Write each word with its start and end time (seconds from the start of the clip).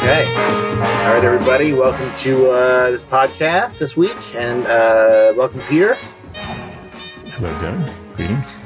Okay. 0.00 0.24
All 0.34 1.12
right, 1.12 1.22
everybody. 1.22 1.74
Welcome 1.74 2.10
to 2.20 2.50
uh, 2.50 2.90
this 2.90 3.02
podcast 3.02 3.76
this 3.76 3.98
week, 3.98 4.16
and 4.34 4.64
uh, 4.66 5.34
welcome, 5.36 5.60
Peter. 5.68 5.92
Hello, 6.32 7.52
Doug. 7.60 7.92
Greetings. 8.16 8.56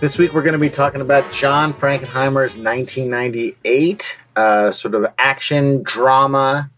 This 0.00 0.18
week 0.18 0.32
we're 0.32 0.42
going 0.42 0.54
to 0.54 0.58
be 0.58 0.68
talking 0.68 1.00
about 1.00 1.30
John 1.30 1.72
Frankenheimer's 1.72 2.56
1998 2.56 4.16
uh, 4.34 4.72
sort 4.72 4.96
of 4.96 5.06
action 5.16 5.84
drama, 5.84 6.68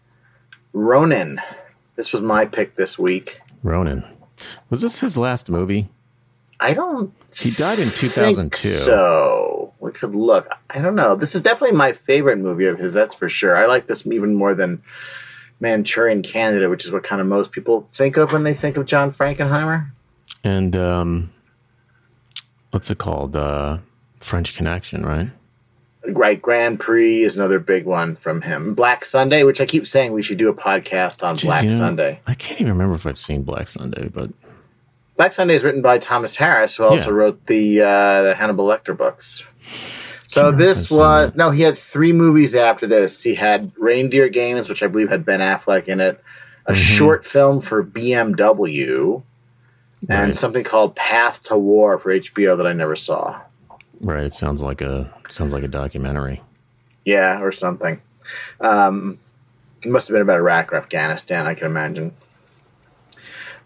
Ronin. 0.73 1.41
This 1.95 2.13
was 2.13 2.21
my 2.21 2.45
pick 2.45 2.75
this 2.75 2.99
week. 2.99 3.41
Ronin. 3.63 4.03
Was 4.69 4.83
this 4.83 4.99
his 4.99 5.17
last 5.17 5.49
movie? 5.49 5.89
I 6.59 6.73
don't. 6.73 7.11
He 7.35 7.49
died 7.49 7.79
in 7.79 7.89
think 7.89 8.13
2002. 8.13 8.67
So 8.69 9.62
we 9.83 9.91
could 9.91 10.15
look. 10.15 10.47
I 10.69 10.81
don't 10.81 10.95
know. 10.95 11.15
This 11.15 11.35
is 11.35 11.41
definitely 11.41 11.77
my 11.77 11.93
favorite 11.93 12.37
movie 12.37 12.65
of 12.65 12.79
his. 12.79 12.93
That's 12.93 13.13
for 13.15 13.29
sure. 13.29 13.55
I 13.55 13.65
like 13.65 13.85
this 13.87 14.05
even 14.07 14.33
more 14.35 14.55
than 14.55 14.81
Manchurian 15.59 16.23
Candidate, 16.23 16.69
which 16.69 16.85
is 16.85 16.91
what 16.91 17.03
kind 17.03 17.21
of 17.21 17.27
most 17.27 17.51
people 17.51 17.87
think 17.91 18.17
of 18.17 18.31
when 18.33 18.43
they 18.43 18.53
think 18.53 18.77
of 18.77 18.85
John 18.85 19.11
Frankenheimer. 19.11 19.89
And 20.43 20.75
um, 20.75 21.31
what's 22.71 22.89
it 22.89 22.97
called? 22.97 23.35
Uh, 23.35 23.77
French 24.19 24.55
Connection, 24.55 25.05
right? 25.05 25.29
Right, 26.05 26.41
Grand 26.41 26.79
Prix 26.81 27.23
is 27.23 27.37
another 27.37 27.59
big 27.59 27.85
one 27.85 28.17
from 28.17 28.41
him. 28.41 28.73
Black 28.75 29.05
Sunday, 29.05 29.43
which 29.43 29.61
I 29.61 29.65
keep 29.65 29.87
saying 29.87 30.11
we 30.11 30.21
should 30.21 30.37
do 30.37 30.49
a 30.49 30.53
podcast 30.53 31.23
on 31.23 31.37
Jeez, 31.37 31.45
Black 31.45 31.63
you 31.63 31.69
know, 31.71 31.77
Sunday. 31.77 32.19
I 32.27 32.33
can't 32.33 32.59
even 32.59 32.73
remember 32.73 32.95
if 32.95 33.05
I've 33.05 33.17
seen 33.17 33.43
Black 33.43 33.69
Sunday, 33.69 34.09
but 34.09 34.29
Black 35.15 35.31
Sunday 35.31 35.55
is 35.55 35.63
written 35.63 35.81
by 35.81 35.99
Thomas 35.99 36.35
Harris, 36.35 36.75
who 36.75 36.83
also 36.83 37.05
Yeah. 37.11 37.15
wrote 37.15 37.45
the 37.45 37.81
uh, 37.83 38.23
the 38.23 38.35
Hannibal 38.35 38.65
Lecter 38.67 38.97
books. 38.97 39.43
So 40.27 40.41
Can't 40.43 40.53
remember 40.53 40.71
if 40.71 40.77
this 40.77 40.91
was 40.91 41.35
no, 41.35 41.51
he 41.51 41.61
had 41.61 41.77
three 41.77 42.11
movies 42.13 42.55
after 42.55 42.87
this. 42.87 43.21
He 43.21 43.35
had 43.35 43.71
Reindeer 43.77 44.29
Games, 44.29 44.67
which 44.69 44.81
I 44.81 44.87
believe 44.87 45.09
had 45.09 45.25
Ben 45.25 45.41
Affleck 45.41 45.87
in 45.87 45.99
it, 46.01 46.23
a 46.65 46.73
Mhm. 46.73 46.75
short 46.75 47.25
film 47.25 47.61
for 47.61 47.83
BMW, 47.83 49.21
and 50.09 50.27
Right. 50.27 50.35
something 50.35 50.63
called 50.63 50.95
Path 50.95 51.43
to 51.43 51.57
War 51.57 51.97
for 51.99 52.11
HBO 52.11 52.55
that 52.57 52.65
I 52.67 52.73
never 52.73 52.95
saw. 52.95 53.39
right, 54.01 54.23
it 54.25 54.33
sounds 54.33 54.61
like 54.61 54.81
a 54.81 55.09
sounds 55.29 55.53
like 55.53 55.63
a 55.63 55.67
documentary. 55.67 56.41
Yeah, 57.05 57.41
or 57.41 57.51
something. 57.51 58.01
Um, 58.59 59.17
it 59.83 59.91
must 59.91 60.07
have 60.07 60.13
been 60.15 60.21
about 60.21 60.37
Iraq 60.37 60.73
or 60.73 60.77
Afghanistan, 60.77 61.45
I 61.45 61.53
can 61.53 61.67
imagine. 61.67 62.13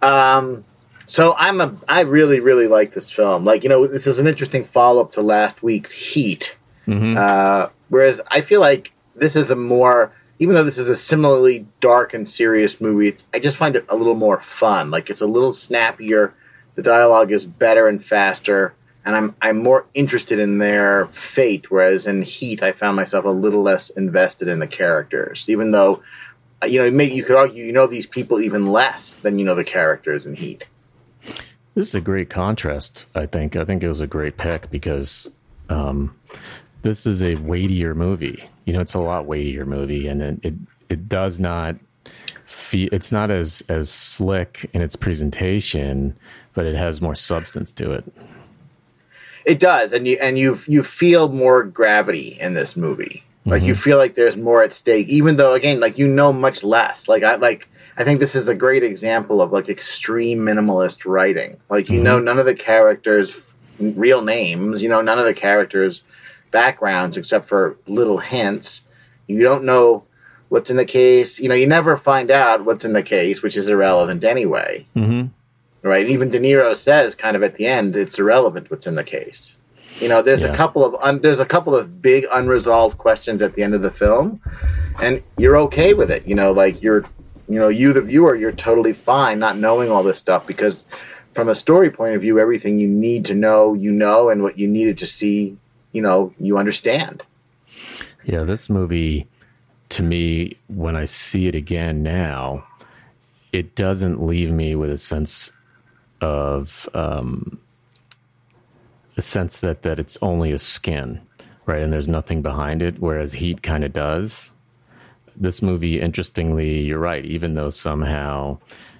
Um, 0.02 0.64
so 1.08 1.34
I'm 1.38 1.62
a, 1.62 1.76
I 1.88 2.02
really, 2.02 2.42
really 2.42 2.68
like 2.68 2.94
this 2.94 3.10
film. 3.10 3.46
Like, 3.46 3.64
you 3.64 3.70
know, 3.70 3.88
this 3.88 4.08
is 4.08 4.20
an 4.20 4.28
interesting 4.28 4.66
follow 4.66 5.02
up 5.02 5.14
to 5.14 5.22
last 5.22 5.64
week's 5.64 5.92
Heat. 5.92 6.56
hmm 6.86 7.18
Uh, 7.18 7.70
whereas 7.90 8.22
I 8.28 8.42
feel 8.42 8.60
like 8.60 8.92
this 9.16 9.36
is 9.36 9.50
a 9.50 9.56
more, 9.56 10.12
even 10.40 10.54
though 10.54 10.66
this 10.66 10.78
is 10.78 10.90
a 10.90 10.96
similarly 10.96 11.66
dark 11.80 12.14
and 12.14 12.28
serious 12.28 12.80
movie, 12.80 13.08
it's, 13.08 13.26
I 13.34 13.40
just 13.40 13.58
find 13.58 13.76
it 13.76 13.86
a 13.90 13.96
little 13.96 14.16
more 14.16 14.42
fun. 14.42 14.92
Like, 14.92 15.10
it's 15.10 15.22
a 15.22 15.26
little 15.26 15.54
snappier. 15.54 16.34
The 16.76 16.84
dialogue 16.84 17.32
is 17.32 17.46
better 17.46 17.88
and 17.88 18.04
faster. 18.04 18.74
And 19.06 19.16
I'm 19.16 19.36
I'm 19.42 19.64
more 19.64 19.86
interested 19.94 20.38
in 20.38 20.58
their 20.58 21.08
fate, 21.08 21.72
whereas 21.72 22.08
in 22.08 22.22
Heat 22.22 22.62
I 22.62 22.74
found 22.74 22.98
myself 22.98 23.24
a 23.24 23.30
little 23.30 23.62
less 23.64 23.90
invested 23.90 24.50
in 24.50 24.60
the 24.60 24.68
characters. 24.68 25.46
Even 25.48 25.72
though, 25.72 26.04
you 26.68 26.80
know, 26.80 26.86
you, 26.86 27.16
you 27.16 27.24
could 27.24 27.38
argue 27.38 27.64
you 27.66 27.72
know 27.72 27.88
these 27.88 28.06
people 28.06 28.42
even 28.42 28.68
less 28.68 29.16
than 29.16 29.40
you 29.40 29.46
know 29.46 29.56
the 29.56 29.64
characters 29.64 30.26
in 30.26 30.36
Heat. 30.36 30.68
This 31.78 31.90
is 31.90 31.96
a 31.96 32.02
great 32.02 32.32
contrast. 32.32 33.06
I 33.14 33.28
think. 33.28 33.56
I 33.56 33.64
think 33.64 33.84
it 33.84 33.88
was 33.88 34.02
a 34.02 34.08
great 34.08 34.38
pick 34.38 34.72
because 34.72 35.30
um, 35.70 36.16
this 36.82 37.06
is 37.06 37.22
a 37.22 37.36
weightier 37.36 37.94
movie. 37.94 38.44
You 38.66 38.74
know, 38.74 38.82
it's 38.82 38.96
a 38.96 39.00
lot 39.00 39.28
weightier 39.28 39.64
movie, 39.64 40.08
and 40.08 40.24
it 40.24 40.40
it, 40.42 40.54
it 40.90 41.08
does 41.08 41.40
not. 41.40 41.76
Fe- 42.46 42.90
it's 42.92 43.12
not 43.12 43.30
as 43.30 43.64
as 43.70 43.92
slick 43.92 44.68
in 44.74 44.82
its 44.82 44.96
presentation, 44.96 46.16
but 46.56 46.66
it 46.66 46.76
has 46.76 47.00
more 47.00 47.14
substance 47.14 47.72
to 47.74 47.92
it. 47.92 48.12
It 49.46 49.60
does, 49.60 49.94
and 49.94 50.08
you 50.08 50.18
and 50.20 50.40
you 50.40 50.58
you 50.66 50.82
feel 50.82 51.30
more 51.30 51.62
gravity 51.62 52.40
in 52.42 52.56
this 52.56 52.76
movie. 52.76 53.24
Like 53.46 53.62
you 53.62 53.76
feel 53.76 54.00
like 54.00 54.16
there's 54.16 54.36
more 54.36 54.64
at 54.64 54.74
stake, 54.74 55.10
even 55.10 55.38
though 55.38 55.54
again, 55.54 55.80
like 55.80 56.00
you 56.00 56.08
know 56.08 56.34
much 56.34 56.64
less. 56.64 57.08
Like 57.08 57.22
I 57.22 57.36
like 57.36 57.70
I 57.98 58.04
think 58.04 58.20
this 58.20 58.36
is 58.36 58.48
a 58.48 58.56
great 58.56 58.84
example 58.84 59.42
of 59.42 59.52
like 59.52 59.70
extreme 59.70 60.40
minimalist 60.40 61.06
writing. 61.06 61.58
Like 61.70 61.90
you 61.90 62.02
know 62.02 62.20
none 62.20 62.38
of 62.40 62.46
the 62.46 62.56
characters' 62.56 63.36
real 63.80 64.22
names. 64.22 64.84
You 64.84 64.90
know 64.90 65.02
none 65.02 65.20
of 65.20 65.26
the 65.26 65.34
characters' 65.34 66.04
backgrounds 66.52 67.18
except 67.18 67.48
for 67.48 67.78
little 67.88 68.18
hints. 68.20 68.84
You 69.28 69.42
don't 69.44 69.64
know 69.64 70.04
what's 70.50 70.70
in 70.70 70.78
the 70.78 70.86
case. 70.86 71.40
You 71.40 71.50
know 71.50 71.56
you 71.56 71.68
never 71.68 71.98
find 71.98 72.32
out 72.32 72.64
what's 72.66 72.86
in 72.86 72.94
the 72.94 73.04
case, 73.04 73.42
which 73.42 73.58
is 73.58 73.68
irrelevant 73.68 74.24
anyway 74.24 74.86
Mm-hmm. 74.96 75.28
right? 75.88 76.08
Even 76.10 76.30
De 76.30 76.40
Niro 76.40 76.76
says, 76.76 77.16
kind 77.16 77.36
of 77.36 77.44
at 77.44 77.56
the 77.56 77.66
end, 77.66 77.96
it's 77.96 78.20
irrelevant 78.20 78.70
what's 78.70 78.88
in 78.88 78.96
the 78.96 79.04
case. 79.04 79.56
You 80.00 80.08
know, 80.10 80.22
there's 80.22 80.44
a 80.44 80.56
couple 80.56 80.86
of 80.86 80.96
un- 81.02 81.22
there's 81.22 81.40
a 81.40 81.46
couple 81.46 81.76
of 81.76 82.02
big 82.04 82.26
unresolved 82.32 82.98
questions 83.00 83.42
at 83.42 83.54
the 83.56 83.64
end 83.64 83.74
of 83.74 83.82
the 83.82 83.90
film, 83.90 84.40
and 85.02 85.24
you're 85.38 85.58
okay 85.58 85.94
with 85.96 86.12
it. 86.12 86.28
You 86.28 86.36
know, 86.36 86.52
like 86.52 86.84
you're, 86.84 87.04
you 87.48 87.60
know, 87.60 87.70
you 87.70 87.94
the 87.94 88.02
viewer, 88.02 88.36
you're 88.36 88.52
totally 88.52 88.94
fine 88.94 89.40
not 89.40 89.58
knowing 89.58 89.90
all 89.90 90.04
this 90.04 90.20
stuff 90.20 90.46
because, 90.46 90.84
from 91.34 91.50
a 91.50 91.56
story 91.56 91.90
point 91.90 92.16
of 92.16 92.22
view, 92.22 92.40
everything 92.40 92.80
you 92.80 92.88
need 92.88 93.26
to 93.26 93.36
know, 93.36 93.74
you 93.74 93.92
know, 93.92 94.30
and 94.30 94.44
what 94.44 94.58
you 94.58 94.68
needed 94.68 94.98
to 95.00 95.08
see, 95.08 95.58
you 95.92 96.02
know, 96.02 96.34
you 96.40 96.58
understand. 96.58 97.24
Yeah, 98.26 98.44
this 98.44 98.70
movie, 98.70 99.28
to 99.90 100.04
me, 100.04 100.58
when 100.68 100.96
I 100.96 101.06
see 101.06 101.48
it 101.48 101.56
again 101.56 102.04
now, 102.04 102.66
it 103.54 103.76
doesn't 103.76 104.22
leave 104.22 104.52
me 104.52 104.76
with 104.76 104.90
a 104.90 104.98
sense 104.98 105.52
of 106.20 106.90
um, 106.94 107.62
a 109.16 109.22
sense 109.22 109.60
that 109.60 109.84
that 109.84 110.00
it's 110.00 110.18
only 110.22 110.52
a 110.52 110.60
skin, 110.60 111.22
right? 111.66 111.82
And 111.82 111.94
there's 111.94 112.08
nothing 112.08 112.42
behind 112.42 112.82
it. 112.82 113.00
Whereas 113.00 113.34
Heat 113.34 113.62
kind 113.62 113.84
of 113.84 113.94
does. 113.94 114.52
This 115.40 115.62
movie, 115.62 116.02
interestingly, 116.02 116.82
you're 116.82 117.00
right. 117.00 117.24
Even 117.26 117.54
though 117.54 117.70
somehow 117.70 118.60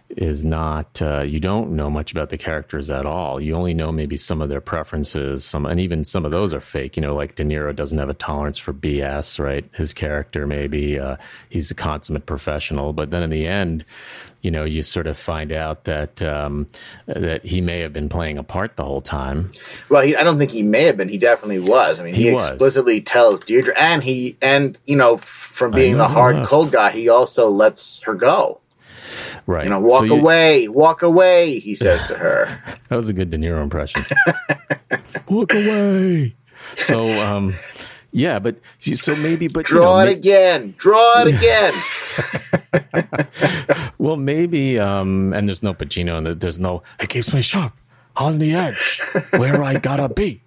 is 0.10 0.46
not 0.46 1.02
uh, 1.02 1.22
you 1.22 1.40
don't 1.40 1.72
know 1.76 1.90
much 1.90 2.12
about 2.12 2.30
the 2.30 2.38
characters 2.38 2.90
at 2.90 3.06
all. 3.06 3.42
You 3.42 3.56
only 3.56 3.74
know 3.74 3.92
maybe 3.92 4.16
some 4.18 4.42
of 4.42 4.50
their 4.50 4.62
preferences, 4.62 5.44
some 5.44 5.66
and 5.66 5.80
even 5.80 6.04
some 6.04 6.24
of 6.24 6.32
those 6.32 6.54
are 6.54 6.62
fake. 6.62 6.96
You 6.96 7.02
know, 7.02 7.16
like 7.16 7.36
De 7.36 7.44
Niro 7.44 7.76
doesn't 7.76 7.98
have 7.98 8.10
a 8.10 8.14
tolerance 8.14 8.58
for 8.58 8.74
BS, 8.74 9.40
right? 9.40 9.66
His 9.74 9.94
character 9.94 10.48
maybe 10.48 10.98
uh, 10.98 11.18
he's 11.50 11.72
a 11.72 11.76
consummate 11.76 12.26
professional, 12.26 12.94
but 12.94 13.12
then 13.12 13.22
in 13.24 13.30
the 13.30 13.46
end, 13.48 13.84
you 14.42 14.52
know, 14.52 14.64
you 14.64 14.82
sort 14.84 15.08
of 15.08 15.18
find 15.18 15.52
out 15.52 15.84
that 15.86 16.22
um, 16.22 16.68
that 17.06 17.44
he 17.44 17.60
may 17.60 17.80
have 17.82 17.92
been 17.92 18.08
playing 18.08 18.38
a 18.38 18.44
part 18.44 18.76
the 18.76 18.86
whole 18.86 19.02
time. 19.02 19.52
Well, 19.90 20.04
he, 20.04 20.16
I 20.16 20.24
don't 20.24 20.38
think 20.38 20.52
he 20.52 20.64
may 20.64 20.84
have 20.84 20.96
been. 20.96 21.10
He 21.10 21.18
definitely 21.18 21.60
was. 21.60 22.00
I 22.00 22.04
mean, 22.04 22.14
he, 22.14 22.24
He 22.24 22.30
explicitly 22.30 23.02
tells 23.02 23.42
Deirdre, 23.42 23.74
and 23.78 24.04
he, 24.04 24.38
and 24.42 24.78
you 24.86 24.96
know, 24.96 25.18
from 25.18 25.72
being 25.72 25.98
the 25.98 26.08
hard, 26.08 26.38
left. 26.38 26.50
cold 26.50 26.72
guy, 26.72 26.92
he 26.92 27.10
also 27.10 27.50
lets 27.50 28.00
her 28.04 28.16
go. 28.16 28.62
Right. 29.46 29.64
You 29.66 29.70
know, 29.70 29.86
So 29.86 29.94
walk 29.94 30.04
you- 30.06 30.14
away, 30.16 30.68
walk 30.68 31.02
away. 31.02 31.60
He 31.60 31.76
says 31.84 32.06
to 32.08 32.18
her. 32.18 32.62
That 32.90 32.96
was 32.96 33.10
a 33.10 33.14
good 33.14 33.30
De 33.30 33.38
Niro 33.38 33.62
impression. 33.64 34.06
Walk 35.30 35.54
away. 35.54 36.34
So, 36.78 37.08
um, 37.22 37.56
yeah, 38.14 38.40
but 38.40 38.56
so 38.80 39.14
maybe, 39.18 39.48
but 39.50 39.70
you 39.70 39.76
Draw 39.78 40.04
know, 40.04 40.10
it 40.10 40.18
again. 40.18 40.74
Draw 40.78 41.24
it 41.26 41.28
again. 41.36 41.74
well, 43.98 44.18
maybe, 44.18 44.80
um, 44.80 45.34
and 45.34 45.48
there's 45.48 45.62
no 45.64 45.74
Pacino, 45.74 46.18
and 46.26 46.40
there's 46.40 46.60
no. 46.60 46.84
It 47.00 47.10
keeps 47.10 47.34
me 47.34 47.42
sharp 47.42 47.74
on 48.16 48.40
the 48.40 48.54
edge 48.54 49.02
where 49.32 49.64
I 49.64 49.76
gotta 49.76 50.10
be. 50.10 50.42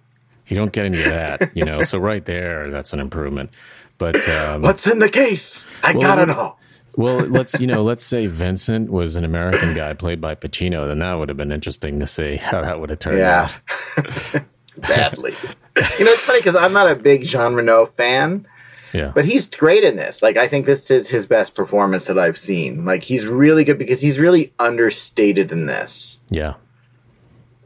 You 0.47 0.57
don't 0.57 0.71
get 0.73 0.85
any 0.85 0.99
of 0.99 1.05
that, 1.09 1.55
you 1.55 1.63
know. 1.63 1.81
So 1.83 1.97
right 1.99 2.25
there, 2.25 2.69
that's 2.71 2.93
an 2.93 2.99
improvement. 2.99 3.55
But 3.97 4.27
um, 4.27 4.63
What's 4.63 4.87
in 4.87 4.99
the 4.99 5.09
case? 5.09 5.63
I 5.83 5.91
Well, 5.93 6.01
gotta 6.01 6.25
know. 6.25 6.55
Well, 6.95 7.17
let's 7.19 7.59
you 7.59 7.67
know, 7.67 7.83
let's 7.83 8.03
say 8.03 8.27
Vincent 8.27 8.91
was 8.91 9.15
an 9.15 9.23
American 9.23 9.73
guy 9.73 9.93
played 9.93 10.19
by 10.21 10.35
Pacino, 10.35 10.87
then 10.87 10.99
that 10.99 11.13
would 11.13 11.29
have 11.29 11.37
been 11.37 11.51
interesting 11.51 11.99
to 11.99 12.07
see 12.07 12.35
how 12.37 12.61
that 12.61 12.79
would 12.79 12.89
have 12.89 12.99
turned 12.99 13.19
Yeah. 13.19 13.49
out. 13.97 14.43
Badly. 14.87 15.31
you 15.41 16.05
know, 16.05 16.11
it's 16.11 16.23
funny 16.23 16.39
because 16.39 16.55
I'm 16.55 16.73
not 16.73 16.89
a 16.89 16.95
big 16.95 17.23
Jean 17.23 17.53
Reno 17.55 17.85
fan, 17.85 18.47
Yeah, 18.93 19.11
but 19.13 19.25
he's 19.25 19.45
great 19.47 19.83
in 19.83 19.95
this. 19.97 20.21
Like, 20.23 20.37
I 20.37 20.47
think 20.47 20.65
this 20.65 20.89
is 20.89 21.07
his 21.09 21.25
best 21.27 21.55
performance 21.55 22.05
that 22.05 22.17
I've 22.17 22.37
seen. 22.37 22.85
Like, 22.85 23.03
he's 23.03 23.27
really 23.27 23.63
good 23.63 23.77
because 23.77 24.01
he's 24.01 24.17
really 24.17 24.53
understated 24.59 25.51
in 25.51 25.65
this. 25.65 26.19
Yeah. 26.29 26.53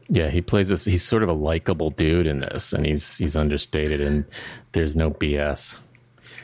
Yeah, 0.08 0.30
he 0.30 0.40
plays 0.40 0.68
this 0.68 0.84
he's 0.84 1.02
sort 1.02 1.24
of 1.24 1.28
a 1.28 1.32
likable 1.32 1.90
dude 1.90 2.28
in 2.28 2.38
this 2.38 2.72
and 2.72 2.86
he's 2.86 3.18
he's 3.18 3.36
understated 3.36 4.00
and 4.00 4.24
there's 4.70 4.94
no 4.94 5.10
BS. 5.10 5.76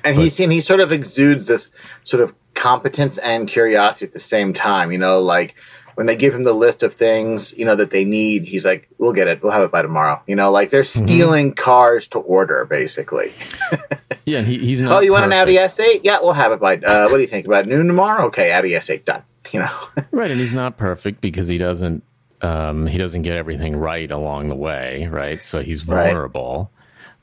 and 0.05 0.17
he's 0.17 0.41
and 0.41 0.51
he 0.53 0.61
sort 0.61 0.81
of 0.81 0.91
exudes 0.91 1.47
this 1.47 1.71
sort 2.03 2.25
of 2.25 2.35
competence 2.63 3.19
and 3.19 3.49
curiosity 3.49 4.07
at 4.07 4.13
the 4.13 4.21
same 4.35 4.55
time. 4.55 4.93
You 4.93 4.99
know, 4.99 5.21
like 5.21 5.55
when 5.97 6.07
they 6.07 6.17
give 6.17 6.33
him 6.35 6.45
the 6.45 6.55
list 6.55 6.83
of 6.83 6.95
things 6.95 7.53
you 7.59 7.65
know 7.67 7.77
that 7.77 7.91
they 7.91 8.05
need, 8.05 8.45
he's 8.45 8.65
like, 8.65 8.89
"We'll 8.99 9.13
get 9.13 9.27
it. 9.29 9.43
We'll 9.43 9.53
have 9.53 9.63
it 9.65 9.73
by 9.73 9.83
tomorrow." 9.83 10.23
You 10.27 10.37
know, 10.37 10.51
like 10.51 10.71
they're 10.71 10.83
Mm-hmm. 10.83 11.07
stealing 11.07 11.55
cars 11.55 12.07
to 12.09 12.19
order, 12.19 12.65
basically. 12.65 13.33
Yeah, 14.25 14.39
and 14.39 14.47
he, 14.47 14.59
he's 14.59 14.81
not. 14.81 14.93
oh, 14.93 15.01
you 15.01 15.11
want 15.11 15.25
an 15.25 15.33
Audi. 15.33 15.57
S8? 15.57 16.03
Yeah, 16.05 16.19
we'll 16.23 16.33
have 16.33 16.53
it 16.53 16.61
by. 16.61 16.77
Uh, 16.77 17.09
what 17.09 17.17
do 17.17 17.23
you 17.23 17.27
think 17.27 17.45
about 17.45 17.67
noon 17.67 17.89
tomorrow? 17.89 18.27
Okay, 18.27 18.53
Audi 18.53 18.71
S8 18.71 19.05
done. 19.05 19.23
You 19.51 19.59
know, 19.61 19.77
Right, 20.13 20.31
and 20.31 20.39
he's 20.39 20.53
not 20.53 20.77
perfect 20.77 21.21
because 21.21 21.49
he 21.49 21.59
doesn't 21.59 22.05
um, 22.41 22.87
he 22.87 22.99
doesn't 22.99 23.23
get 23.23 23.37
everything 23.37 23.75
right 23.75 24.09
along 24.09 24.49
the 24.49 24.55
way, 24.55 25.09
right? 25.11 25.43
So 25.43 25.61
he's 25.61 25.85
Right. 25.89 26.05
vulnerable. 26.05 26.71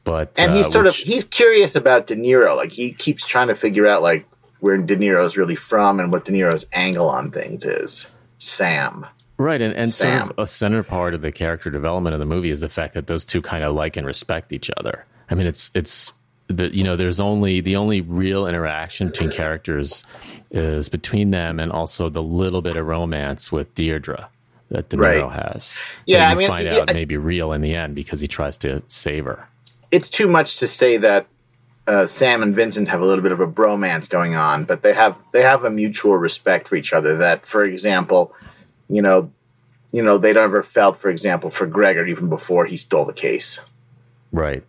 But 0.04 0.34
and 0.38 0.52
uh, 0.52 0.56
he's 0.56 0.70
sort 0.70 0.86
which- 0.86 1.02
of 1.04 1.08
he's 1.08 1.24
curious 1.24 1.76
about 1.76 2.08
De 2.08 2.18
Niro. 2.18 2.58
Like 2.58 2.72
he 2.74 2.92
keeps 2.92 3.26
trying 3.26 3.48
to 3.48 3.56
figure 3.56 3.88
out 3.88 4.02
like 4.02 4.26
where 4.60 4.78
De 4.78 4.96
Niro's 4.96 5.38
really 5.38 5.56
from 5.56 6.00
and 6.00 6.12
what 6.12 6.26
De 6.26 6.32
Niro's 6.32 6.66
angle 6.74 7.10
on 7.10 7.32
things 7.32 7.64
is. 7.66 8.08
Sam. 8.40 9.06
right, 9.38 9.62
and, 9.62 9.74
and 9.76 9.94
sort 9.94 10.10
Sam. 10.10 10.30
of 10.30 10.40
a 10.40 10.48
center 10.48 10.84
part 10.84 11.14
of 11.14 11.22
the 11.22 11.32
character 11.32 11.70
development 11.70 12.14
of 12.14 12.20
the 12.20 12.26
movie 12.26 12.50
is 12.50 12.60
the 12.62 12.70
fact 12.70 12.94
that 12.94 13.08
those 13.08 13.26
two 13.26 13.42
kind 13.42 13.64
of 13.64 13.74
like 13.76 13.98
and 13.98 14.06
respect 14.08 14.54
each 14.54 14.70
other. 14.78 15.06
I 15.30 15.36
mean, 15.36 15.46
it's 15.48 15.72
it's 15.74 16.12
the 16.48 16.74
you 16.76 16.84
know 16.84 16.96
there's 16.96 17.20
only 17.20 17.62
the 17.62 17.76
only 17.76 18.02
real 18.02 18.48
interaction 18.48 19.08
between 19.10 19.30
characters 19.32 20.04
is 20.52 20.90
between 20.90 21.32
them 21.32 21.60
and 21.60 21.72
also 21.72 22.10
the 22.10 22.24
little 22.24 22.62
bit 22.62 22.76
of 22.76 22.86
romance 22.88 23.52
with 23.52 23.74
Deirdre 23.76 24.28
that 24.72 24.90
De 24.90 24.98
Niro 24.98 25.28
Right. 25.30 25.44
has. 25.46 25.78
Yeah, 26.06 26.30
I 26.30 26.36
mean, 26.36 26.48
find 26.48 26.66
yeah, 26.66 26.80
out 26.80 26.90
I- 26.90 26.94
maybe 26.94 27.18
real 27.18 27.52
in 27.54 27.62
the 27.62 27.76
end 27.76 27.94
because 27.96 28.20
he 28.22 28.28
tries 28.28 28.58
to 28.60 28.82
save 28.88 29.26
her. 29.26 29.48
It's 29.92 30.10
too 30.10 30.28
much 30.28 30.58
to 30.60 30.68
say 30.68 30.98
that 30.98 31.26
uh, 31.90 32.06
Sam 32.06 32.44
and 32.44 32.54
Vincent 32.54 32.88
have 32.90 33.02
a 33.02 33.06
little 33.06 33.24
bit 33.24 33.32
of 33.32 33.40
a 33.40 33.48
bromance 33.48 34.08
going 34.08 34.36
on, 34.36 34.66
but 34.66 34.84
they 34.84 34.94
have 34.94 35.18
they 35.34 35.42
have 35.42 35.64
a 35.64 35.72
mutual 35.72 36.16
respect 36.16 36.68
for 36.68 36.76
each 36.76 36.94
other. 36.94 37.18
That, 37.18 37.48
for 37.48 37.64
example, 37.64 38.36
you 38.88 39.02
know, 39.02 39.32
you 39.92 40.04
know, 40.04 40.20
they 40.20 40.34
never 40.34 40.62
felt, 40.62 41.02
for 41.02 41.10
example, 41.10 41.50
for 41.50 41.66
Gregor 41.66 42.06
even 42.06 42.30
before 42.30 42.66
he 42.66 42.78
stole 42.78 43.06
the 43.06 43.14
case. 43.14 43.60
Right. 44.32 44.64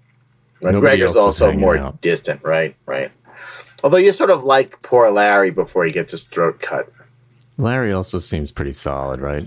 But 0.63 0.73
Nobody 0.73 0.97
Gregor's 0.97 1.17
also 1.17 1.53
more 1.53 1.77
out. 1.77 2.01
distant, 2.01 2.43
right? 2.43 2.75
Right. 2.87 3.13
Although 3.85 3.99
you 3.99 4.13
sort 4.13 4.31
of 4.31 4.43
like 4.43 4.81
poor 4.81 5.11
Larry 5.11 5.51
before 5.51 5.85
he 5.85 5.93
gets 5.93 6.13
his 6.13 6.25
throat 6.25 6.63
cut. 6.63 6.91
Larry 7.59 7.93
also 7.93 8.19
seems 8.19 8.51
pretty 8.51 8.73
solid, 8.73 9.21
right? 9.21 9.47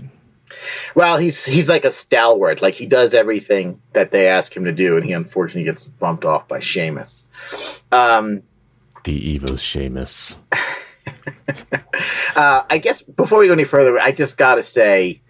Well, 0.94 1.18
he's 1.18 1.44
he's 1.44 1.68
like 1.68 1.84
a 1.84 1.90
stalwart. 1.90 2.62
Like 2.62 2.74
he 2.74 2.86
does 2.86 3.14
everything 3.14 3.80
that 3.92 4.10
they 4.10 4.28
ask 4.28 4.54
him 4.56 4.64
to 4.64 4.72
do, 4.72 4.96
and 4.96 5.04
he 5.04 5.12
unfortunately 5.12 5.64
gets 5.64 5.84
bumped 5.86 6.24
off 6.24 6.48
by 6.48 6.58
Seamus. 6.58 7.22
Um, 7.92 8.42
The 9.04 9.12
evil 9.14 9.56
Seamus. 9.56 10.34
uh, 12.36 12.62
I 12.68 12.78
guess 12.78 13.02
before 13.02 13.38
we 13.40 13.46
go 13.46 13.52
any 13.52 13.64
further, 13.64 13.98
I 13.98 14.12
just 14.12 14.36
got 14.36 14.56
to 14.56 14.62
say, 14.62 15.20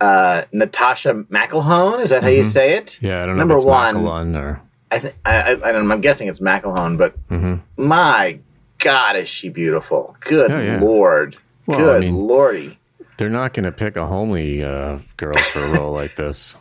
uh, 0.00 0.44
Natascha 0.52 1.24
McElhone. 1.26 2.02
Is 2.02 2.10
that 2.10 2.22
how 2.22 2.28
you 2.28 2.44
Mhm. 2.44 2.52
say 2.52 2.72
it? 2.76 2.98
Yeah, 3.00 3.22
I 3.22 3.26
don't 3.26 3.36
know 3.36 3.40
Number 3.40 3.54
if 3.54 3.58
it's 3.60 3.66
one. 3.66 4.36
Or. 4.36 4.60
I 4.90 4.98
think 5.00 5.14
I, 5.24 5.36
I, 5.54 5.68
I 5.68 5.72
don't 5.72 5.86
know. 5.88 5.94
I'm 5.94 6.00
guessing 6.00 6.28
it's 6.28 6.40
McElhone, 6.40 6.96
but 6.98 7.14
Mhm. 7.28 7.60
my 7.76 8.38
God, 8.78 9.16
is 9.16 9.28
she 9.28 9.48
beautiful? 9.48 10.16
Good 10.20 10.50
Oh, 10.50 10.60
yeah. 10.60 10.80
lord. 10.80 11.36
Well, 11.66 11.78
Good 11.78 11.96
I 11.96 11.98
mean- 12.00 12.14
lordy. 12.14 12.78
They're 13.18 13.28
not 13.28 13.52
going 13.52 13.64
to 13.64 13.72
pick 13.72 13.96
a 13.96 14.06
homely 14.06 14.64
uh, 14.64 14.98
girl 15.16 15.36
for 15.36 15.60
a 15.60 15.70
role 15.74 15.92
like 15.92 16.16
this. 16.16 16.56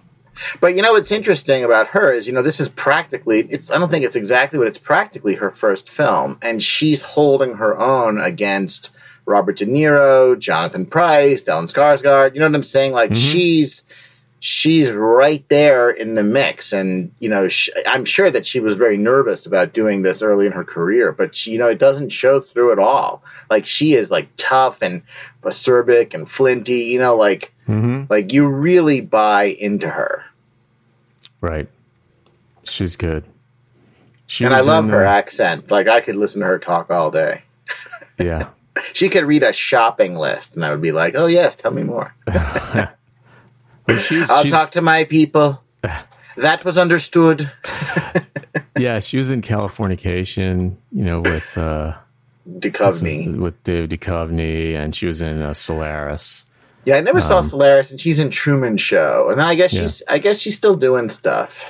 But 0.60 0.76
you 0.76 0.82
know 0.82 0.92
what's 0.94 1.12
interesting 1.12 1.64
about 1.64 1.88
her 1.88 2.12
is, 2.12 2.28
you 2.28 2.34
know, 2.34 2.42
this 2.44 2.60
is 2.60 2.70
practically 2.70 3.48
it's 3.50 3.72
I 3.72 3.80
don't 3.80 3.90
think 3.90 4.06
it's 4.06 4.16
exactly 4.16 4.60
what 4.60 4.68
it's 4.68 4.78
practically 4.78 5.34
her 5.36 5.50
first 5.52 5.90
film 5.90 6.38
and 6.44 6.62
she's 6.62 7.02
holding 7.02 7.56
her 7.56 7.78
own 7.80 8.20
against 8.22 8.92
Robert 9.26 9.58
De 9.58 9.66
Niro, 9.66 10.38
Jonathan 10.38 10.86
Pryce, 10.86 11.44
Stellan 11.44 11.72
Skarsgård, 11.72 12.34
you 12.34 12.40
know 12.40 12.46
what 12.48 12.56
I'm 12.56 12.64
saying? 12.64 12.92
Like 12.92 13.12
Mhm. 13.12 13.32
she's 13.32 13.84
she's 14.40 14.92
right 14.92 15.44
there 15.50 15.90
in 15.90 16.14
the 16.14 16.24
mix 16.24 16.72
and 16.72 17.12
you 17.20 17.30
know 17.30 17.48
sh- 17.48 17.70
I'm 17.86 18.06
sure 18.06 18.30
that 18.30 18.46
she 18.46 18.60
was 18.60 18.76
very 18.76 18.98
nervous 18.98 19.46
about 19.46 19.74
doing 19.74 20.04
this 20.04 20.22
early 20.22 20.46
in 20.46 20.52
her 20.52 20.64
career, 20.64 21.12
but 21.12 21.36
she 21.36 21.52
you 21.52 21.58
know 21.58 21.68
it 21.68 21.80
doesn't 21.80 22.10
show 22.10 22.40
through 22.40 22.72
at 22.72 22.80
all. 22.80 23.24
Like 23.50 23.66
she 23.66 23.94
is 23.94 24.12
like 24.12 24.30
tough 24.38 24.82
and 24.82 25.04
acerbic 25.44 26.14
and 26.14 26.30
flinty, 26.30 26.86
you 26.86 27.00
know, 27.00 27.16
like 27.16 27.54
hmm 27.66 28.04
like 28.10 28.32
you 28.32 28.48
really 28.48 29.02
buy 29.02 29.46
into 29.46 29.90
her. 29.90 30.24
Right. 31.42 31.70
She's 32.64 32.96
good. 32.96 33.24
She 34.28 34.46
and 34.46 34.54
I 34.54 34.62
love 34.62 34.86
in, 34.86 34.92
her 34.92 35.06
uh, 35.06 35.12
accent. 35.12 35.72
Like 35.72 35.88
I 35.88 36.02
could 36.02 36.16
listen 36.16 36.42
to 36.42 36.48
her 36.48 36.60
talk 36.60 36.92
all 36.92 37.12
day. 37.12 37.44
Yeah. 38.20 38.50
She 38.94 39.10
could 39.10 39.24
read 39.24 39.42
a 39.42 39.54
shopping 39.54 40.16
list, 40.18 40.54
and 40.54 40.64
I 40.64 40.70
would 40.70 40.84
be 40.84 40.92
like, 40.92 41.16
"Oh 41.16 41.26
yes, 41.26 41.56
tell 41.56 41.72
me 41.72 41.82
more. 41.82 42.14
She's, 44.00 44.30
I'll 44.30 44.44
she's- 44.44 44.52
talk 44.52 44.72
to 44.72 44.82
my 44.82 45.04
people." 45.06 45.62
That 46.40 46.64
was 46.64 46.78
understood. 46.78 47.52
yeah, 48.78 49.00
she 49.00 49.18
was 49.18 49.32
in 49.32 49.42
Californication, 49.42 50.76
you 50.92 51.04
know, 51.04 51.20
with 51.22 51.58
uh, 51.58 51.96
Duchovny. 52.60 53.36
with 53.38 53.62
Dave 53.64 53.90
Duchovny, 53.90 54.76
and 54.76 54.96
she 54.96 55.08
was 55.08 55.20
in 55.20 55.42
uh, 55.42 55.56
Solaris. 55.56 56.46
Yeah, 56.86 56.98
I 56.98 57.02
never 57.02 57.20
saw 57.20 57.40
Um, 57.40 57.48
Solaris, 57.50 57.90
and 57.90 58.00
she's 58.00 58.20
in 58.20 58.30
Truman 58.30 58.78
Show, 58.78 59.30
and 59.32 59.40
then 59.40 59.48
I 59.48 59.56
guess 59.56 59.74
Yeah. 59.74 59.82
she's 59.82 60.04
I 60.08 60.20
guess 60.20 60.40
she's 60.40 60.56
still 60.56 60.76
doing 60.76 61.10
stuff. 61.10 61.66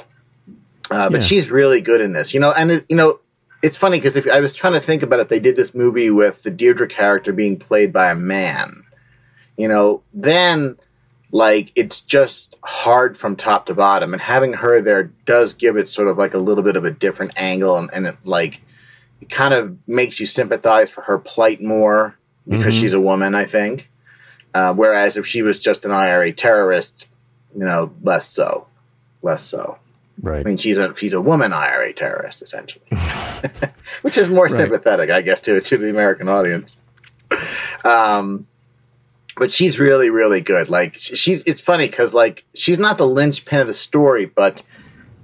Uh, 0.92 1.10
but 1.10 1.22
Yeah. 1.22 1.28
she's 1.28 1.50
really 1.50 1.80
good 1.80 2.02
in 2.02 2.12
this, 2.12 2.34
you 2.34 2.42
know. 2.42 2.52
And 2.52 2.70
it, 2.72 2.86
you 2.90 2.98
know, 2.98 3.20
it's 3.64 3.78
funny 3.78 4.00
because 4.00 4.18
if 4.18 4.28
I 4.28 4.42
was 4.42 4.54
trying 4.54 4.74
to 4.74 4.82
think 4.82 5.02
about 5.02 5.22
it, 5.22 5.30
they 5.30 5.40
did 5.40 5.56
this 5.56 5.74
movie 5.74 6.10
with 6.12 6.44
the 6.44 6.52
Deirdre 6.52 6.88
character 6.90 7.32
being 7.32 7.58
played 7.58 7.94
by 7.94 8.12
a 8.12 8.16
man. 8.16 8.84
You 9.56 9.70
know, 9.70 10.02
then 10.14 10.78
like 11.32 11.72
it's 11.76 12.02
just 12.02 12.56
hard 12.64 13.18
from 13.18 13.36
top 13.36 13.66
to 13.68 13.74
bottom, 13.74 14.14
and 14.14 14.22
having 14.22 14.54
her 14.54 14.82
there 14.82 15.04
does 15.26 15.54
give 15.54 15.78
it 15.78 15.90
sort 15.90 16.08
of 16.08 16.18
like 16.18 16.34
a 16.34 16.38
little 16.38 16.64
bit 16.64 16.76
of 16.76 16.86
a 16.86 16.92
different 16.92 17.34
angle, 17.38 17.78
and, 17.78 17.90
and 17.94 18.06
it 18.08 18.16
like 18.24 18.62
it 19.22 19.30
kind 19.30 19.54
of 19.54 19.78
makes 19.88 20.20
you 20.20 20.26
sympathize 20.26 20.90
for 20.90 21.02
her 21.02 21.18
plight 21.18 21.62
more 21.62 22.16
because 22.48 22.74
Mhm. 22.76 22.80
she's 22.80 22.94
a 22.94 23.00
woman. 23.00 23.36
I 23.36 23.46
think. 23.46 23.90
Uh, 24.54 24.74
whereas 24.74 25.18
if 25.18 25.28
she 25.28 25.42
was 25.44 25.60
just 25.60 25.86
an 25.86 25.92
IRA 25.92 26.32
terrorist, 26.32 27.06
you 27.56 27.64
know, 27.66 27.92
less 28.02 28.28
so, 28.28 28.66
less 29.22 29.44
so. 29.44 29.78
Right. 30.22 30.40
I 30.40 30.44
mean, 30.44 30.58
she's 30.58 30.78
a 30.80 30.96
she's 30.96 31.14
a 31.14 31.22
woman 31.22 31.52
IRA 31.54 31.94
terrorist 31.94 32.42
essentially, 32.42 32.86
which 34.02 34.18
is 34.18 34.30
more 34.30 34.46
Right. 34.46 34.52
sympathetic, 34.54 35.10
I 35.12 35.22
guess, 35.22 35.42
to 35.42 35.60
to 35.60 35.78
the 35.78 35.90
American 35.90 36.28
audience. 36.30 36.78
Um, 37.84 38.48
but 39.38 39.52
she's 39.52 39.80
really 39.80 40.10
really 40.10 40.42
good. 40.42 40.70
Like 40.70 40.96
she's 40.96 41.44
it's 41.44 41.62
funny 41.62 41.88
because 41.88 42.14
like 42.14 42.44
she's 42.56 42.80
not 42.80 42.98
the 42.98 43.08
linchpin 43.08 43.60
of 43.62 43.68
the 43.68 43.74
story, 43.74 44.26
but 44.26 44.64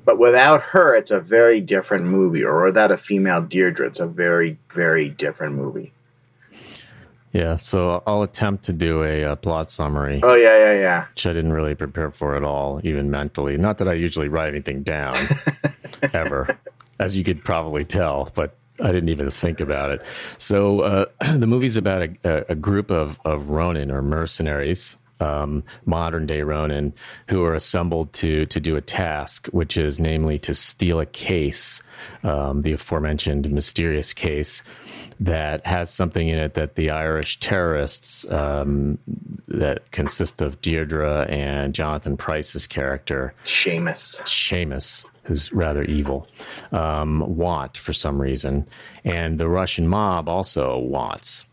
but 0.06 0.20
without 0.20 0.62
her, 0.62 0.96
it's 0.96 1.12
a 1.12 1.20
very 1.20 1.62
different 1.62 2.06
movie. 2.06 2.44
Or 2.44 2.64
without 2.64 2.92
a 2.92 2.98
female 2.98 3.42
Deirdre, 3.42 3.88
it's 3.88 4.00
a 4.00 4.08
very 4.08 4.58
very 4.72 5.10
different 5.10 5.56
movie. 5.56 5.94
Yeah. 7.32 7.56
So 7.56 8.04
I'll 8.06 8.22
attempt 8.22 8.66
to 8.66 8.74
do 8.74 9.04
a, 9.04 9.24
uh 9.24 9.36
plot 9.36 9.72
summary, 9.72 10.20
Oh 10.22 10.36
yeah 10.36 10.58
yeah 10.58 10.74
yeah. 10.80 11.06
which 11.10 11.26
I 11.26 11.34
didn't 11.34 11.54
really 11.54 11.74
prepare 11.76 12.12
for 12.12 12.36
at 12.36 12.44
all, 12.44 12.80
even 12.84 13.10
mentally. 13.10 13.58
Not 13.58 13.80
that 13.80 13.88
I 13.88 13.94
usually 13.94 14.30
write 14.30 14.50
anything 14.50 14.84
down 14.84 15.28
ever, 16.14 16.58
as 17.00 17.18
you 17.18 17.24
could 17.24 17.44
probably 17.44 17.86
tell, 17.86 18.30
but 18.36 18.56
I 18.80 18.92
didn't 18.92 19.10
even 19.10 19.30
think 19.30 19.60
about 19.60 19.92
it. 19.92 20.02
So 20.38 20.82
uh, 20.82 21.06
the 21.38 21.48
movie's 21.48 21.78
about 21.78 22.10
a, 22.24 22.52
a, 22.52 22.56
group 22.56 22.90
of, 22.90 23.20
of 23.24 23.50
Ronin 23.50 23.92
or 23.92 24.02
mercenaries, 24.02 24.98
um, 25.20 25.64
modern 25.86 26.26
day 26.26 26.42
Ronin, 26.42 26.94
who 27.30 27.44
are 27.44 27.54
assembled 27.54 28.14
to 28.14 28.46
to 28.48 28.60
do 28.60 28.76
a 28.76 28.82
task, 28.82 29.48
which 29.48 29.78
is 29.78 30.00
namely 30.00 30.38
to 30.40 30.54
steal 30.54 31.00
a 31.00 31.06
case, 31.06 31.82
um, 32.24 32.62
the 32.64 32.74
aforementioned 32.74 33.50
mysterious 33.52 34.14
case 34.14 34.64
that 35.20 35.66
has 35.66 35.94
something 35.94 36.28
in 36.28 36.38
it 36.38 36.56
that 36.56 36.76
the 36.76 36.90
Irish 36.90 37.40
terrorists 37.40 38.30
um, 38.32 38.98
that 39.48 39.92
consist 39.92 40.42
of 40.42 40.60
Deirdre 40.62 41.26
and 41.30 41.74
Jonathan 41.74 42.18
Pryce's 42.18 42.68
character 42.68 43.34
Seamus. 43.46 44.20
Seamus, 44.22 45.06
who's 45.24 45.52
rather 45.54 45.84
evil, 45.84 46.28
um, 46.72 47.20
want 47.36 47.78
for 47.78 47.94
some 47.94 48.22
reason, 48.22 48.68
and 49.04 49.40
the 49.40 49.48
Russian 49.50 49.88
mob 49.88 50.28
also 50.30 50.78
wants. 50.78 51.46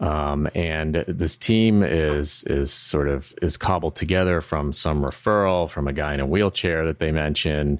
Um, 0.00 0.48
and 0.54 1.04
this 1.06 1.36
team 1.36 1.82
is 1.82 2.42
is 2.44 2.72
sort 2.72 3.06
of 3.06 3.34
is 3.42 3.58
cobbled 3.58 3.96
together 3.96 4.40
from 4.40 4.72
some 4.72 5.02
referral 5.02 5.68
from 5.68 5.86
a 5.86 5.92
guy 5.92 6.14
in 6.14 6.20
a 6.20 6.26
wheelchair 6.26 6.86
that 6.86 7.00
they 7.00 7.12
mention, 7.12 7.78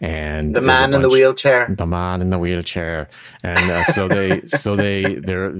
and 0.00 0.56
The 0.56 0.60
man 0.62 0.94
in 0.94 1.02
the 1.02 1.08
wheelchair. 1.08 1.68
the 1.68 1.86
man 1.86 2.22
in 2.22 2.30
the 2.30 2.38
wheelchair, 2.38 3.08
and 3.44 3.70
uh, 3.70 3.84
so 3.84 4.08
they 4.08 4.42
so 4.42 4.74
they 4.76 5.14
they're. 5.14 5.52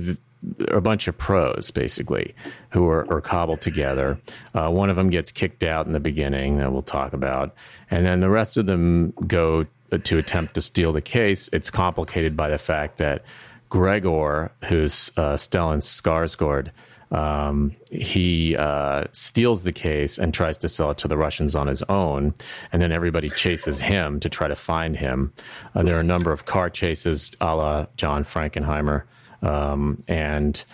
A 0.68 0.80
bunch 0.80 1.08
of 1.08 1.18
pros 1.18 1.70
basically 1.70 2.34
who 2.70 2.88
are, 2.88 3.10
are 3.12 3.20
cobbled 3.20 3.60
together. 3.60 4.18
Uh, 4.54 4.70
one 4.70 4.90
of 4.90 4.96
them 4.96 5.10
gets 5.10 5.32
kicked 5.32 5.62
out 5.62 5.86
in 5.86 5.92
the 5.92 6.00
beginning 6.00 6.58
that 6.58 6.72
we'll 6.72 6.82
talk 6.82 7.12
about, 7.12 7.54
and 7.90 8.06
then 8.06 8.20
the 8.20 8.30
rest 8.30 8.56
of 8.56 8.66
them 8.66 9.12
go 9.26 9.66
to 10.04 10.18
attempt 10.18 10.54
to 10.54 10.60
steal 10.60 10.92
the 10.92 11.00
case. 11.00 11.48
It's 11.52 11.70
complicated 11.70 12.36
by 12.36 12.48
the 12.48 12.58
fact 12.58 12.98
that 12.98 13.24
Gregor, 13.68 14.50
who's 14.64 15.10
uh, 15.16 15.34
Stellan 15.34 15.78
Skarsgård, 15.78 16.70
um, 17.10 17.74
he 17.90 18.54
uh, 18.56 19.04
steals 19.12 19.62
the 19.62 19.72
case 19.72 20.18
and 20.18 20.34
tries 20.34 20.58
to 20.58 20.68
sell 20.68 20.90
it 20.90 20.98
to 20.98 21.08
the 21.08 21.16
Russians 21.16 21.56
on 21.56 21.66
his 21.66 21.82
own, 21.84 22.34
and 22.70 22.82
then 22.82 22.92
everybody 22.92 23.30
chases 23.30 23.80
him 23.80 24.20
to 24.20 24.28
try 24.28 24.46
to 24.46 24.56
find 24.56 24.96
him. 24.96 25.32
Uh, 25.74 25.82
there 25.82 25.96
are 25.96 26.00
a 26.00 26.04
number 26.04 26.32
of 26.32 26.44
car 26.44 26.68
chases, 26.68 27.32
a 27.40 27.56
la 27.56 27.86
John 27.96 28.24
Frankenheimer, 28.24 29.04
um, 29.42 29.98
and 30.08 30.64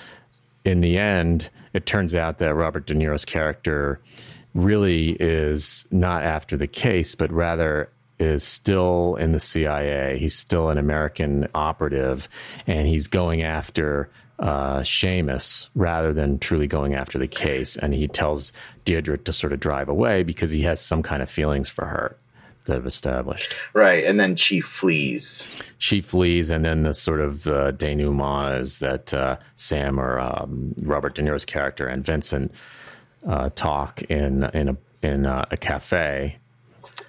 in 0.64 0.80
the 0.80 0.98
end, 0.98 1.50
it 1.72 1.86
turns 1.86 2.14
out 2.14 2.38
that 2.38 2.54
Robert 2.54 2.86
De 2.86 2.94
Niro's 2.94 3.24
character 3.24 4.00
really 4.54 5.10
is 5.20 5.86
not 5.90 6.22
after 6.22 6.56
the 6.56 6.66
case, 6.66 7.14
but 7.14 7.30
rather 7.32 7.90
is 8.18 8.44
still 8.44 9.16
in 9.16 9.32
the 9.32 9.40
CIA. 9.40 10.18
He's 10.18 10.34
still 10.34 10.70
an 10.70 10.78
American 10.78 11.48
operative, 11.54 12.28
and 12.66 12.86
he's 12.86 13.08
going 13.08 13.42
after 13.42 14.08
uh, 14.38 14.80
Seamus 14.80 15.68
rather 15.74 16.12
than 16.12 16.38
truly 16.38 16.66
going 16.66 16.94
after 16.94 17.18
the 17.18 17.28
case. 17.28 17.76
And 17.76 17.92
he 17.92 18.08
tells 18.08 18.52
Deirdre 18.84 19.18
to 19.18 19.32
sort 19.32 19.52
of 19.52 19.60
drive 19.60 19.88
away 19.88 20.22
because 20.22 20.52
he 20.52 20.62
has 20.62 20.80
some 20.80 21.02
kind 21.02 21.22
of 21.22 21.30
feelings 21.30 21.68
for 21.68 21.86
her 21.86 22.16
that 22.64 22.74
have 22.74 22.86
established. 22.86 23.54
Right, 23.72 24.04
and 24.04 24.18
then 24.18 24.36
she 24.36 24.60
flees. 24.60 25.46
She 25.78 26.00
flees, 26.00 26.50
and 26.50 26.64
then 26.64 26.82
the 26.82 26.94
sort 26.94 27.20
of 27.20 27.46
uh, 27.46 27.70
denouement 27.72 28.60
is 28.60 28.78
that 28.80 29.12
uh, 29.14 29.36
Sam 29.56 29.98
or 29.98 30.18
um, 30.18 30.74
Robert 30.82 31.14
De 31.14 31.22
Niro's 31.22 31.44
character 31.44 31.86
and 31.86 32.04
Vincent 32.04 32.54
uh, 33.26 33.50
talk 33.54 34.02
in 34.02 34.44
in 34.54 34.68
a 34.70 34.76
in 35.02 35.26
a, 35.26 35.46
a 35.50 35.56
cafe, 35.56 36.38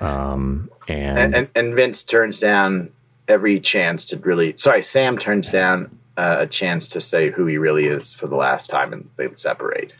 um, 0.01 0.69
and, 0.87 1.17
and, 1.17 1.35
and 1.35 1.49
and 1.55 1.73
Vince 1.75 2.03
turns 2.03 2.39
down 2.39 2.91
every 3.27 3.59
chance 3.59 4.05
to 4.05 4.17
really. 4.17 4.55
Sorry, 4.57 4.83
Sam 4.83 5.17
turns 5.17 5.49
down 5.49 5.97
uh, 6.17 6.37
a 6.39 6.47
chance 6.47 6.89
to 6.89 7.01
say 7.01 7.29
who 7.29 7.45
he 7.45 7.57
really 7.57 7.85
is 7.85 8.13
for 8.13 8.27
the 8.27 8.35
last 8.35 8.69
time, 8.69 8.93
and 8.93 9.09
they 9.17 9.27
separate. 9.35 9.93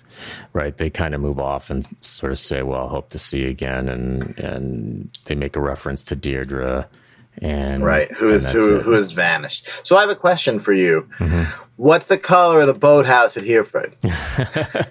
Right, 0.53 0.75
they 0.75 0.89
kind 0.89 1.13
of 1.13 1.21
move 1.21 1.39
off 1.39 1.69
and 1.69 1.87
sort 2.01 2.31
of 2.31 2.39
say, 2.39 2.61
"Well, 2.61 2.87
hope 2.87 3.09
to 3.09 3.19
see 3.19 3.41
you 3.43 3.49
again," 3.49 3.89
and 3.89 4.37
and 4.39 5.17
they 5.25 5.35
make 5.35 5.55
a 5.55 5.61
reference 5.61 6.03
to 6.05 6.15
Deirdre. 6.15 6.87
And 7.41 7.83
right, 7.83 8.09
who 8.11 8.29
is 8.29 8.49
who 8.49 8.77
it. 8.77 8.83
who 8.83 8.91
has 8.91 9.11
vanished? 9.11 9.67
So 9.83 9.97
I 9.97 10.01
have 10.01 10.09
a 10.09 10.15
question 10.15 10.59
for 10.59 10.71
you. 10.71 11.07
Mm-hmm. 11.19 11.43
What's 11.75 12.05
the 12.05 12.17
color 12.17 12.61
of 12.61 12.67
the 12.67 12.73
boathouse 12.73 13.35
at 13.35 13.43
Hereford? 13.43 13.97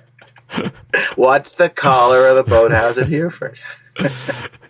What's 1.17 1.55
the 1.55 1.71
color 1.71 2.29
of 2.29 2.37
the 2.37 2.45
boathouse 2.45 2.99
at 2.99 3.09
Hereford? 3.09 3.59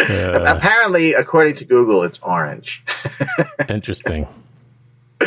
Apparently, 0.00 1.14
according 1.14 1.56
to 1.56 1.64
Google, 1.64 2.02
it's 2.02 2.18
orange. 2.23 2.84
Interesting. 3.68 4.28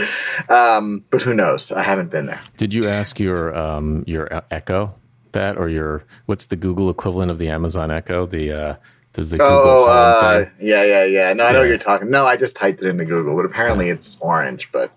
Um, 0.49 1.03
but 1.09 1.21
who 1.21 1.33
knows? 1.33 1.71
I 1.71 1.81
haven't 1.81 2.09
been 2.09 2.27
there. 2.27 2.39
Did 2.57 2.73
you 2.73 2.87
ask 2.87 3.19
your 3.19 3.55
um, 3.55 4.03
your 4.07 4.43
Echo 4.51 4.93
that, 5.33 5.57
or 5.57 5.67
your 5.67 6.03
what's 6.25 6.45
the 6.45 6.55
Google 6.55 6.89
equivalent 6.89 7.31
of 7.31 7.37
the 7.37 7.49
Amazon 7.49 7.91
Echo? 7.91 8.25
The 8.25 8.51
uh, 8.51 8.75
there's 9.13 9.31
the 9.31 9.37
Google 9.37 9.57
Oh, 9.57 9.85
uh, 9.87 10.45
yeah, 10.59 10.83
yeah, 10.83 11.03
yeah. 11.05 11.33
No, 11.33 11.45
I 11.45 11.51
know 11.51 11.59
what 11.59 11.63
Yeah. 11.65 11.69
you're 11.69 11.77
talking. 11.79 12.09
No, 12.11 12.25
I 12.25 12.37
just 12.37 12.55
typed 12.55 12.81
it 12.81 12.87
into 12.87 13.03
Google, 13.03 13.35
but 13.35 13.45
apparently 13.45 13.89
it's 13.89 14.17
orange. 14.21 14.71
But 14.71 14.91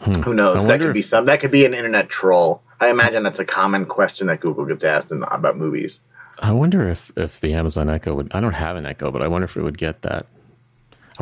who 0.00 0.34
knows? 0.34 0.62
Hmm. 0.62 0.68
I 0.68 0.72
That 0.72 0.80
could 0.80 0.94
be 0.94 1.02
some. 1.02 1.26
That 1.26 1.40
could 1.40 1.52
be 1.52 1.64
an 1.64 1.74
internet 1.74 2.08
troll. 2.08 2.62
I 2.80 2.90
imagine 2.90 3.22
that's 3.22 3.38
a 3.38 3.44
common 3.44 3.86
question 3.86 4.26
that 4.26 4.40
Google 4.40 4.64
gets 4.66 4.82
asked 4.82 5.12
in, 5.12 5.22
about 5.22 5.56
movies. 5.56 6.00
I 6.40 6.50
wonder 6.50 6.88
if 6.88 7.12
if 7.16 7.40
the 7.40 7.54
Amazon 7.54 7.88
Echo 7.88 8.14
would. 8.14 8.32
I 8.34 8.40
don't 8.40 8.52
have 8.54 8.76
an 8.76 8.84
Echo, 8.84 9.10
but 9.12 9.22
I 9.22 9.28
wonder 9.28 9.44
if 9.44 9.56
it 9.56 9.62
would 9.62 9.78
get 9.78 10.02
that. 10.02 10.26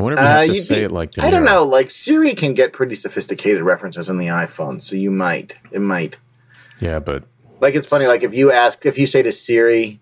I 0.01 0.03
wonder 0.03 0.19
if 0.19 0.23
you 0.23 0.27
Uh, 0.27 0.39
have 0.39 0.47
to 0.55 0.61
say 0.61 0.75
be- 0.79 0.81
it 0.85 0.91
like 0.91 1.11
I 1.19 1.29
don't 1.29 1.45
know. 1.45 1.63
Like 1.65 1.91
Siri 1.91 2.33
can 2.35 2.53
get 2.53 2.73
pretty 2.73 2.95
sophisticated 2.95 3.61
references 3.63 4.09
on 4.09 4.17
the 4.17 4.27
iPhone, 4.27 4.81
so 4.81 4.95
you 4.95 5.11
might. 5.11 5.53
It 5.71 5.79
might. 5.81 6.17
Yeah, 6.79 6.99
but 6.99 7.23
Like 7.59 7.75
it's 7.75 7.87
funny. 7.87 8.07
Like 8.07 8.23
if 8.23 8.33
you 8.33 8.51
ask, 8.51 8.85
if 8.85 8.97
you 8.97 9.05
say 9.07 9.21
to 9.21 9.31
Siri, 9.31 9.99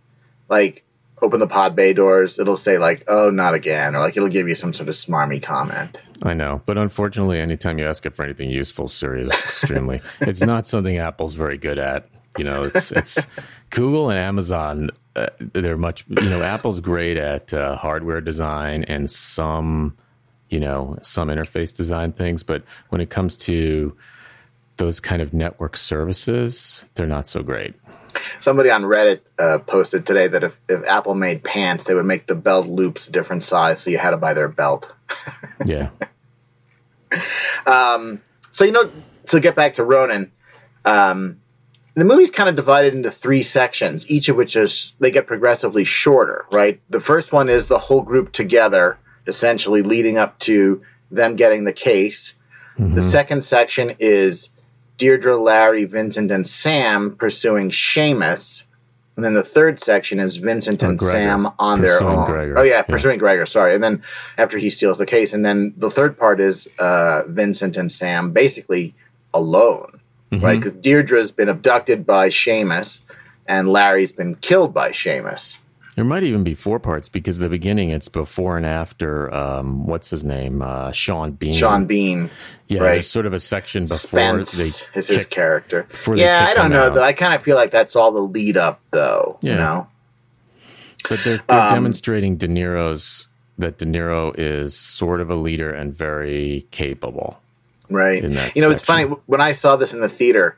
like 0.49 0.83
open 1.21 1.41
the 1.41 1.47
pod 1.47 1.75
bay 1.75 1.91
doors, 1.91 2.39
it'll 2.39 2.55
say 2.55 2.77
like, 2.77 3.03
"Oh, 3.09 3.29
not 3.29 3.53
again," 3.53 3.95
or 3.95 3.99
like 3.99 4.15
it'll 4.15 4.29
give 4.29 4.47
you 4.47 4.55
some 4.55 4.71
sort 4.71 4.87
of 4.87 4.95
smarmy 4.95 5.41
comment. 5.43 5.97
I 6.23 6.33
know. 6.33 6.61
But 6.65 6.77
unfortunately, 6.77 7.39
anytime 7.39 7.77
you 7.79 7.85
ask 7.85 8.05
it 8.05 8.15
for 8.15 8.23
anything 8.23 8.49
useful, 8.49 8.87
Siri 8.87 9.23
is 9.23 9.31
extremely. 9.31 10.01
it's 10.21 10.41
not 10.41 10.65
something 10.67 10.97
Apple's 10.97 11.35
very 11.35 11.57
good 11.57 11.77
at. 11.77 12.07
You 12.37 12.45
know, 12.45 12.63
it's 12.63 12.91
it's 12.93 13.27
Google 13.71 14.09
and 14.09 14.19
Amazon. 14.19 14.91
Uh, 15.19 15.27
they're 15.39 15.77
much. 15.77 16.05
You 16.07 16.29
know, 16.29 16.41
Apple's 16.41 16.79
great 16.79 17.17
at 17.17 17.53
uh, 17.53 17.75
hardware 17.75 18.21
design 18.21 18.83
and 18.85 19.09
some, 19.09 19.97
you 20.49 20.59
know, 20.59 20.97
some 21.01 21.27
interface 21.27 21.75
design 21.75 22.13
things. 22.13 22.43
But 22.43 22.63
when 22.89 23.01
it 23.01 23.09
comes 23.09 23.35
to 23.37 23.95
those 24.77 24.99
kind 24.99 25.21
of 25.21 25.33
network 25.33 25.75
services, 25.75 26.89
they're 26.93 27.07
not 27.07 27.27
so 27.27 27.43
great. 27.43 27.75
Somebody 28.39 28.69
on 28.69 28.83
Reddit 28.83 29.19
uh, 29.37 29.59
posted 29.59 30.05
today 30.05 30.27
that 30.27 30.43
if, 30.43 30.59
if 30.69 30.83
Apple 30.85 31.15
made 31.15 31.43
pants, 31.43 31.83
they 31.83 31.93
would 31.93 32.05
make 32.05 32.27
the 32.27 32.35
belt 32.35 32.65
loops 32.65 33.07
a 33.07 33.11
different 33.11 33.43
size, 33.43 33.81
so 33.81 33.89
you 33.89 33.97
had 33.97 34.11
to 34.11 34.17
buy 34.17 34.33
their 34.33 34.47
belt. 34.47 34.87
Yeah. 35.65 35.89
Um, 37.65 38.21
so 38.49 38.63
you 38.63 38.71
know, 38.71 38.89
to 39.27 39.39
get 39.41 39.55
back 39.55 39.73
to 39.73 39.83
Ronin, 39.83 40.31
um, 40.85 41.41
the 41.99 42.05
movie's 42.05 42.31
kind 42.31 42.49
of 42.49 42.55
divided 42.55 42.93
into 42.93 43.11
three 43.11 43.41
sections, 43.41 44.09
each 44.09 44.29
of 44.29 44.35
which 44.35 44.55
is 44.55 44.93
they 44.99 45.11
get 45.11 45.27
progressively 45.27 45.83
shorter. 45.85 46.45
Right, 46.51 46.79
the 46.89 46.99
first 47.01 47.31
one 47.31 47.49
is 47.49 47.67
the 47.67 47.79
whole 47.79 48.01
group 48.01 48.31
together, 48.31 48.97
essentially 49.27 49.81
leading 49.81 50.17
up 50.17 50.37
to 50.39 50.81
them 51.11 51.35
getting 51.35 51.63
the 51.63 51.73
case. 51.73 52.35
The 52.77 53.03
second 53.03 53.43
section 53.43 53.95
is 53.99 54.49
Deirdre, 54.97 55.35
Larry, 55.35 55.83
Vincent, 55.85 56.31
and 56.31 56.47
Sam 56.47 57.15
pursuing 57.17 57.71
Seamus. 57.71 58.63
And 59.17 59.25
then 59.25 59.33
the 59.33 59.43
third 59.43 59.79
section 59.79 60.17
is 60.21 60.37
Vincent 60.37 60.81
Oh, 60.81 60.87
and 60.89 60.97
Gregor. 60.97 61.11
Sam 61.11 61.49
on 61.59 61.81
their 61.81 62.01
own. 62.01 62.25
Gregor. 62.25 62.57
Oh 62.57 62.61
yeah, 62.63 62.75
Yeah. 62.75 62.81
pursuing 62.83 63.17
Gregor. 63.19 63.45
Sorry. 63.45 63.75
And 63.75 63.83
then 63.83 64.03
after 64.37 64.57
he 64.57 64.69
steals 64.69 64.97
the 64.97 65.05
case, 65.05 65.33
and 65.33 65.43
then 65.43 65.73
the 65.75 65.91
third 65.91 66.15
part 66.17 66.39
is 66.39 66.69
uh, 66.79 67.23
Vincent 67.27 67.75
and 67.75 67.91
Sam 67.91 68.31
basically 68.31 68.95
alone, 69.33 69.98
Mm-hmm. 70.31 70.45
right? 70.45 70.59
Because 70.59 70.73
Deirdre's 70.73 71.31
been 71.31 71.49
abducted 71.49 72.05
by 72.05 72.29
Seamus, 72.29 73.01
and 73.47 73.67
Larry's 73.69 74.11
been 74.11 74.35
killed 74.35 74.73
by 74.73 74.91
Seamus. 74.91 75.57
There 75.95 76.05
might 76.05 76.23
even 76.23 76.43
be 76.43 76.53
four 76.53 76.79
parts 76.79 77.09
because 77.09 77.39
the 77.39 77.49
beginning 77.49 77.89
it's 77.89 78.07
before 78.07 78.55
and 78.55 78.65
after. 78.65 79.33
Um, 79.33 79.85
what's 79.85 80.09
his 80.09 80.23
name? 80.23 80.61
Uh, 80.61 80.91
Sean 80.93 81.31
Bean. 81.33 81.51
Sean 81.53 81.87
Bean, 81.87 82.29
Yeah, 82.67 82.79
right. 82.81 82.91
there's 82.93 83.09
sort 83.09 83.25
of 83.25 83.33
a 83.33 83.39
section 83.39 83.83
before 83.83 83.97
Spence 83.97 84.51
they 84.51 84.63
is 84.99 85.07
his 85.07 85.17
kick- 85.17 85.29
character. 85.29 85.87
Yeah, 86.15 86.45
I 86.49 86.53
don't 86.53 86.71
know 86.71 86.83
out. 86.83 86.93
though. 86.93 87.03
I 87.03 87.11
kind 87.13 87.33
of 87.33 87.41
feel 87.41 87.55
like 87.57 87.71
that's 87.71 87.95
all 87.97 88.11
the 88.11 88.21
lead 88.21 88.55
up, 88.55 88.79
though. 88.91 89.39
You 89.41 89.51
Yeah. 89.51 89.57
know, 89.57 89.87
But 91.09 91.19
they're, 91.23 91.41
they're 91.47 91.59
Um, 91.61 91.69
demonstrating 91.73 92.37
De 92.37 92.47
Niro's 92.47 93.27
that 93.57 93.77
De 93.77 93.85
Niro 93.85 94.33
is 94.37 94.77
sort 94.77 95.19
of 95.19 95.29
a 95.29 95.35
leader 95.35 95.69
and 95.71 95.93
very 95.93 96.65
capable. 96.71 97.41
Right? 97.89 98.21
you 98.23 98.29
know, 98.29 98.71
it's 98.71 98.81
funny 98.83 99.03
when 99.25 99.41
I 99.41 99.51
saw 99.53 99.75
this 99.75 99.93
in 99.93 99.99
the 100.01 100.09
theater. 100.09 100.57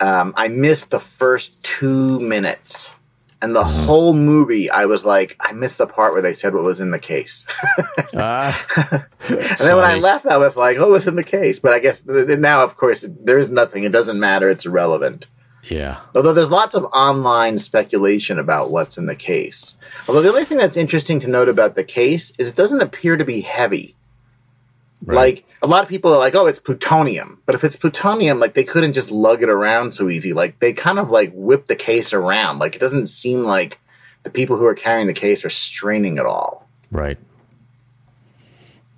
Um, 0.00 0.34
I 0.36 0.48
missed 0.48 0.90
the 0.90 0.98
first 1.00 1.62
two 1.62 2.18
minutes, 2.18 2.92
and 3.40 3.54
the 3.54 3.62
Mm-hmm. 3.62 3.84
whole 3.86 4.14
movie. 4.14 4.68
I 4.70 4.86
was 4.86 5.04
like, 5.04 5.36
I 5.40 5.52
missed 5.52 5.78
the 5.78 5.86
part 5.86 6.12
where 6.12 6.22
they 6.22 6.32
said 6.32 6.54
what 6.54 6.64
was 6.64 6.80
in 6.80 6.90
the 6.90 6.98
case. 6.98 7.44
ah, 8.16 9.06
And 9.28 9.58
then 9.58 9.76
when 9.76 9.84
I 9.84 9.96
left, 9.96 10.26
I 10.26 10.38
was 10.38 10.56
like, 10.56 10.78
"Oh, 10.78 10.90
what's 10.90 11.06
in 11.06 11.14
the 11.16 11.22
case?" 11.24 11.58
But 11.60 11.72
I 11.72 11.78
guess 11.78 12.04
now, 12.06 12.62
of 12.64 12.76
course, 12.76 13.04
there 13.24 13.38
is 13.38 13.48
nothing. 13.48 13.84
It 13.84 13.92
doesn't 13.92 14.18
matter. 14.18 14.48
It's 14.50 14.66
irrelevant. 14.66 15.26
yeah, 15.70 16.00
Although 16.14 16.32
there's 16.32 16.50
lots 16.50 16.74
of 16.74 16.84
online 16.86 17.58
speculation 17.58 18.40
about 18.40 18.70
what's 18.72 18.98
in 18.98 19.06
the 19.06 19.14
case. 19.14 19.76
Although 20.08 20.22
the 20.22 20.30
only 20.30 20.44
thing 20.44 20.58
that's 20.58 20.76
interesting 20.76 21.20
to 21.20 21.28
note 21.28 21.48
about 21.48 21.76
the 21.76 21.84
case 21.84 22.32
is 22.38 22.48
it 22.48 22.56
doesn't 22.56 22.80
appear 22.82 23.16
to 23.16 23.24
be 23.24 23.40
heavy. 23.40 23.94
Right. 25.04 25.16
Like 25.16 25.44
a 25.62 25.68
lot 25.68 25.82
of 25.82 25.88
people 25.88 26.12
are 26.14 26.18
like, 26.18 26.34
"Oh, 26.34 26.46
it's 26.46 26.58
plutonium," 26.58 27.40
but 27.46 27.54
if 27.54 27.64
it's 27.64 27.76
plutonium, 27.76 28.38
like 28.40 28.54
they 28.54 28.64
couldn't 28.64 28.92
just 28.94 29.10
lug 29.10 29.42
it 29.42 29.48
around 29.48 29.92
so 29.92 30.08
easy. 30.08 30.32
Like 30.32 30.58
they 30.58 30.72
kind 30.72 30.98
of 30.98 31.10
like 31.10 31.32
whip 31.34 31.66
the 31.66 31.76
case 31.76 32.12
around. 32.12 32.58
Like 32.58 32.74
it 32.74 32.80
doesn't 32.80 33.08
seem 33.08 33.42
like 33.44 33.78
the 34.22 34.30
people 34.30 34.56
who 34.56 34.66
are 34.66 34.74
carrying 34.74 35.06
the 35.08 35.14
case 35.14 35.44
are 35.44 35.50
straining 35.50 36.18
at 36.18 36.26
all. 36.26 36.68
right. 36.90 37.18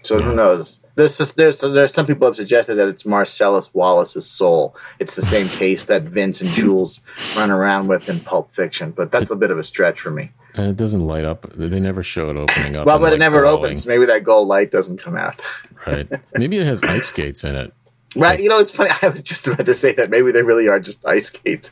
So 0.02 0.18
Yeah. 0.18 0.26
who 0.26 0.34
knows? 0.34 0.80
There's 0.96 1.16
just, 1.18 1.34
there's 1.36 1.60
there's 1.60 1.92
some 1.94 2.06
people 2.06 2.28
have 2.28 2.36
suggested 2.36 2.74
that 2.76 2.88
it's 2.88 3.06
Marcellus 3.06 3.72
Wallace's 3.72 4.26
soul. 4.26 4.76
It's 4.98 5.16
the 5.16 5.22
same 5.22 5.48
case 5.60 5.86
that 5.86 6.02
Vince 6.02 6.40
and 6.42 6.50
Jules 6.50 7.00
run 7.36 7.50
around 7.50 7.88
with 7.88 8.08
in 8.10 8.20
Pulp 8.20 8.52
Fiction, 8.52 8.90
but 8.92 9.10
that's 9.10 9.30
a 9.30 9.36
bit 9.36 9.50
of 9.50 9.58
a 9.58 9.64
stretch 9.64 10.00
for 10.00 10.10
me. 10.10 10.30
And 10.54 10.68
it 10.68 10.76
doesn't 10.76 11.00
light 11.00 11.24
up. 11.24 11.50
They 11.54 11.80
never 11.80 12.02
show 12.02 12.30
it 12.30 12.36
opening 12.36 12.76
up. 12.76 12.86
Well, 12.86 13.00
but 13.00 13.12
it 13.12 13.18
never 13.18 13.40
glowing, 13.40 13.64
opens. 13.64 13.86
Maybe 13.86 14.06
that 14.06 14.22
gold 14.22 14.46
light 14.46 14.70
doesn't 14.70 14.98
come 14.98 15.16
out. 15.16 15.42
Right. 15.86 16.08
Maybe 16.34 16.58
it 16.58 16.66
has 16.66 16.82
ice 16.82 17.06
skates 17.06 17.42
in 17.44 17.56
it. 17.56 17.72
Right? 18.16 18.40
You 18.40 18.48
know, 18.48 18.58
it's 18.58 18.70
funny. 18.70 18.90
I 19.02 19.08
was 19.08 19.22
just 19.22 19.46
about 19.48 19.66
to 19.66 19.74
say 19.74 19.92
that 19.94 20.08
maybe 20.10 20.30
they 20.30 20.42
really 20.42 20.68
are 20.68 20.78
just 20.78 21.04
ice 21.04 21.26
skates. 21.26 21.70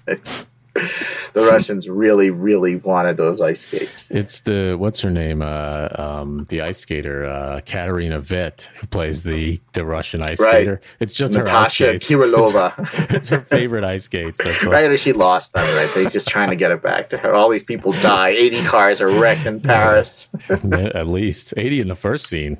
The 0.74 1.48
Russians 1.50 1.88
really, 1.88 2.30
really 2.30 2.76
wanted 2.76 3.18
those 3.18 3.40
ice 3.40 3.60
skates. 3.60 4.10
It's 4.10 4.40
the 4.40 4.76
what's 4.78 5.00
her 5.00 5.10
name? 5.10 5.42
Uh, 5.42 5.88
um, 5.94 6.46
the 6.48 6.62
ice 6.62 6.78
skater, 6.78 7.26
uh, 7.26 7.60
Katarina 7.60 8.20
Witt, 8.20 8.70
who 8.80 8.86
plays 8.86 9.22
the 9.22 9.60
the 9.74 9.84
Russian 9.84 10.22
ice 10.22 10.40
right. 10.40 10.50
skater. 10.50 10.80
It's 10.98 11.12
just 11.12 11.34
Natasha 11.34 11.84
her 11.84 11.92
ice 11.92 12.04
skates. 12.04 12.10
Kirilova. 12.10 12.72
It's 12.92 13.10
her, 13.10 13.16
it's 13.16 13.28
her 13.28 13.40
favorite 13.40 13.84
ice 13.84 14.04
skates. 14.04 14.42
That's 14.42 14.64
right, 14.64 14.90
or 14.90 14.96
she 14.96 15.12
lost 15.12 15.52
them. 15.52 15.64
Right, 15.76 15.90
they're 15.94 16.08
just 16.08 16.28
trying 16.28 16.50
to 16.50 16.56
get 16.56 16.70
it 16.70 16.82
back 16.82 17.10
to 17.10 17.18
her. 17.18 17.34
All 17.34 17.50
these 17.50 17.64
people 17.64 17.92
die. 17.92 18.30
Eighty 18.30 18.62
cars 18.64 19.00
are 19.00 19.08
wrecked 19.10 19.46
in 19.46 19.60
Paris. 19.60 20.28
At 20.48 21.06
least 21.06 21.52
eighty 21.56 21.80
in 21.80 21.88
the 21.88 21.94
first 21.94 22.26
scene. 22.26 22.58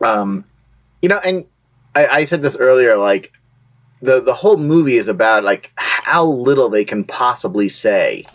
Um, 0.00 0.44
you 1.02 1.08
know, 1.08 1.18
and 1.18 1.46
I, 1.94 2.06
I 2.06 2.24
said 2.24 2.42
this 2.42 2.56
earlier. 2.56 2.96
Like 2.96 3.32
the 4.04 4.20
the 4.20 4.34
whole 4.34 4.56
movie 4.56 4.96
is 4.98 5.08
about 5.08 5.44
like 5.44 5.72
how 5.76 6.26
little 6.26 6.68
they 6.68 6.84
can 6.84 7.04
possibly 7.04 7.68
say 7.68 8.26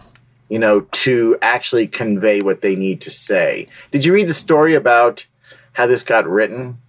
you 0.49 0.57
know 0.59 0.81
to 0.91 1.37
actually 1.41 1.87
convey 1.87 2.41
what 2.41 2.61
they 2.61 2.75
need 2.75 3.01
to 3.01 3.11
say. 3.11 3.67
Did 3.91 4.03
you 4.03 4.13
read 4.13 4.27
the 4.27 4.33
story 4.33 4.73
about 4.73 5.25
how 5.73 5.85
this 5.87 6.03
got 6.03 6.27
written? 6.27 6.79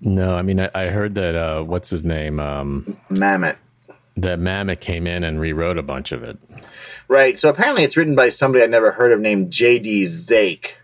No 0.00 0.36
i 0.36 0.42
mean 0.42 0.60
i, 0.60 0.68
I 0.74 0.86
heard 0.86 1.14
that 1.14 1.34
uh, 1.34 1.62
what's 1.62 1.88
his 1.88 2.04
name 2.04 2.38
um, 2.38 2.98
mamet. 3.10 3.56
that 4.16 4.38
mamet 4.38 4.80
came 4.80 5.06
in 5.06 5.24
and 5.24 5.40
rewrote 5.40 5.78
a 5.78 5.82
bunch 5.82 6.12
of 6.12 6.22
it. 6.22 6.38
Right 7.08 7.38
so 7.38 7.48
apparently 7.48 7.84
it's 7.84 7.96
written 7.96 8.14
by 8.14 8.28
somebody 8.28 8.62
i 8.62 8.66
never 8.66 8.92
heard 8.92 9.12
of 9.12 9.20
named 9.20 9.50
J.D. 9.50 10.04
Zeik 10.04 10.74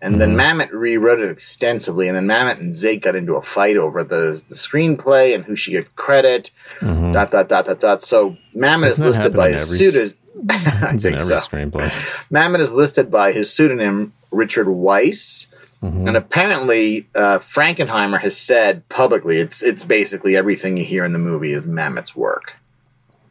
and 0.00 0.16
mm-hmm. 0.16 0.36
then 0.36 0.36
Mamet 0.36 0.70
rewrote 0.70 1.20
it 1.20 1.30
extensively, 1.30 2.08
and 2.08 2.16
then 2.16 2.26
Mamet 2.26 2.60
and 2.60 2.72
Zeik 2.72 3.02
got 3.02 3.16
into 3.16 3.34
a 3.34 3.42
fight 3.42 3.76
over 3.76 4.04
the 4.04 4.42
the 4.48 4.54
screenplay 4.54 5.34
and 5.34 5.44
who 5.44 5.56
should 5.56 5.72
get 5.72 5.96
credit. 5.96 6.50
Mm-hmm. 6.80 7.12
Dot 7.12 7.30
dot 7.30 7.48
dot 7.48 7.66
dot 7.66 7.80
dot. 7.80 8.02
So 8.02 8.36
Mamet 8.54 8.86
is 8.86 8.98
listed 8.98 9.32
by 9.32 9.52
his 9.52 9.68
pseudonym. 9.68 10.14
I 10.50 10.96
think 10.96 11.20
so. 11.20 11.36
Screenplay. 11.36 11.90
Mamet 12.30 12.60
is 12.60 12.72
listed 12.72 13.10
by 13.10 13.32
his 13.32 13.52
pseudonym 13.52 14.12
Richard 14.30 14.68
Weisz, 14.68 15.46
mm-hmm. 15.82 16.06
and 16.06 16.16
apparently 16.16 17.08
uh, 17.14 17.40
Frankenheimer 17.40 18.20
has 18.20 18.36
said 18.36 18.88
publicly 18.88 19.38
it's 19.38 19.62
it's 19.62 19.82
basically 19.82 20.36
everything 20.36 20.76
you 20.76 20.84
hear 20.84 21.04
in 21.04 21.12
the 21.12 21.18
movie 21.18 21.52
is 21.52 21.64
Mamet's 21.64 22.14
work. 22.14 22.54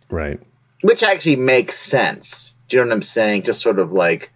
Right. 0.09 0.39
Which 0.81 1.01
actually 1.01 1.37
makes 1.37 1.77
sense. 1.77 2.53
Do 2.67 2.75
you 2.75 2.83
know 2.83 2.89
what 2.89 2.95
I'm 2.95 3.01
saying? 3.03 3.43
Just 3.43 3.61
sort 3.61 3.79
of 3.79 3.93
like 3.93 4.31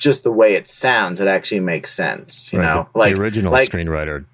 just 0.00 0.24
the 0.24 0.32
way 0.32 0.54
it 0.54 0.66
sounds, 0.66 1.20
it 1.20 1.28
actually 1.28 1.60
makes 1.60 1.92
sense. 1.92 2.52
You 2.52 2.58
right, 2.58 2.74
know, 2.74 2.88
like 2.94 3.14
the 3.14 3.20
original 3.20 3.52
like, 3.52 3.70
screenwriter, 3.70 4.24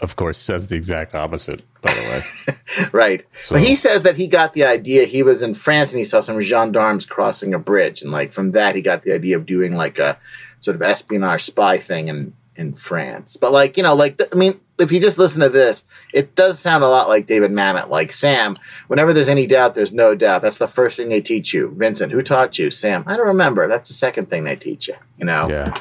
of 0.00 0.16
course, 0.16 0.38
says 0.38 0.68
the 0.68 0.76
exact 0.76 1.14
opposite. 1.14 1.62
By 1.82 1.94
the 1.94 2.00
way, 2.00 2.88
right? 2.92 3.26
So 3.42 3.56
he 3.56 3.74
says 3.74 4.04
that 4.04 4.16
he 4.16 4.28
got 4.28 4.54
the 4.54 4.64
idea. 4.64 5.04
He 5.04 5.22
was 5.22 5.42
in 5.42 5.54
France 5.54 5.90
and 5.90 5.98
he 5.98 6.04
saw 6.04 6.20
some 6.20 6.40
gendarmes 6.40 7.04
crossing 7.04 7.52
a 7.52 7.58
bridge, 7.58 8.00
and 8.00 8.12
like 8.12 8.32
from 8.32 8.50
that, 8.52 8.76
he 8.76 8.80
got 8.80 9.02
the 9.02 9.12
idea 9.12 9.36
of 9.36 9.44
doing 9.44 9.74
like 9.74 9.98
a 9.98 10.18
sort 10.60 10.76
of 10.76 10.82
espionage 10.82 11.44
spy 11.44 11.78
thing 11.78 12.08
in 12.08 12.32
in 12.56 12.72
France. 12.72 13.36
But 13.36 13.52
like 13.52 13.76
you 13.76 13.82
know, 13.82 13.94
like 13.94 14.20
I 14.32 14.36
mean, 14.36 14.60
if 14.78 14.92
you 14.92 15.00
just 15.00 15.18
listen 15.18 15.40
to 15.40 15.48
this, 15.48 15.84
it 16.12 16.34
does 16.34 16.58
sound 16.58 16.84
a 16.84 16.88
lot 16.88 17.08
like 17.08 17.26
David 17.26 17.50
Mamet. 17.50 17.88
Like 17.88 18.12
Sam, 18.12 18.56
whenever 18.86 19.12
there's 19.12 19.28
any 19.28 19.46
doubt, 19.46 19.74
there's 19.74 19.92
no 19.92 20.14
doubt. 20.14 20.42
That's 20.42 20.58
the 20.58 20.68
first 20.68 20.96
thing 20.96 21.08
they 21.08 21.20
teach 21.20 21.52
you. 21.52 21.74
Vincent, 21.76 22.12
who 22.12 22.22
taught 22.22 22.58
you? 22.58 22.70
Sam, 22.70 23.04
I 23.06 23.16
don't 23.16 23.28
remember. 23.28 23.68
That's 23.68 23.88
the 23.88 23.94
second 23.94 24.30
thing 24.30 24.44
they 24.44 24.56
teach 24.56 24.88
you. 24.88 24.94
You 25.18 25.26
know. 25.26 25.48
Yeah. 25.48 25.74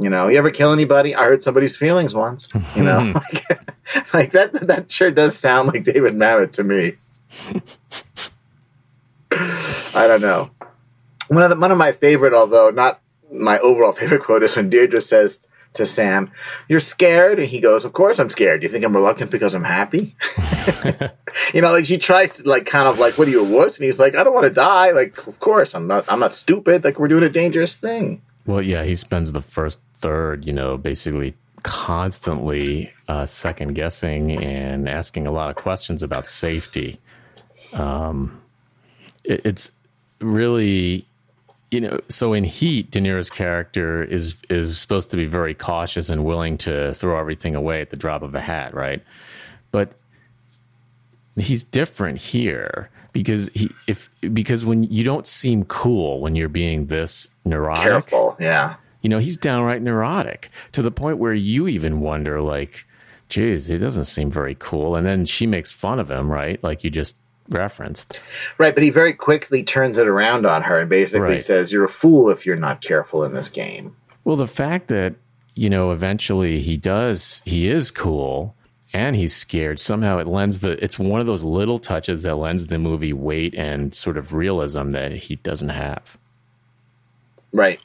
You 0.00 0.08
know, 0.08 0.28
you 0.28 0.38
ever 0.38 0.50
kill 0.50 0.72
anybody? 0.72 1.14
I 1.14 1.24
hurt 1.24 1.42
somebody's 1.42 1.76
feelings 1.76 2.14
once. 2.14 2.48
You 2.74 2.84
know, 2.84 3.12
like, 3.32 4.14
like 4.14 4.32
that. 4.32 4.52
That 4.66 4.90
sure 4.90 5.10
does 5.10 5.38
sound 5.38 5.68
like 5.68 5.84
David 5.84 6.14
Mamet 6.14 6.52
to 6.52 6.64
me. 6.64 6.94
I 9.94 10.06
don't 10.06 10.22
know. 10.22 10.50
One 11.28 11.42
of 11.42 11.50
the, 11.50 11.56
one 11.56 11.70
of 11.70 11.78
my 11.78 11.92
favorite, 11.92 12.32
although 12.32 12.70
not 12.70 13.00
my 13.30 13.58
overall 13.58 13.92
favorite 13.92 14.22
quote, 14.22 14.42
is 14.42 14.56
when 14.56 14.70
Deirdre 14.70 15.00
says 15.00 15.40
to 15.74 15.86
Sam, 15.86 16.30
"You're 16.68 16.80
scared," 16.80 17.38
and 17.38 17.48
he 17.48 17.60
goes, 17.60 17.84
"Of 17.84 17.92
course 17.92 18.18
I'm 18.18 18.30
scared. 18.30 18.60
Do 18.60 18.66
you 18.66 18.72
think 18.72 18.84
I'm 18.84 18.94
reluctant 18.94 19.30
because 19.30 19.54
I'm 19.54 19.64
happy?" 19.64 20.16
you 21.54 21.60
know, 21.60 21.72
like 21.72 21.86
she 21.86 21.98
tries 21.98 22.36
to 22.36 22.48
like 22.48 22.66
kind 22.66 22.88
of 22.88 22.98
like, 22.98 23.18
"What 23.18 23.28
are 23.28 23.30
you 23.30 23.40
a 23.40 23.48
wuss?" 23.48 23.76
And 23.76 23.84
he's 23.84 23.98
like, 23.98 24.14
"I 24.16 24.24
don't 24.24 24.34
want 24.34 24.46
to 24.46 24.52
die." 24.52 24.92
Like, 24.92 25.26
of 25.26 25.38
course 25.40 25.74
I'm 25.74 25.86
not. 25.86 26.10
I'm 26.10 26.20
not 26.20 26.34
stupid. 26.34 26.84
Like 26.84 26.98
we're 26.98 27.08
doing 27.08 27.24
a 27.24 27.30
dangerous 27.30 27.74
thing. 27.74 28.22
Well, 28.46 28.62
yeah, 28.62 28.84
he 28.84 28.94
spends 28.94 29.32
the 29.32 29.40
first 29.42 29.80
third, 29.94 30.44
you 30.44 30.52
know, 30.52 30.76
basically 30.76 31.34
constantly 31.62 32.92
uh, 33.08 33.24
second 33.26 33.72
guessing 33.74 34.32
and 34.32 34.88
asking 34.88 35.26
a 35.26 35.32
lot 35.32 35.48
of 35.48 35.56
questions 35.56 36.02
about 36.02 36.26
safety. 36.26 37.00
Um, 37.72 38.42
it, 39.24 39.40
it's 39.44 39.72
really 40.20 41.06
you 41.74 41.80
know, 41.80 41.98
so 42.08 42.32
in 42.32 42.44
Heat, 42.44 42.92
De 42.92 43.00
Niro's 43.00 43.28
character 43.28 44.04
is 44.04 44.36
is 44.48 44.78
supposed 44.78 45.10
to 45.10 45.16
be 45.16 45.26
very 45.26 45.54
cautious 45.54 46.08
and 46.08 46.24
willing 46.24 46.56
to 46.58 46.94
throw 46.94 47.18
everything 47.18 47.56
away 47.56 47.80
at 47.80 47.90
the 47.90 47.96
drop 47.96 48.22
of 48.22 48.32
a 48.32 48.40
hat, 48.40 48.72
right? 48.74 49.02
But 49.72 49.90
he's 51.34 51.64
different 51.64 52.20
here 52.20 52.90
because 53.12 53.48
he 53.54 53.70
if 53.88 54.08
because 54.32 54.64
when 54.64 54.84
you 54.84 55.02
don't 55.02 55.26
seem 55.26 55.64
cool 55.64 56.20
when 56.20 56.36
you're 56.36 56.48
being 56.48 56.86
this 56.86 57.28
neurotic, 57.44 57.82
careful, 57.82 58.36
yeah. 58.38 58.76
You 59.02 59.10
know, 59.10 59.18
he's 59.18 59.36
downright 59.36 59.82
neurotic 59.82 60.50
to 60.72 60.80
the 60.80 60.92
point 60.92 61.18
where 61.18 61.34
you 61.34 61.66
even 61.66 62.00
wonder, 62.00 62.40
like, 62.40 62.86
geez, 63.28 63.66
he 63.66 63.78
doesn't 63.78 64.04
seem 64.04 64.30
very 64.30 64.54
cool. 64.54 64.94
And 64.94 65.04
then 65.04 65.24
she 65.24 65.46
makes 65.46 65.72
fun 65.72 65.98
of 65.98 66.08
him, 66.08 66.30
right? 66.30 66.62
Like 66.62 66.84
you 66.84 66.90
just 66.90 67.16
referenced. 67.50 68.18
Right, 68.58 68.74
but 68.74 68.82
he 68.82 68.90
very 68.90 69.12
quickly 69.12 69.62
turns 69.62 69.98
it 69.98 70.06
around 70.06 70.46
on 70.46 70.62
her 70.62 70.80
and 70.80 70.88
basically 70.88 71.20
right. 71.28 71.40
says, 71.40 71.72
You're 71.72 71.84
a 71.84 71.88
fool 71.88 72.30
if 72.30 72.46
you're 72.46 72.56
not 72.56 72.80
careful 72.80 73.24
in 73.24 73.34
this 73.34 73.48
game. 73.48 73.96
Well, 74.24 74.36
the 74.36 74.46
fact 74.46 74.88
that, 74.88 75.14
you 75.54 75.68
know, 75.68 75.92
eventually 75.92 76.60
he 76.60 76.76
does, 76.76 77.42
he 77.44 77.68
is 77.68 77.90
cool 77.90 78.54
and 78.92 79.16
he's 79.16 79.34
scared. 79.34 79.80
Somehow 79.80 80.18
it 80.18 80.26
lends 80.26 80.60
the, 80.60 80.82
it's 80.82 80.98
one 80.98 81.20
of 81.20 81.26
those 81.26 81.44
little 81.44 81.78
touches 81.78 82.22
that 82.22 82.36
lends 82.36 82.68
the 82.68 82.78
movie 82.78 83.12
weight 83.12 83.54
and 83.54 83.94
sort 83.94 84.16
of 84.16 84.32
realism 84.32 84.90
that 84.90 85.12
he 85.12 85.36
doesn't 85.36 85.70
have. 85.70 86.16
Right. 87.52 87.80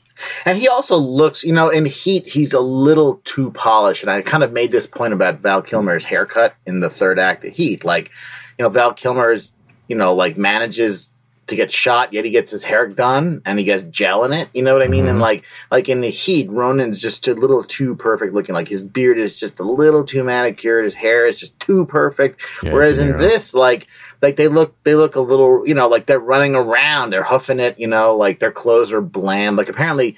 And 0.45 0.58
he 0.58 0.67
also 0.67 0.98
looks, 0.98 1.43
you 1.43 1.54
know, 1.54 1.69
in 1.69 1.86
Heat, 1.86 2.26
he's 2.26 2.54
a 2.54 2.60
little 2.60 3.22
too 3.24 3.52
polished. 3.52 4.04
And 4.04 4.12
I 4.12 4.22
kind 4.22 4.43
of 4.43 4.52
made 4.52 4.72
this 4.72 4.88
point 4.88 5.13
about 5.13 5.39
Val 5.39 5.62
Kilmer's 5.62 6.04
haircut 6.04 6.56
in 6.65 6.80
the 6.80 6.89
third 6.89 7.19
act 7.19 7.45
of 7.45 7.54
Heat. 7.54 7.84
Like, 7.84 8.12
you 8.60 8.63
know, 8.63 8.69
Val 8.69 8.93
Kilmer's, 8.93 9.54
you 9.88 9.95
know, 9.95 10.13
like 10.13 10.38
manages 10.38 11.10
to 11.48 11.56
get 11.56 11.72
shot, 11.72 12.13
yet 12.13 12.26
he 12.26 12.32
gets 12.32 12.52
his 12.52 12.63
hair 12.63 12.88
done 12.88 13.41
and 13.45 13.58
he 13.58 13.65
gets 13.65 13.84
gel 13.86 14.24
in 14.26 14.34
it. 14.34 14.50
You 14.54 14.62
know 14.62 14.74
what 14.74 14.84
I 14.84 14.88
mean? 14.88 15.06
Mm-hmm. 15.06 15.12
And 15.12 15.19
like, 15.19 15.45
like 15.72 15.89
in 15.89 16.02
the 16.02 16.10
heat, 16.10 16.50
Ronan's 16.50 17.02
just 17.02 17.28
a 17.28 17.34
little 17.34 17.63
too 17.63 17.95
perfect 17.95 18.34
looking. 18.34 18.54
Like 18.54 18.67
his 18.67 18.84
beard 18.84 19.17
is 19.17 19.39
just 19.39 19.60
a 19.60 19.63
little 19.63 20.04
too 20.04 20.24
manicured. 20.24 20.84
His 20.84 20.93
hair 20.93 21.26
is 21.26 21.39
just 21.39 21.60
too 21.60 21.86
perfect. 21.86 22.41
Yeah, 22.62 22.74
Whereas 22.74 23.00
in 23.00 23.17
this, 23.17 23.54
like, 23.54 23.88
like 24.22 24.36
they 24.36 24.50
look, 24.50 24.76
they 24.84 24.95
look 24.95 25.15
a 25.15 25.22
little, 25.22 25.67
you 25.67 25.74
know, 25.74 25.88
like 25.88 26.06
they're 26.06 26.19
running 26.19 26.54
around, 26.54 27.12
they're 27.12 27.24
huffing 27.24 27.60
it, 27.60 27.80
you 27.80 27.88
know, 27.88 28.15
like 28.15 28.39
their 28.39 28.52
clothes 28.52 28.91
are 28.91 29.02
bland. 29.02 29.56
Like 29.56 29.69
apparently, 29.69 30.17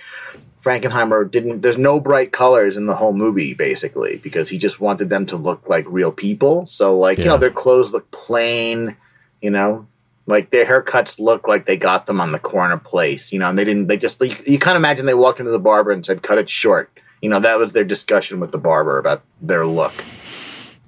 Frankenheimer 0.62 1.30
didn't. 1.30 1.62
There's 1.62 1.78
no 1.78 2.00
bright 2.00 2.32
colors 2.32 2.78
in 2.78 2.86
the 2.86 2.96
whole 2.96 3.14
movie, 3.14 3.54
basically, 3.54 4.18
because 4.18 4.48
he 4.48 4.58
just 4.58 4.80
wanted 4.80 5.10
them 5.10 5.26
to 5.28 5.38
look 5.38 5.68
like 5.68 5.86
real 5.88 6.12
people. 6.12 6.66
So, 6.66 6.98
like, 6.98 7.18
yeah. 7.18 7.24
you 7.24 7.30
know, 7.32 7.38
their 7.38 7.52
clothes 7.52 7.92
look 7.92 8.10
plain. 8.12 8.96
You 9.42 9.50
know, 9.50 9.88
like 10.28 10.52
their 10.52 10.66
haircuts 10.66 11.20
look 11.20 11.48
like 11.48 11.66
they 11.66 11.78
got 11.78 12.06
them 12.06 12.22
on 12.22 12.32
the 12.32 12.40
corner 12.40 12.78
place. 12.78 13.34
You 13.34 13.40
know, 13.40 13.50
and 13.50 13.58
they 13.58 13.66
didn't. 13.66 13.88
They 13.88 13.98
just 13.98 14.22
you, 14.22 14.36
you 14.46 14.60
kind 14.60 14.76
of 14.78 14.82
imagine 14.82 15.08
they 15.08 15.16
walked 15.16 15.40
into 15.40 15.52
the 15.52 15.60
barber 15.60 15.92
and 15.92 16.06
said, 16.06 16.22
"Cut 16.22 16.38
it 16.38 16.50
short." 16.50 16.92
You 17.22 17.30
know, 17.30 17.40
that 17.40 17.58
was 17.58 17.72
their 17.72 17.84
discussion 17.84 18.40
with 18.40 18.52
the 18.52 18.58
barber 18.58 19.00
about 19.00 19.24
their 19.42 19.66
look. 19.66 19.94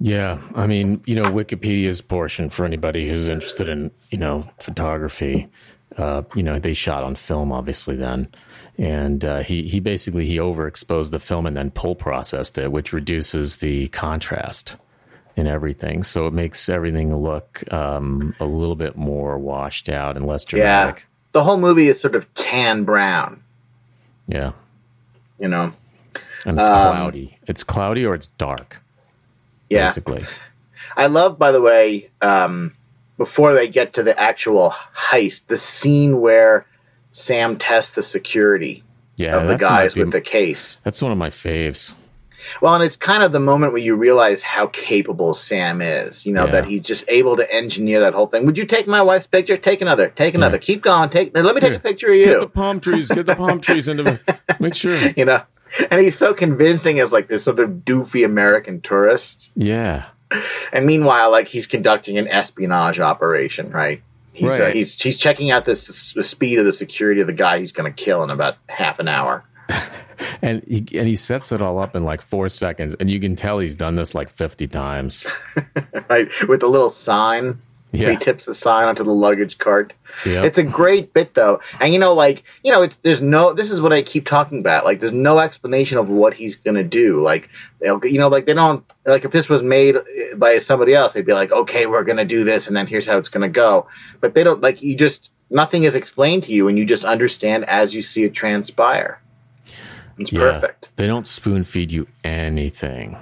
Yeah, 0.00 0.40
I 0.54 0.66
mean, 0.66 1.02
you 1.06 1.14
know, 1.14 1.30
Wikipedia's 1.30 2.00
portion 2.00 2.50
for 2.50 2.64
anybody 2.64 3.08
who's 3.08 3.28
interested 3.28 3.68
in 3.68 3.90
you 4.10 4.18
know 4.18 4.48
photography. 4.60 5.48
Uh, 5.96 6.22
you 6.34 6.42
know, 6.42 6.58
they 6.58 6.74
shot 6.74 7.02
on 7.02 7.16
film, 7.16 7.50
obviously. 7.50 7.96
Then 7.96 8.28
and 8.78 9.24
uh, 9.24 9.42
he 9.42 9.68
he 9.68 9.80
basically 9.80 10.26
he 10.26 10.36
overexposed 10.36 11.10
the 11.10 11.20
film 11.20 11.46
and 11.46 11.56
then 11.56 11.70
pull 11.70 11.94
processed 11.94 12.58
it, 12.58 12.72
which 12.72 12.92
reduces 12.92 13.58
the 13.58 13.88
contrast 13.88 14.76
in 15.36 15.46
everything. 15.46 16.02
So 16.02 16.26
it 16.26 16.32
makes 16.32 16.68
everything 16.68 17.14
look 17.16 17.62
um, 17.72 18.34
a 18.40 18.44
little 18.44 18.76
bit 18.76 18.96
more 18.96 19.38
washed 19.38 19.88
out 19.88 20.16
and 20.16 20.26
less 20.26 20.44
dramatic. 20.44 20.96
Yeah, 20.98 21.04
the 21.32 21.44
whole 21.44 21.58
movie 21.58 21.88
is 21.88 22.00
sort 22.00 22.14
of 22.14 22.32
tan 22.34 22.84
brown. 22.84 23.42
Yeah, 24.26 24.52
you 25.38 25.48
know, 25.48 25.72
and 26.44 26.58
it's 26.58 26.68
um, 26.68 26.74
cloudy. 26.74 27.38
It's 27.46 27.62
cloudy 27.62 28.04
or 28.04 28.14
it's 28.14 28.26
dark. 28.26 28.82
Yeah, 29.70 29.86
basically. 29.86 30.24
I 30.96 31.06
love, 31.06 31.38
by 31.38 31.50
the 31.50 31.60
way, 31.60 32.10
um, 32.20 32.74
before 33.16 33.54
they 33.54 33.68
get 33.68 33.94
to 33.94 34.02
the 34.02 34.18
actual 34.18 34.70
heist, 34.96 35.46
the 35.46 35.56
scene 35.56 36.20
where 36.20 36.66
Sam 37.14 37.58
tests 37.58 37.94
the 37.94 38.02
security 38.02 38.82
yeah, 39.16 39.36
of 39.36 39.46
the 39.48 39.56
guys 39.56 39.94
be, 39.94 40.02
with 40.02 40.12
the 40.12 40.20
case. 40.20 40.78
That's 40.82 41.00
one 41.00 41.12
of 41.12 41.16
my 41.18 41.30
faves. 41.30 41.94
Well, 42.60 42.74
and 42.74 42.82
it's 42.84 42.96
kind 42.96 43.22
of 43.22 43.30
the 43.32 43.40
moment 43.40 43.72
where 43.72 43.80
you 43.80 43.94
realize 43.94 44.42
how 44.42 44.66
capable 44.66 45.32
Sam 45.32 45.80
is. 45.80 46.26
You 46.26 46.32
know 46.34 46.44
Yeah. 46.46 46.52
that 46.52 46.64
he's 46.66 46.82
just 46.84 47.04
able 47.08 47.36
to 47.36 47.54
engineer 47.54 48.00
that 48.00 48.14
whole 48.14 48.26
thing. 48.26 48.44
Would 48.46 48.58
you 48.58 48.66
take 48.66 48.86
my 48.88 49.00
wife's 49.00 49.26
picture? 49.28 49.56
Take 49.56 49.80
another. 49.80 50.08
Take 50.08 50.34
another. 50.34 50.58
Keep 50.58 50.82
going. 50.82 51.08
Take. 51.08 51.30
Let 51.34 51.54
me 51.54 51.60
take 51.60 51.70
Here. 51.70 51.78
a 51.78 51.80
picture 51.80 52.08
of 52.08 52.16
you. 52.16 52.24
Get 52.24 52.40
the 52.40 52.48
palm 52.48 52.80
trees. 52.80 53.08
Get 53.08 53.26
the 53.26 53.36
palm 53.36 53.60
trees 53.60 53.86
into 53.88 54.02
the. 54.02 54.38
Make 54.60 54.74
sure. 54.74 54.96
you 55.16 55.24
know, 55.24 55.42
and 55.90 56.00
he's 56.02 56.18
so 56.18 56.34
convincing 56.34 56.98
as 57.00 57.12
like 57.12 57.28
this 57.28 57.44
sort 57.44 57.60
of 57.60 57.70
doofy 57.70 58.24
American 58.26 58.80
tourist. 58.80 59.50
Yeah. 59.54 60.06
And 60.72 60.84
meanwhile, 60.84 61.30
like 61.30 61.46
he's 61.46 61.68
conducting 61.68 62.18
an 62.18 62.26
espionage 62.28 62.98
operation, 62.98 63.70
right? 63.70 64.02
He's 64.34 64.50
Uh, 64.50 64.70
he's 64.72 65.00
he's 65.00 65.16
checking 65.16 65.50
out 65.50 65.64
this 65.64 66.12
the 66.12 66.24
speed 66.24 66.58
of 66.58 66.66
the 66.66 66.72
security 66.72 67.20
of 67.20 67.26
the 67.26 67.32
guy 67.32 67.60
he's 67.60 67.72
going 67.72 67.90
to 67.90 68.04
kill 68.04 68.22
in 68.24 68.30
about 68.30 68.56
half 68.68 68.98
an 68.98 69.08
hour. 69.08 69.44
And 70.42 70.62
he 70.64 70.86
and 70.96 71.08
he 71.08 71.16
sets 71.16 71.52
it 71.52 71.60
all 71.60 71.78
up 71.78 71.96
in 71.96 72.04
like 72.04 72.22
four 72.22 72.48
seconds, 72.48 72.94
and 73.00 73.10
you 73.10 73.18
can 73.18 73.34
tell 73.34 73.58
he's 73.58 73.74
done 73.74 73.96
this 73.96 74.14
like 74.14 74.28
fifty 74.28 74.68
times. 74.68 75.26
right? 76.08 76.28
With 76.46 76.62
a 76.62 76.68
little 76.68 76.90
sign. 76.90 77.60
Yeah. 77.94 78.10
He 78.10 78.16
tips 78.16 78.44
the 78.44 78.54
sign 78.54 78.88
onto 78.88 79.04
the 79.04 79.12
luggage 79.12 79.58
cart. 79.58 79.92
Yep. 80.24 80.44
It's 80.44 80.58
a 80.58 80.62
great 80.62 81.12
bit 81.12 81.34
though. 81.34 81.60
And 81.80 81.92
you 81.92 81.98
know, 81.98 82.14
like, 82.14 82.44
you 82.62 82.70
know, 82.72 82.82
it's 82.82 82.96
there's 82.98 83.20
no 83.20 83.52
this 83.52 83.70
is 83.70 83.80
what 83.80 83.92
I 83.92 84.02
keep 84.02 84.26
talking 84.26 84.60
about. 84.60 84.84
Like 84.84 85.00
there's 85.00 85.12
no 85.12 85.38
explanation 85.38 85.98
of 85.98 86.08
what 86.08 86.34
he's 86.34 86.56
gonna 86.56 86.84
do. 86.84 87.20
Like 87.20 87.48
they'll 87.80 88.04
you 88.04 88.18
know, 88.18 88.28
like 88.28 88.46
they 88.46 88.54
don't 88.54 88.84
like 89.04 89.24
if 89.24 89.32
this 89.32 89.48
was 89.48 89.62
made 89.62 89.96
by 90.36 90.58
somebody 90.58 90.94
else, 90.94 91.12
they'd 91.12 91.26
be 91.26 91.32
like, 91.32 91.52
Okay, 91.52 91.86
we're 91.86 92.04
gonna 92.04 92.24
do 92.24 92.44
this 92.44 92.68
and 92.68 92.76
then 92.76 92.86
here's 92.86 93.06
how 93.06 93.18
it's 93.18 93.28
gonna 93.28 93.48
go. 93.48 93.86
But 94.20 94.34
they 94.34 94.44
don't 94.44 94.60
like 94.60 94.82
you 94.82 94.96
just 94.96 95.30
nothing 95.50 95.84
is 95.84 95.94
explained 95.94 96.44
to 96.44 96.52
you 96.52 96.68
and 96.68 96.78
you 96.78 96.84
just 96.84 97.04
understand 97.04 97.64
as 97.66 97.94
you 97.94 98.02
see 98.02 98.24
it 98.24 98.34
transpire. 98.34 99.20
It's 100.18 100.32
Yeah. 100.32 100.40
perfect. 100.52 100.88
They 100.96 101.06
don't 101.06 101.26
spoon 101.26 101.64
feed 101.64 101.90
you 101.92 102.06
anything. 102.22 103.16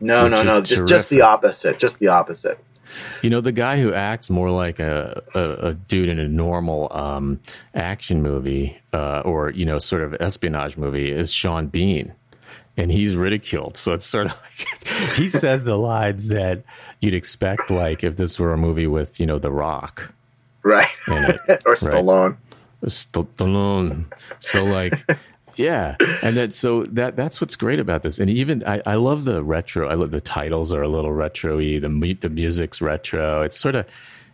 No, 0.00 0.28
no, 0.28 0.42
no. 0.42 0.60
Just 0.60 0.86
just 0.86 1.08
the 1.08 1.22
opposite. 1.22 1.78
Just 1.78 1.98
the 1.98 2.08
opposite. 2.08 2.58
You 3.22 3.30
know, 3.30 3.40
the 3.40 3.52
guy 3.52 3.80
who 3.80 3.92
acts 3.92 4.30
more 4.30 4.50
like 4.50 4.80
a, 4.80 5.22
a, 5.34 5.40
a 5.68 5.74
dude 5.74 6.08
in 6.08 6.18
a 6.18 6.28
normal 6.28 6.88
um, 6.90 7.40
action 7.74 8.22
movie 8.22 8.78
uh, 8.92 9.20
or, 9.20 9.50
you 9.50 9.64
know, 9.64 9.78
sort 9.78 10.02
of 10.02 10.14
espionage 10.20 10.76
movie 10.76 11.10
is 11.10 11.32
Sean 11.32 11.66
Bean. 11.66 12.12
And 12.76 12.92
he's 12.92 13.16
ridiculed. 13.16 13.76
So 13.76 13.92
it's 13.92 14.06
sort 14.06 14.26
of 14.26 14.40
like 14.42 14.88
he 15.16 15.28
says 15.28 15.64
the 15.64 15.76
lines 15.76 16.28
that 16.28 16.62
you'd 17.00 17.14
expect, 17.14 17.70
like 17.70 18.04
if 18.04 18.16
this 18.16 18.38
were 18.38 18.52
a 18.52 18.56
movie 18.56 18.86
with, 18.86 19.18
you 19.18 19.26
know, 19.26 19.38
The 19.38 19.50
Rock 19.50 20.14
Right. 20.62 20.88
or 21.08 21.76
Stallone. 21.76 22.36
Stallone. 22.84 24.04
So 24.38 24.64
like, 24.64 24.92
yeah, 25.58 25.96
and 26.22 26.36
that 26.36 26.54
so 26.54 26.84
that 26.84 27.16
that's 27.16 27.40
what's 27.40 27.56
great 27.56 27.80
about 27.80 28.02
this. 28.02 28.18
And 28.18 28.30
even 28.30 28.64
I, 28.66 28.80
I 28.86 28.94
love 28.94 29.24
the 29.24 29.42
retro. 29.42 29.88
I 29.88 29.94
love 29.94 30.10
the 30.12 30.20
titles 30.20 30.72
are 30.72 30.82
a 30.82 30.88
little 30.88 31.12
retro-y. 31.12 31.78
The 31.78 32.14
the 32.20 32.28
music's 32.30 32.80
retro. 32.80 33.42
It's 33.42 33.58
sort 33.58 33.74
of 33.74 33.86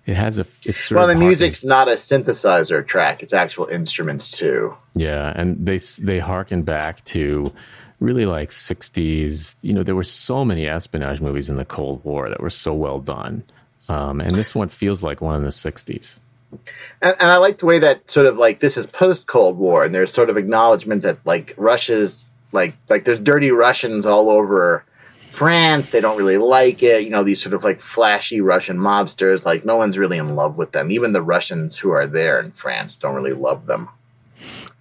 it 0.07 0.17
has 0.17 0.39
a 0.39 0.47
it's 0.65 0.85
sort 0.85 0.99
Well, 0.99 1.07
the 1.09 1.15
harkens- 1.15 1.19
music's 1.27 1.65
not 1.65 1.89
a 1.89 1.93
synthesizer 1.93 2.87
track; 2.87 3.23
it's 3.23 3.33
actual 3.33 3.67
instruments 3.67 4.31
too. 4.31 4.75
yeah, 4.95 5.33
and 5.35 5.65
they 5.67 5.79
they 6.03 6.19
harken 6.19 6.63
back 6.63 7.03
to 7.07 7.53
really 8.01 8.27
like 8.27 8.51
60s. 8.51 9.57
You 9.63 9.73
know, 9.73 9.83
there 9.83 9.95
were 9.95 10.03
so 10.03 10.45
many 10.45 10.67
espionage 10.67 11.21
movies 11.21 11.49
in 11.49 11.57
the 11.57 11.65
Cold 11.65 12.05
War 12.05 12.29
that 12.29 12.41
were 12.41 12.51
so 12.51 12.75
well 12.75 12.99
done. 13.01 13.43
Um, 13.89 14.21
and 14.21 14.33
this 14.33 14.55
one 14.55 14.69
feels 14.69 15.03
like 15.03 15.21
one 15.21 15.37
in 15.37 15.43
the 15.45 15.51
60s. 15.51 16.19
And, 16.53 17.17
and 17.19 17.31
I 17.31 17.37
like 17.39 17.59
the 17.59 17.67
way 17.67 17.81
that 17.81 18.09
sort 18.09 18.27
of 18.27 18.37
like 18.37 18.61
this 18.61 18.77
is 18.77 18.87
post 18.87 19.27
Cold 19.27 19.59
War, 19.59 19.85
and 19.85 19.95
there's 19.95 20.13
sort 20.13 20.31
of 20.31 20.37
acknowledgement 20.37 21.03
that 21.03 21.19
like 21.25 21.55
Russia's 21.57 22.25
like 22.53 22.75
like 22.89 23.05
there's 23.05 23.19
dirty 23.21 23.51
Russians 23.51 24.07
all 24.07 24.31
over 24.31 24.85
France. 25.31 25.91
They 25.91 26.01
don't 26.01 26.17
really 26.17 26.39
like 26.39 26.83
it. 26.83 27.03
You 27.03 27.11
know, 27.11 27.25
these 27.25 27.43
sort 27.43 27.55
of 27.55 27.65
like 27.65 27.81
flashy 27.81 28.41
Russian 28.41 28.79
mobsters. 28.79 29.45
Like 29.45 29.65
no 29.65 29.77
one's 29.77 29.99
really 29.99 30.19
in 30.19 30.37
love 30.37 30.57
with 30.57 30.71
them. 30.73 30.91
Even 30.91 31.13
the 31.13 31.23
Russians 31.23 31.77
who 31.77 31.91
are 31.91 32.07
there 32.07 32.39
in 32.41 32.53
France 32.53 32.97
don't 32.97 33.15
really 33.17 33.33
love 33.33 33.67
them. 33.67 33.89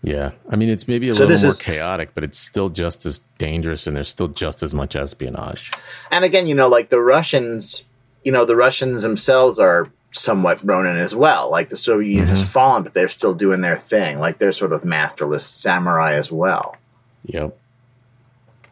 Yeah. 0.03 0.31
I 0.49 0.57
mean, 0.57 0.69
it's 0.69 0.87
maybe 0.87 1.07
a 1.09 1.15
So 1.15 1.25
little 1.25 1.41
more 1.41 1.51
is- 1.51 1.57
chaotic, 1.57 2.13
but 2.13 2.23
it's 2.25 2.37
still 2.37 2.69
just 2.69 3.05
as 3.05 3.19
dangerous 3.37 3.87
and 3.87 3.95
there's 3.95 4.09
still 4.09 4.27
just 4.27 4.61
as 4.61 4.73
much 4.73 4.95
espionage. 4.95 5.71
And 6.11 6.25
again, 6.25 6.45
you 6.45 6.55
know, 6.55 6.67
like 6.67 6.89
the 6.89 6.99
Russians, 6.99 7.83
you 8.23 8.31
know, 8.33 8.45
the 8.45 8.55
Russians 8.57 9.01
themselves 9.01 9.59
are 9.59 9.89
somewhat 10.13 10.63
Ronin 10.63 10.97
as 10.97 11.13
well. 11.15 11.49
Like 11.49 11.69
the 11.69 11.77
Soviet 11.77 12.09
Union 12.09 12.27
has 12.35 12.47
fallen, 12.47 12.83
but 12.83 12.93
they're 12.93 13.09
still 13.09 13.33
doing 13.33 13.61
their 13.61 13.79
thing. 13.79 14.19
Like 14.19 14.37
they're 14.37 14.51
sort 14.51 14.73
of 14.73 14.85
masterless 14.85 15.45
samurai 15.45 16.13
as 16.13 16.31
well. 16.31 16.77
Yep. 17.25 17.57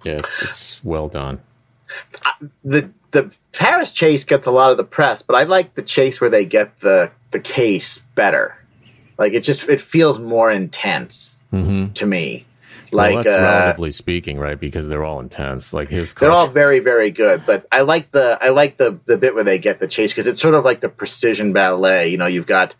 Yeah, 0.04 0.14
it's, 0.14 0.42
it's 0.42 0.84
well 0.84 1.08
done. 1.10 1.40
the 2.64 2.90
the 3.12 3.36
Paris 3.52 3.92
chase 3.92 4.24
gets 4.24 4.48
a 4.48 4.52
lot 4.52 4.72
of 4.72 4.78
the 4.78 4.84
press, 4.84 5.22
but 5.22 5.36
I 5.36 5.44
like 5.44 5.76
the 5.76 5.82
chase 5.82 6.22
where 6.22 6.30
they 6.30 6.46
get 6.46 6.80
the 6.80 7.12
the 7.32 7.40
case 7.40 8.00
better. 8.16 8.56
Like 9.18 9.34
it 9.34 9.42
just 9.42 9.68
it 9.68 9.82
feels 9.82 10.20
more 10.20 10.50
intense 10.52 11.38
Mm-hmm. 11.54 11.92
to 11.96 12.06
me. 12.06 12.46
Like, 12.94 13.14
well, 13.14 13.24
that's 13.24 13.36
uh, 13.36 13.42
relatively 13.42 13.92
speaking, 13.92 14.38
right? 14.38 14.60
Because 14.60 14.88
they're 14.88 15.04
all 15.04 15.20
intense. 15.20 15.74
Like 15.74 15.90
his 15.90 16.14
they're 16.14 16.32
all 16.32 16.48
very 16.48 16.80
very 16.80 17.12
good, 17.12 17.46
but 17.46 17.66
I 17.72 17.82
like 17.82 18.12
the 18.12 18.38
I 18.42 18.50
like 18.50 18.78
the 18.78 19.00
the 19.06 19.18
bit 19.18 19.34
where 19.34 19.44
they 19.44 19.60
get 19.60 19.80
the 19.80 19.88
chase 19.88 20.12
because 20.12 20.28
it's 20.28 20.42
sort 20.42 20.56
of 20.56 20.66
like 20.66 20.82
the 20.82 20.90
precision 20.90 21.54
ballet. 21.54 22.10
You 22.10 22.18
know, 22.18 22.28
you've 22.28 22.48
got 22.48 22.76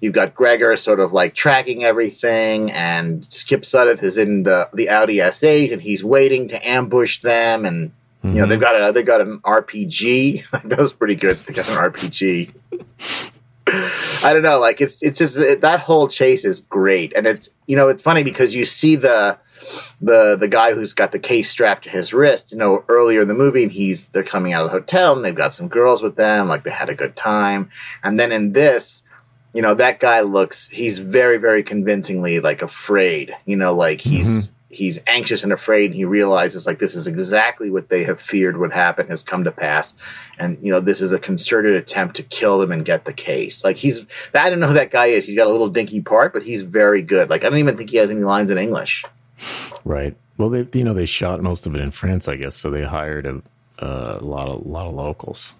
you've 0.00 0.14
got 0.14 0.34
Gregor 0.34 0.76
sort 0.76 1.00
of 1.00 1.12
like 1.12 1.34
tracking 1.34 1.84
everything, 1.84 2.70
and 2.70 3.24
Skip 3.32 3.62
Sudduth 3.62 4.02
is 4.02 4.18
in 4.18 4.44
the 4.44 4.68
the 4.72 4.88
Audi 4.88 5.16
S8, 5.16 5.72
and 5.72 5.82
he's 5.82 6.04
waiting 6.04 6.48
to 6.48 6.68
ambush 6.68 7.22
them, 7.22 7.64
and 7.64 7.92
you 8.22 8.30
know 8.32 8.46
they've 8.46 8.60
got 8.60 8.80
a 8.80 8.92
they've 8.92 9.06
got 9.06 9.20
an 9.20 9.40
RPG. 9.40 10.48
that 10.64 10.78
was 10.78 10.92
pretty 10.92 11.16
good. 11.16 11.38
They 11.46 11.54
got 11.54 11.68
an 11.68 11.76
RPG. 11.76 13.32
I 14.22 14.32
don't 14.32 14.42
know, 14.42 14.60
like 14.60 14.80
it's 14.80 15.02
it's 15.02 15.18
just 15.18 15.36
it, 15.36 15.62
that 15.62 15.80
whole 15.80 16.06
chase 16.06 16.44
is 16.44 16.60
great, 16.60 17.12
and 17.16 17.26
it's 17.26 17.48
you 17.66 17.76
know 17.76 17.88
it's 17.88 18.02
funny 18.02 18.22
because 18.22 18.54
you 18.54 18.64
see 18.64 18.96
the 18.96 19.38
the 20.00 20.36
the 20.36 20.48
guy 20.48 20.74
who's 20.74 20.92
got 20.92 21.12
the 21.12 21.18
case 21.18 21.50
strapped 21.50 21.84
to 21.84 21.90
his 21.90 22.12
wrist, 22.12 22.52
you 22.52 22.58
know, 22.58 22.84
earlier 22.88 23.22
in 23.22 23.28
the 23.28 23.34
movie, 23.34 23.62
and 23.62 23.72
he's 23.72 24.06
they're 24.08 24.22
coming 24.22 24.52
out 24.52 24.64
of 24.64 24.70
the 24.70 24.78
hotel 24.78 25.14
and 25.14 25.24
they've 25.24 25.34
got 25.34 25.54
some 25.54 25.68
girls 25.68 26.02
with 26.02 26.16
them, 26.16 26.48
like 26.48 26.64
they 26.64 26.70
had 26.70 26.90
a 26.90 26.94
good 26.94 27.16
time, 27.16 27.70
and 28.02 28.18
then 28.18 28.32
in 28.32 28.52
this. 28.52 29.02
You 29.54 29.62
know 29.62 29.74
that 29.74 30.00
guy 30.00 30.20
looks. 30.20 30.68
He's 30.68 30.98
very, 30.98 31.38
very 31.38 31.62
convincingly 31.62 32.40
like 32.40 32.60
afraid. 32.60 33.34
You 33.46 33.56
know, 33.56 33.74
like 33.74 34.02
he's 34.02 34.48
mm-hmm. 34.48 34.54
he's 34.68 35.00
anxious 35.06 35.44
and 35.44 35.52
afraid. 35.54 35.86
And 35.86 35.94
he 35.94 36.04
realizes 36.04 36.66
like 36.66 36.78
this 36.78 36.94
is 36.94 37.06
exactly 37.06 37.70
what 37.70 37.88
they 37.88 38.04
have 38.04 38.20
feared 38.20 38.58
would 38.58 38.70
happen 38.70 39.08
has 39.08 39.22
come 39.22 39.44
to 39.44 39.52
pass, 39.52 39.94
and 40.38 40.58
you 40.60 40.72
know 40.72 40.80
this 40.80 41.00
is 41.00 41.12
a 41.12 41.18
concerted 41.18 41.74
attempt 41.74 42.16
to 42.16 42.22
kill 42.22 42.58
them 42.58 42.70
and 42.70 42.84
get 42.84 43.06
the 43.06 43.14
case. 43.14 43.64
Like 43.64 43.76
he's 43.78 44.04
I 44.34 44.50
don't 44.50 44.60
know 44.60 44.66
who 44.66 44.74
that 44.74 44.90
guy 44.90 45.06
is. 45.06 45.24
He's 45.24 45.36
got 45.36 45.46
a 45.46 45.50
little 45.50 45.70
dinky 45.70 46.02
part, 46.02 46.34
but 46.34 46.42
he's 46.42 46.62
very 46.62 47.00
good. 47.00 47.30
Like 47.30 47.42
I 47.42 47.48
don't 47.48 47.56
even 47.56 47.78
think 47.78 47.88
he 47.88 47.96
has 47.96 48.10
any 48.10 48.20
lines 48.20 48.50
in 48.50 48.58
English. 48.58 49.06
Right. 49.84 50.16
Well, 50.38 50.50
they 50.50 50.66
you 50.78 50.84
know 50.84 50.94
they 50.94 51.06
shot 51.06 51.42
most 51.42 51.66
of 51.66 51.74
it 51.74 51.80
in 51.80 51.90
France, 51.90 52.28
I 52.28 52.36
guess, 52.36 52.56
so 52.56 52.70
they 52.70 52.82
hired 52.84 53.26
a, 53.26 53.42
a 53.78 54.18
lot 54.20 54.48
of 54.48 54.66
lot 54.66 54.86
of 54.86 54.94
locals. 54.94 55.54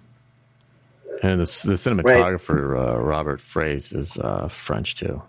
And 1.23 1.39
the, 1.39 1.45
the 1.45 1.73
cinematographer 1.73 2.77
uh, 2.95 2.97
Robert 2.99 3.39
Fraisse 3.39 3.95
is 3.95 4.17
uh, 4.17 4.47
French 4.49 4.95
too. 4.95 5.23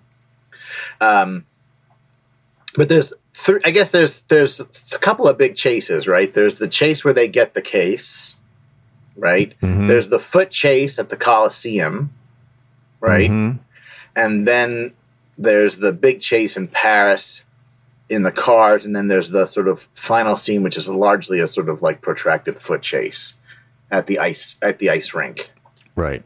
Um, 1.01 1.45
but 2.77 2.91
there's, 2.91 3.15
th- 3.33 3.63
I 3.65 3.71
guess 3.71 3.89
there's 3.91 4.21
there's 4.29 4.61
a 4.61 4.99
couple 4.99 5.29
of 5.29 5.39
big 5.39 5.57
chases, 5.57 6.07
right? 6.07 6.33
There's 6.33 6.57
the 6.57 6.69
chase 6.69 7.05
where 7.05 7.15
they 7.15 7.29
get 7.29 7.55
the 7.55 7.63
case, 7.63 8.35
right? 9.17 9.55
Mhm. 9.63 9.89
There's 9.89 10.11
the 10.11 10.21
foot 10.21 10.51
chase 10.51 10.99
at 10.99 11.09
the 11.09 11.17
Coliseum, 11.17 12.13
right? 13.01 13.31
Mhm. 13.31 13.59
And 14.15 14.47
then 14.47 14.93
there's 15.39 15.77
the 15.77 15.93
big 15.93 16.21
chase 16.21 16.57
in 16.59 16.69
Paris 16.69 17.43
in 18.09 18.23
the 18.23 18.33
cars, 18.33 18.85
and 18.85 18.95
then 18.95 19.09
there's 19.09 19.29
the 19.29 19.47
sort 19.47 19.69
of 19.69 19.87
final 19.95 20.37
scene, 20.37 20.63
which 20.63 20.77
is 20.77 20.89
largely 20.89 21.41
a 21.41 21.49
sort 21.49 21.69
of 21.69 21.83
like 21.83 22.01
protracted 22.01 22.61
foot 22.61 22.83
chase 22.83 23.35
at 23.91 24.07
the 24.07 24.19
ice 24.19 24.57
at 24.63 24.79
the 24.79 24.91
ice 24.91 25.15
rink. 25.15 25.51
Right. 25.95 26.23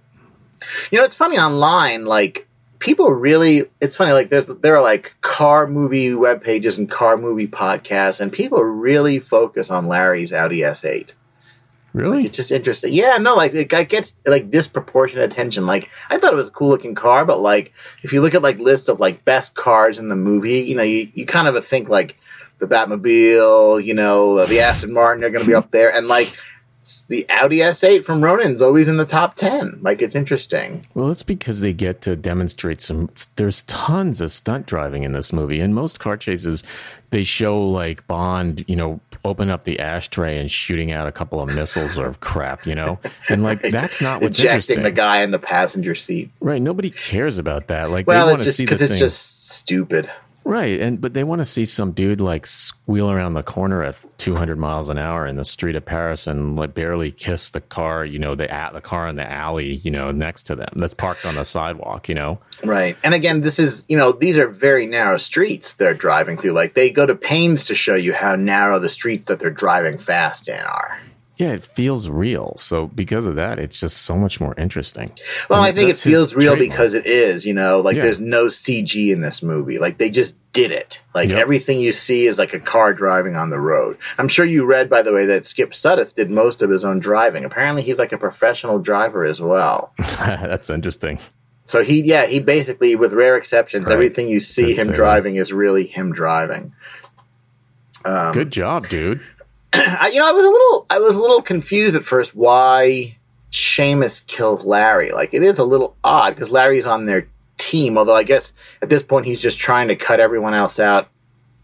You 0.91 0.99
know, 0.99 1.05
it's 1.05 1.15
funny 1.15 1.39
online, 1.39 2.05
like 2.05 2.47
people 2.79 3.11
really 3.11 3.71
it's 3.81 3.97
funny, 3.97 4.13
like 4.13 4.29
there's 4.29 4.47
there 4.47 4.77
are 4.77 4.83
like 4.83 5.15
car 5.21 5.67
movie 5.67 6.15
web 6.15 6.43
pages 6.43 6.79
and 6.79 6.91
car 6.91 7.17
movie 7.17 7.49
podcasts, 7.49 8.21
and 8.21 8.33
people 8.33 8.63
really 8.63 9.19
focus 9.19 9.71
on 9.71 9.89
Larry's 9.89 10.33
Audi 10.33 10.61
S8. 10.61 11.13
Really? 11.93 12.25
It's 12.25 12.37
just 12.37 12.53
interesting. 12.53 12.93
Yeah, 12.93 13.19
no, 13.19 13.35
like 13.35 13.53
it 13.55 13.69
gets 13.69 14.15
like 14.25 14.51
disproportionate 14.51 15.31
attention. 15.31 15.67
Like 15.67 15.91
I 16.09 16.19
thought 16.19 16.33
it 16.33 16.37
was 16.37 16.49
a 16.49 16.53
cool 16.53 16.69
looking 16.69 16.95
car, 16.95 17.25
but 17.25 17.41
like 17.41 17.73
if 18.03 18.13
you 18.13 18.23
look 18.23 18.35
at 18.35 18.43
like 18.43 18.59
lists 18.59 18.89
of 18.89 18.99
like 18.99 19.25
best 19.25 19.55
cars 19.55 19.99
in 19.99 20.09
the 20.09 20.17
movie, 20.17 20.61
you 20.61 20.75
know, 20.75 20.83
you, 20.83 21.11
you 21.13 21.27
kind 21.27 21.49
of 21.49 21.67
think 21.67 21.89
like 21.91 22.17
the 22.61 22.67
Batmobile, 22.67 23.85
you 23.85 23.93
know, 23.93 24.47
the 24.47 24.61
Aston 24.61 24.95
Martin, 24.95 25.21
they're 25.21 25.31
going 25.31 25.45
to 25.45 25.51
be 25.51 25.55
up 25.55 25.71
there, 25.71 25.93
and 25.93 26.07
like 26.07 26.35
the 27.09 27.25
Audi 27.29 27.59
S8 27.59 28.05
from 28.05 28.25
Ronin's 28.25 28.61
always 28.61 28.89
in 28.89 28.97
the 28.97 29.07
top 29.07 29.37
10. 29.37 29.79
Like 29.83 30.03
it's 30.03 30.15
interesting. 30.15 30.85
Well, 30.95 31.11
it's 31.11 31.23
because 31.23 31.61
they 31.61 31.73
get 31.73 32.01
to 32.03 32.17
demonstrate 32.17 32.81
some. 32.81 33.11
There's 33.37 33.63
tons 33.65 34.21
of 34.21 34.33
stunt 34.33 34.67
driving 34.67 35.05
in 35.05 35.13
this 35.13 35.33
movie. 35.33 35.61
and 35.61 35.75
most 35.75 36.01
car 36.01 36.17
chases, 36.17 36.65
they 37.11 37.23
show 37.23 37.63
like 37.63 38.07
Bond, 38.07 38.65
you 38.69 38.75
know, 38.75 39.01
open 39.25 39.49
up 39.49 39.63
the 39.65 39.79
ashtray 39.79 40.39
and 40.39 40.51
shooting 40.51 40.93
out 40.93 41.07
a 41.07 41.13
couple 41.13 41.41
of 41.41 41.49
missiles 41.55 41.97
or 41.97 42.15
crap, 42.15 42.67
you 42.67 42.75
know, 42.75 42.99
and 43.29 43.43
like 43.45 43.61
that's 43.71 44.01
not 44.01 44.21
what's 44.21 44.39
Ejecting 44.39 44.55
interesting. 44.55 44.83
the 44.83 44.91
guy 44.91 45.23
in 45.23 45.31
the 45.31 45.39
passenger 45.39 45.95
seat. 45.95 46.31
Right? 46.41 46.61
Nobody 46.61 46.91
cares 46.91 47.39
about 47.39 47.69
that. 47.69 47.91
Like 47.91 48.07
Well, 48.09 48.27
they 48.27 48.33
want 48.33 48.43
to 48.43 48.53
see 48.53 48.65
the 48.65 48.73
because 48.75 48.91
it's 48.91 48.99
just 48.99 49.51
stupid. 49.51 50.11
Right, 50.45 50.81
and 50.81 51.01
but 51.01 51.15
they 51.15 51.25
want 51.25 51.39
to 51.39 51.45
see 51.45 51.65
some 51.65 51.93
dude 51.93 52.21
like 52.21 52.47
squeal 52.47 53.11
around 53.11 53.35
the 53.35 53.43
corner 53.43 53.83
at 53.83 53.97
200 54.19 54.59
miles 54.59 54.89
an 54.89 54.99
hour 54.99 55.27
in 55.27 55.37
the 55.37 55.45
street 55.45 55.77
of 55.77 55.85
Paris 55.85 56.27
and 56.27 56.57
like 56.57 56.75
barely 56.75 57.13
kiss 57.13 57.51
the 57.51 57.61
car, 57.61 58.05
you 58.05 58.19
know, 58.19 58.35
the 58.35 58.53
at 58.53 58.73
the 58.73 58.81
car 58.81 59.07
in 59.07 59.17
the 59.17 59.31
alley, 59.31 59.75
you 59.77 59.91
know, 59.91 60.11
next 60.11 60.45
to 60.45 60.57
them 60.57 60.69
that's 60.77 60.95
parked 60.95 61.25
on 61.25 61.37
the 61.37 61.45
sidewalk, 61.45 62.09
you 62.09 62.15
know. 62.15 62.41
Right. 62.65 62.97
And 63.05 63.15
again, 63.15 63.41
this 63.41 63.59
is, 63.59 63.85
you 63.89 63.97
know, 63.97 64.13
these 64.13 64.37
are 64.37 64.49
very 64.49 64.87
narrow 64.87 65.17
streets 65.17 65.75
they're 65.75 65.95
driving 65.95 66.37
through. 66.37 66.53
Like 66.53 66.75
they 66.75 66.91
go 66.91 67.07
to 67.07 67.15
pains 67.15 67.67
to 67.67 67.75
show 67.75 67.95
you 67.95 68.13
how 68.13 68.35
narrow 68.35 68.81
the 68.81 68.89
streets 68.89 69.29
that 69.29 69.39
they're 69.39 69.51
driving 69.51 69.97
fast 69.97 70.49
in 70.49 70.61
are. 70.61 70.99
Yeah, 71.43 71.53
it 71.55 71.65
feels 71.65 72.09
real. 72.09 72.55
So 72.57 72.87
because 72.87 73.27
of 73.27 73.35
that, 73.35 73.59
it's 73.59 73.81
just 73.81 74.03
so 74.03 74.17
much 74.17 74.41
more 74.41 74.55
interesting. 74.57 75.09
Well, 75.51 75.59
And 75.63 75.67
I 75.67 75.73
think 75.73 75.91
it 75.91 75.97
feels 75.97 76.35
real 76.35 76.55
trademark. 76.57 76.71
because 76.71 76.95
it 76.95 77.05
is, 77.07 77.45
you 77.45 77.53
know, 77.53 77.81
like 77.81 77.97
Yeah. 77.97 78.03
there's 78.03 78.21
no 78.21 78.47
CG 78.47 79.11
in 79.11 79.21
this 79.21 79.43
movie. 79.43 79.79
Like 79.79 79.99
they 79.99 80.09
just 80.09 80.37
did 80.53 80.71
it. 80.71 81.01
Like 81.15 81.31
Yep. 81.31 81.39
everything 81.39 81.81
you 81.81 81.91
see 81.93 82.27
is 82.27 82.39
like 82.39 82.55
a 82.55 82.61
car 82.61 82.93
driving 82.95 83.35
on 83.37 83.51
the 83.51 83.59
road. 83.59 83.97
I'm 84.19 84.29
sure 84.29 84.45
you 84.45 84.65
read, 84.65 84.89
by 84.89 85.03
the 85.03 85.13
way, 85.13 85.27
that 85.27 85.45
Skip 85.45 85.73
Sudduth 85.73 86.15
did 86.15 86.31
most 86.31 86.63
of 86.63 86.71
his 86.71 86.85
own 86.85 87.01
driving. 87.01 87.45
Apparently, 87.45 87.83
he's 87.83 87.99
like 87.99 88.13
a 88.13 88.19
professional 88.19 88.79
driver 88.79 89.25
as 89.25 89.41
well. 89.41 89.93
that's 89.99 90.71
interesting. 90.71 91.19
So 91.65 91.83
he, 91.83 92.03
yeah, 92.03 92.27
he 92.27 92.39
basically, 92.39 92.95
with 92.97 93.13
rare 93.13 93.37
exceptions, 93.37 93.87
Right. 93.87 93.95
everything 93.95 94.29
you 94.29 94.39
see 94.41 94.75
That's 94.75 94.87
him 94.89 94.95
driving 94.95 95.37
is 95.37 95.53
really 95.53 95.87
him 95.87 96.13
driving. 96.13 96.73
Um, 98.05 98.33
Good 98.33 98.53
job, 98.53 98.89
dude. 98.89 99.21
I, 100.01 100.11
you 100.13 100.19
know, 100.19 100.29
I 100.29 100.33
was 100.33 100.45
a 100.45 100.51
little, 100.51 100.87
I 100.91 100.99
was 100.99 101.15
a 101.15 101.19
little 101.19 101.41
confused 101.41 101.97
at 101.97 102.05
first 102.05 102.35
why 102.35 103.17
Seamus 103.51 104.27
killed 104.27 104.65
Larry. 104.65 105.13
Like, 105.13 105.33
it 105.33 105.43
is 105.43 105.59
a 105.59 105.65
little 105.65 105.97
odd 106.05 106.35
because 106.35 106.51
Larry's 106.51 106.87
on 106.87 107.07
their 107.07 107.29
team. 107.57 107.97
Although 107.97 108.17
I 108.17 108.25
guess 108.25 108.53
at 108.83 108.91
this 108.91 109.03
point 109.03 109.25
he's 109.25 109.41
just 109.41 109.59
trying 109.59 109.89
to 109.89 109.97
cut 109.97 110.21
everyone 110.21 110.53
else 110.53 110.79
out, 110.79 111.09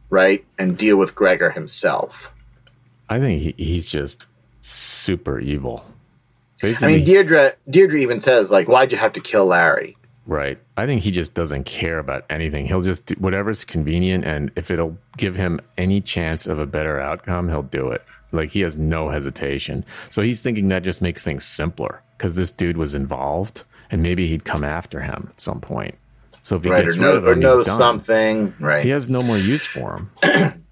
right, 0.08 0.44
and 0.58 0.78
deal 0.78 0.96
with 0.96 1.14
Gregor 1.14 1.50
himself. 1.50 2.32
I 3.10 3.18
think 3.18 3.42
he, 3.42 3.54
he's 3.56 3.90
just 3.90 4.26
super 4.62 5.38
evil. 5.38 5.84
Basically, 6.62 6.94
I 6.94 6.96
mean, 6.96 7.04
Deirdre, 7.04 7.52
Deirdre 7.68 8.00
even 8.00 8.20
says 8.20 8.50
like, 8.50 8.68
"Why'd 8.68 8.90
you 8.90 8.98
have 8.98 9.12
to 9.12 9.20
kill 9.20 9.46
Larry?" 9.46 9.97
Right. 10.28 10.58
I 10.76 10.84
think 10.84 11.02
he 11.02 11.10
just 11.10 11.32
doesn't 11.32 11.64
care 11.64 11.98
about 11.98 12.26
anything. 12.28 12.66
He'll 12.66 12.82
just 12.82 13.06
do 13.06 13.14
whatever's 13.14 13.64
convenient, 13.64 14.26
and 14.26 14.50
if 14.56 14.70
it'll 14.70 14.98
give 15.16 15.36
him 15.36 15.58
any 15.78 16.02
chance 16.02 16.46
of 16.46 16.58
a 16.58 16.66
better 16.66 17.00
outcome, 17.00 17.48
he'll 17.48 17.62
do 17.62 17.88
it. 17.92 18.04
Like 18.30 18.50
he 18.50 18.60
has 18.60 18.76
no 18.76 19.08
hesitation. 19.08 19.86
So 20.10 20.20
he's 20.20 20.40
thinking 20.40 20.68
that 20.68 20.82
just 20.82 21.00
makes 21.00 21.24
things 21.24 21.46
simpler 21.46 22.02
because 22.18 22.36
this 22.36 22.52
dude 22.52 22.76
was 22.76 22.94
involved, 22.94 23.64
and 23.90 24.02
maybe 24.02 24.26
he'd 24.26 24.44
come 24.44 24.64
after 24.64 25.00
him 25.00 25.28
at 25.30 25.40
some 25.40 25.62
point. 25.62 25.94
So 26.42 26.56
if 26.56 26.64
he 26.64 26.68
Right, 26.70 26.84
gets 26.84 26.98
know, 26.98 27.08
rid 27.08 27.16
of 27.16 27.26
or 27.26 27.32
him, 27.32 27.40
knows 27.40 27.64
done. 27.66 27.78
something, 27.78 28.54
right? 28.60 28.84
He 28.84 28.90
has 28.90 29.08
no 29.08 29.22
more 29.22 29.38
use 29.38 29.64
for 29.64 29.96
him. 29.96 30.10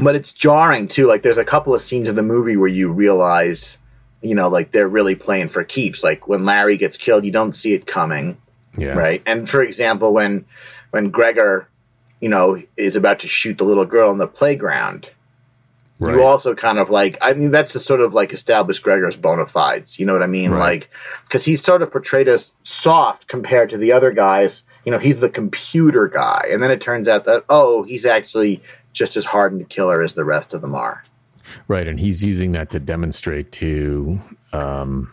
but 0.00 0.14
it's 0.14 0.30
jarring 0.32 0.86
too. 0.86 1.06
Like 1.06 1.22
there's 1.22 1.38
a 1.38 1.44
couple 1.44 1.74
of 1.74 1.82
scenes 1.82 2.08
in 2.08 2.14
the 2.14 2.22
movie 2.22 2.56
where 2.56 2.68
you 2.68 2.88
realize, 2.92 3.78
you 4.20 4.36
know, 4.36 4.48
like 4.48 4.70
they're 4.70 4.86
really 4.88 5.16
playing 5.16 5.48
for 5.48 5.64
keeps. 5.64 6.04
Like 6.04 6.28
when 6.28 6.44
Larry 6.44 6.76
gets 6.76 6.96
killed, 6.96 7.24
you 7.24 7.32
don't 7.32 7.52
see 7.52 7.74
it 7.74 7.84
coming. 7.86 8.38
Yeah. 8.76 8.94
right? 8.94 9.22
And 9.26 9.48
for 9.48 9.62
example, 9.62 10.12
when 10.12 10.44
when 10.90 11.10
Gregor, 11.10 11.68
you 12.20 12.28
know, 12.28 12.62
is 12.76 12.96
about 12.96 13.20
to 13.20 13.28
shoot 13.28 13.58
the 13.58 13.64
little 13.64 13.84
girl 13.86 14.10
in 14.10 14.18
the 14.18 14.26
playground, 14.28 15.08
Right. 16.00 16.14
you 16.16 16.22
also 16.22 16.54
kind 16.56 16.78
of 16.80 16.90
like 16.90 17.16
I 17.20 17.32
mean 17.34 17.52
that's 17.52 17.74
the 17.74 17.80
sort 17.80 18.00
of 18.00 18.12
like 18.12 18.32
established 18.32 18.82
Gregor's 18.82 19.16
bona 19.16 19.46
fides. 19.46 20.00
You 20.00 20.06
know 20.06 20.12
what 20.12 20.22
I 20.22 20.26
mean? 20.26 20.50
Right. 20.50 20.58
Like 20.80 20.90
because 21.24 21.44
he's 21.44 21.62
sort 21.62 21.80
of 21.82 21.92
portrayed 21.92 22.28
as 22.28 22.52
soft 22.64 23.28
compared 23.28 23.70
to 23.70 23.78
the 23.78 23.92
other 23.92 24.10
guys. 24.10 24.64
You 24.84 24.90
know, 24.90 24.98
he's 24.98 25.18
the 25.20 25.30
computer 25.30 26.08
guy, 26.08 26.48
and 26.50 26.60
then 26.60 26.72
it 26.72 26.80
turns 26.80 27.06
out 27.06 27.24
that 27.26 27.44
oh, 27.48 27.84
he's 27.84 28.04
actually 28.04 28.60
just 28.92 29.16
as 29.16 29.24
hardened 29.24 29.62
a 29.62 29.64
killer 29.64 30.02
as 30.02 30.14
the 30.14 30.24
rest 30.24 30.54
of 30.54 30.60
them 30.60 30.74
are. 30.74 31.04
Right, 31.68 31.86
and 31.86 32.00
he's 32.00 32.24
using 32.24 32.50
that 32.52 32.70
to 32.70 32.80
demonstrate 32.80 33.52
to 33.52 34.18
um, 34.52 35.12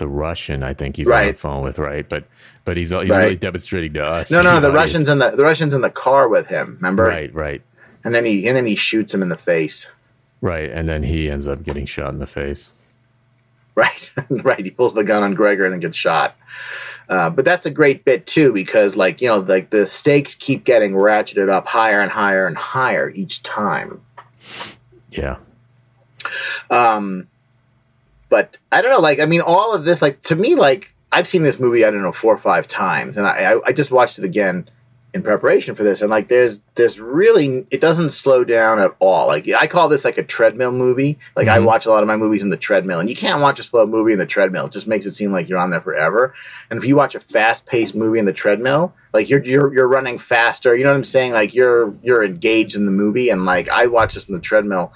the 0.00 0.08
Russian. 0.08 0.64
I 0.64 0.74
think 0.74 0.96
he's 0.96 1.08
on 1.08 1.26
the 1.28 1.32
phone 1.34 1.62
with, 1.62 1.78
right? 1.78 2.06
But 2.08 2.24
but 2.64 2.76
he's 2.76 2.90
he's 2.90 3.08
Right. 3.10 3.22
really 3.22 3.36
demonstrating 3.36 3.92
to 3.94 4.04
us. 4.04 4.30
No, 4.32 4.42
no, 4.42 4.60
the 4.60 4.68
the. 4.68 4.74
Russians 4.74 5.06
in 5.08 5.18
the 5.20 5.30
the 5.30 5.44
Russians 5.44 5.72
in 5.72 5.80
the 5.80 5.90
car 5.90 6.28
with 6.28 6.48
him. 6.48 6.74
Remember? 6.80 7.04
Right, 7.04 7.32
right, 7.34 7.62
And 8.04 8.12
then 8.14 8.24
he 8.24 8.48
and 8.48 8.56
then 8.56 8.66
he 8.66 8.74
shoots 8.74 9.14
him 9.14 9.22
in 9.22 9.28
the 9.28 9.38
face. 9.38 9.86
right, 10.40 10.68
and 10.70 10.88
then 10.88 11.02
he 11.04 11.30
ends 11.30 11.46
up 11.46 11.62
getting 11.62 11.86
shot 11.86 12.10
in 12.12 12.18
the 12.18 12.26
face. 12.26 12.70
Right, 13.76 14.10
right. 14.28 14.58
He 14.64 14.70
pulls 14.70 14.94
the 14.94 15.04
gun 15.04 15.22
on 15.22 15.34
Gregor 15.34 15.64
and 15.64 15.72
then 15.72 15.80
gets 15.80 15.96
shot. 15.96 16.36
Uh, 17.08 17.28
but 17.30 17.44
that's 17.44 17.66
a 17.66 17.70
great 17.70 18.04
bit 18.04 18.26
too, 18.26 18.52
because 18.52 18.94
like 18.96 19.20
you 19.22 19.28
know, 19.28 19.38
like 19.38 19.70
the 19.70 19.86
stakes 19.86 20.34
keep 20.34 20.64
getting 20.64 20.92
ratcheted 20.92 21.48
up 21.48 21.66
higher 21.66 22.00
and 22.00 22.10
higher 22.10 22.46
and 22.46 22.56
higher 22.56 23.08
each 23.10 23.42
time. 23.42 24.00
Yeah, 25.10 25.36
Um, 26.70 27.26
but 28.30 28.56
I 28.72 28.80
don't 28.80 28.90
know. 28.90 29.00
Like, 29.00 29.20
I 29.20 29.26
mean, 29.26 29.42
all 29.42 29.74
of 29.74 29.84
this, 29.84 30.00
like 30.00 30.22
to 30.24 30.34
me, 30.36 30.54
like 30.54 30.94
I've 31.12 31.28
seen 31.28 31.42
this 31.42 31.58
movie, 31.58 31.84
I 31.84 31.90
don't 31.90 32.02
know, 32.02 32.12
four 32.12 32.32
or 32.32 32.38
five 32.38 32.66
times, 32.68 33.18
and 33.18 33.26
I, 33.26 33.52
I, 33.52 33.60
I 33.66 33.72
just 33.72 33.90
watched 33.90 34.18
it 34.18 34.24
again 34.24 34.70
in 35.12 35.24
preparation 35.24 35.74
for 35.74 35.82
this, 35.82 36.02
and 36.02 36.10
like, 36.10 36.28
there's, 36.28 36.60
there's 36.76 37.00
really, 37.00 37.66
it 37.72 37.80
doesn't 37.80 38.10
slow 38.10 38.44
down 38.44 38.78
at 38.78 38.94
all. 39.00 39.26
Like, 39.26 39.48
I 39.48 39.66
call 39.66 39.88
this 39.88 40.04
like 40.04 40.18
a 40.18 40.22
treadmill 40.22 40.70
movie. 40.70 41.18
Like, 41.34 41.48
I 41.48 41.58
Mhm. 41.58 41.64
watch 41.64 41.86
a 41.86 41.90
lot 41.90 42.04
of 42.04 42.06
my 42.06 42.16
movies 42.16 42.44
in 42.44 42.48
the 42.48 42.56
treadmill, 42.56 43.00
and 43.00 43.10
you 43.10 43.16
can't 43.16 43.42
watch 43.42 43.58
a 43.58 43.64
slow 43.64 43.86
movie 43.86 44.12
in 44.12 44.20
the 44.20 44.26
treadmill. 44.26 44.66
It 44.66 44.72
just 44.72 44.86
makes 44.86 45.06
it 45.06 45.12
seem 45.12 45.32
like 45.32 45.48
you're 45.48 45.58
on 45.58 45.70
there 45.70 45.80
forever. 45.80 46.34
And 46.70 46.78
if 46.78 46.84
you 46.88 46.94
watch 46.94 47.16
a 47.16 47.20
fast-paced 47.20 47.96
movie 47.96 48.20
in 48.20 48.24
the 48.24 48.32
treadmill, 48.32 48.94
like 49.12 49.28
you're 49.28 49.42
you're 49.42 49.74
you're 49.74 49.88
running 49.88 50.20
faster. 50.20 50.76
You 50.76 50.84
know 50.84 50.90
what 50.90 50.96
I'm 50.98 51.02
saying? 51.04 51.32
Like 51.32 51.54
you're 51.54 51.92
you're 52.04 52.22
engaged 52.22 52.76
in 52.76 52.86
the 52.86 52.92
movie, 52.92 53.30
and 53.30 53.44
like 53.44 53.68
I 53.68 53.86
watch 53.86 54.14
this 54.14 54.28
in 54.28 54.34
the 54.36 54.40
treadmill 54.40 54.92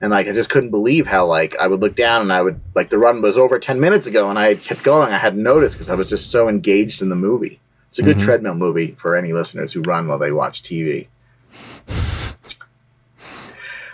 and 0.00 0.10
like 0.10 0.28
I 0.28 0.32
just 0.32 0.50
couldn't 0.50 0.70
believe 0.70 1.06
how 1.06 1.26
like 1.26 1.56
I 1.56 1.66
would 1.66 1.80
look 1.80 1.96
down 1.96 2.22
and 2.22 2.32
I 2.32 2.40
would 2.40 2.60
like 2.74 2.90
the 2.90 2.98
run 2.98 3.20
was 3.22 3.36
over 3.38 3.58
ten 3.58 3.80
minutes 3.80 4.06
ago 4.06 4.30
and 4.30 4.38
I 4.38 4.54
kept 4.54 4.82
going. 4.82 5.12
I 5.12 5.18
hadn't 5.18 5.42
noticed 5.42 5.74
because 5.76 5.88
I 5.88 5.94
was 5.94 6.08
just 6.08 6.30
so 6.30 6.48
engaged 6.48 7.02
in 7.02 7.08
the 7.08 7.16
movie. 7.16 7.58
It's 7.90 7.98
a 7.98 8.02
good 8.02 8.18
Mhm. 8.18 8.22
treadmill 8.24 8.54
movie 8.54 8.94
for 8.98 9.16
any 9.16 9.32
listeners 9.32 9.72
who 9.72 9.80
run 9.82 10.08
while 10.08 10.18
they 10.18 10.30
watch 10.32 10.62
TV. 10.62 11.08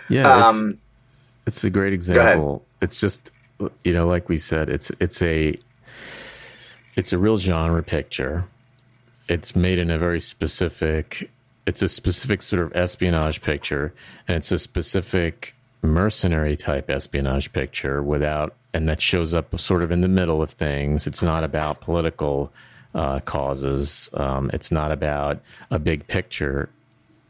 yeah. 0.09 0.47
it's, 0.49 0.57
Um, 0.57 0.77
it's 1.45 1.63
a 1.63 1.69
great 1.69 1.93
example. 1.93 2.65
It's 2.81 2.97
just 2.99 3.31
you 3.83 3.93
know, 3.93 4.07
like 4.07 4.27
we 4.29 4.37
said, 4.37 4.69
it's 4.69 4.91
it's 4.99 5.21
a 5.21 5.57
it's 6.95 7.13
a 7.13 7.17
real 7.17 7.37
genre 7.37 7.81
picture. 7.83 8.45
It's 9.27 9.55
made 9.55 9.79
in 9.79 9.89
a 9.89 9.97
very 9.97 10.19
specific. 10.19 11.29
It's 11.65 11.81
a 11.81 11.89
specific 11.89 12.41
sort 12.43 12.61
of 12.61 12.75
espionage 12.75 13.41
picture, 13.41 13.93
and 14.27 14.37
it's 14.37 14.51
a 14.51 14.59
specific 14.59 15.54
mercenary 15.85 16.55
type 16.55 16.89
espionage 16.89 17.51
picture 17.53 18.01
without, 18.01 18.55
and 18.73 18.87
that 18.89 19.01
shows 19.01 19.33
up 19.33 19.57
sort 19.59 19.83
of 19.83 19.91
in 19.91 20.01
the 20.01 20.07
middle 20.07 20.41
of 20.41 20.51
things. 20.51 21.07
It's 21.07 21.23
not 21.23 21.43
about 21.43 21.81
political 21.81 22.51
uh, 22.93 23.19
causes. 23.21 24.09
Um, 24.13 24.49
it's 24.53 24.71
not 24.71 24.91
about 24.91 25.39
a 25.69 25.79
big 25.79 26.07
picture 26.07 26.69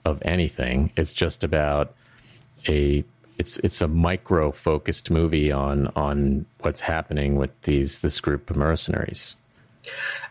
of 0.06 0.22
anything. 0.24 0.92
It's 0.96 1.14
just 1.14 1.44
about 1.44 1.94
a 2.68 3.04
it's 3.38 3.58
it's 3.58 3.82
a 3.82 3.88
micro 3.88 4.52
focused 4.52 5.12
movie 5.12 5.52
on 5.52 5.88
on 5.96 6.46
what's 6.62 6.82
happening 6.82 7.36
with 7.36 7.50
these 7.64 8.00
this 8.00 8.22
group 8.22 8.50
of 8.50 8.56
mercenaries. 8.56 9.36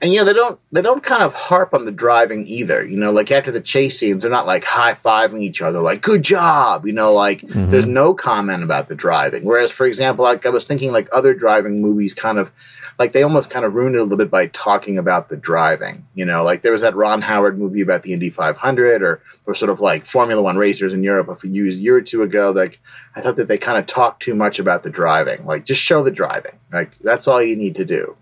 And 0.00 0.12
you 0.12 0.18
know 0.18 0.24
they 0.24 0.32
don't 0.32 0.58
they 0.72 0.82
don't 0.82 1.02
kind 1.02 1.22
of 1.22 1.32
harp 1.32 1.74
on 1.74 1.84
the 1.84 1.90
driving 1.92 2.46
either. 2.46 2.84
You 2.84 2.96
know, 2.96 3.12
like 3.12 3.30
after 3.30 3.50
the 3.50 3.60
chase 3.60 3.98
scenes, 3.98 4.22
they're 4.22 4.30
not 4.30 4.46
like 4.46 4.64
high 4.64 4.94
fiving 4.94 5.40
each 5.42 5.62
other, 5.62 5.80
like 5.80 6.02
"good 6.02 6.22
job." 6.22 6.86
You 6.86 6.92
know, 6.92 7.12
like 7.12 7.42
Mhm. 7.42 7.70
there's 7.70 7.86
no 7.86 8.14
comment 8.14 8.62
about 8.62 8.88
the 8.88 8.94
driving. 8.94 9.44
Whereas, 9.44 9.70
for 9.70 9.86
example, 9.86 10.24
like 10.24 10.44
I 10.46 10.50
was 10.50 10.64
thinking, 10.64 10.92
like 10.92 11.08
other 11.12 11.34
driving 11.34 11.80
movies, 11.80 12.14
kind 12.14 12.38
of 12.38 12.50
like 12.98 13.12
they 13.12 13.24
almost 13.24 13.50
kind 13.50 13.64
of 13.64 13.74
ruined 13.74 13.96
it 13.96 13.98
a 13.98 14.02
little 14.02 14.18
bit 14.18 14.30
by 14.30 14.46
talking 14.48 14.98
about 14.98 15.28
the 15.28 15.36
driving. 15.36 16.06
You 16.14 16.24
know, 16.24 16.44
like 16.44 16.62
there 16.62 16.70
was 16.72 16.82
that 16.82 16.94
Ron 16.94 17.22
Howard 17.22 17.58
movie 17.58 17.80
about 17.80 18.02
the 18.02 18.12
Indy 18.12 18.30
500, 18.30 19.02
or 19.02 19.20
or 19.46 19.54
sort 19.54 19.70
of 19.70 19.80
like 19.80 20.06
Formula 20.06 20.40
One 20.40 20.56
racers 20.56 20.92
in 20.94 21.02
Europe 21.02 21.28
a 21.28 21.36
few 21.36 21.50
years, 21.50 21.76
year 21.76 21.96
or 21.96 22.00
two 22.00 22.22
ago. 22.22 22.50
Like 22.54 22.78
I 23.16 23.20
thought 23.20 23.36
that 23.36 23.48
they 23.48 23.58
kind 23.58 23.78
of 23.78 23.86
talked 23.86 24.22
too 24.22 24.34
much 24.34 24.58
about 24.58 24.82
the 24.82 24.90
driving. 24.90 25.44
Like 25.44 25.64
just 25.64 25.80
show 25.82 26.02
the 26.02 26.10
driving. 26.10 26.54
Like 26.72 26.96
that's 26.98 27.26
all 27.28 27.42
you 27.42 27.56
need 27.56 27.74
to 27.76 27.84
do. 27.84 28.16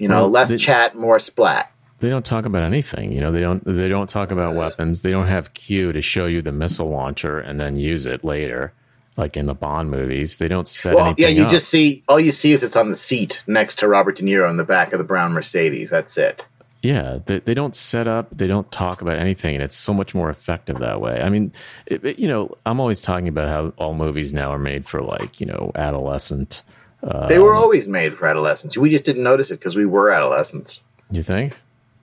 You 0.00 0.08
know, 0.08 0.22
Well, 0.22 0.30
less 0.30 0.48
they- 0.48 0.56
chat, 0.56 0.96
more 0.96 1.18
splat. 1.18 1.70
They 1.98 2.08
don't 2.08 2.24
talk 2.24 2.46
about 2.46 2.62
anything, 2.62 3.12
you 3.12 3.20
know. 3.20 3.30
They 3.30 3.40
don't. 3.40 3.62
They 3.64 3.88
don't 3.90 4.08
talk 4.08 4.30
about 4.30 4.56
weapons. 4.56 5.02
They 5.02 5.10
don't 5.10 5.26
have 5.26 5.52
Q 5.52 5.92
to 5.92 6.00
show 6.00 6.24
you 6.24 6.40
the 6.40 6.50
missile 6.52 6.88
launcher 6.88 7.38
and 7.38 7.60
then 7.60 7.78
use 7.78 8.06
it 8.06 8.24
later. 8.24 8.72
like 9.16 9.36
in 9.36 9.44
the 9.46 9.54
Bond 9.54 9.90
movies. 9.90 10.38
They 10.38 10.48
don't 10.48 10.66
set 10.68 10.94
Well, 10.94 11.04
anything 11.06 11.22
yeah, 11.24 11.28
you 11.28 11.44
up. 11.44 11.50
just 11.50 11.68
see 11.68 12.02
all 12.08 12.18
you 12.18 12.30
see 12.32 12.52
is 12.52 12.62
it's 12.62 12.76
on 12.76 12.88
the 12.88 12.96
seat 12.96 13.42
next 13.46 13.80
to 13.80 13.88
Robert 13.88 14.16
De 14.16 14.22
Niro 14.22 14.48
in 14.48 14.56
the 14.56 14.64
back 14.64 14.92
of 14.94 14.98
the 14.98 15.04
brown 15.04 15.32
Mercedes. 15.34 15.90
That's 15.90 16.16
it. 16.16 16.46
Yeah, 16.80 17.18
they, 17.26 17.40
they 17.40 17.52
don't 17.52 17.74
set 17.74 18.08
up, 18.08 18.30
they 18.30 18.46
don't 18.46 18.70
talk 18.72 19.02
about 19.02 19.18
anything, 19.18 19.54
and 19.54 19.62
it's 19.62 19.76
so 19.76 19.92
much 19.92 20.14
more 20.14 20.30
effective 20.30 20.78
that 20.78 21.02
way. 21.02 21.20
I 21.20 21.28
mean, 21.28 21.52
it, 21.84 22.02
it- 22.02 22.18
you 22.18 22.28
know, 22.28 22.54
I'm 22.64 22.80
always 22.80 23.02
talking 23.02 23.28
about 23.28 23.48
how 23.50 23.74
all 23.76 23.92
movies 23.94 24.32
now 24.32 24.50
are 24.52 24.58
made 24.58 24.86
for 24.86 25.02
like, 25.02 25.38
you 25.40 25.46
know, 25.46 25.72
adolescent. 25.74 26.62
They 27.02 27.38
were 27.38 27.54
um, 27.54 27.62
always 27.62 27.88
made 27.88 28.16
for 28.16 28.26
adolescents. 28.26 28.76
We 28.76 28.90
just 28.90 29.04
didn't 29.04 29.22
notice 29.22 29.50
it 29.50 29.58
because 29.58 29.74
we 29.74 29.86
were 29.86 30.10
adolescents. 30.10 30.80
You 31.10 31.22
think? 31.22 31.58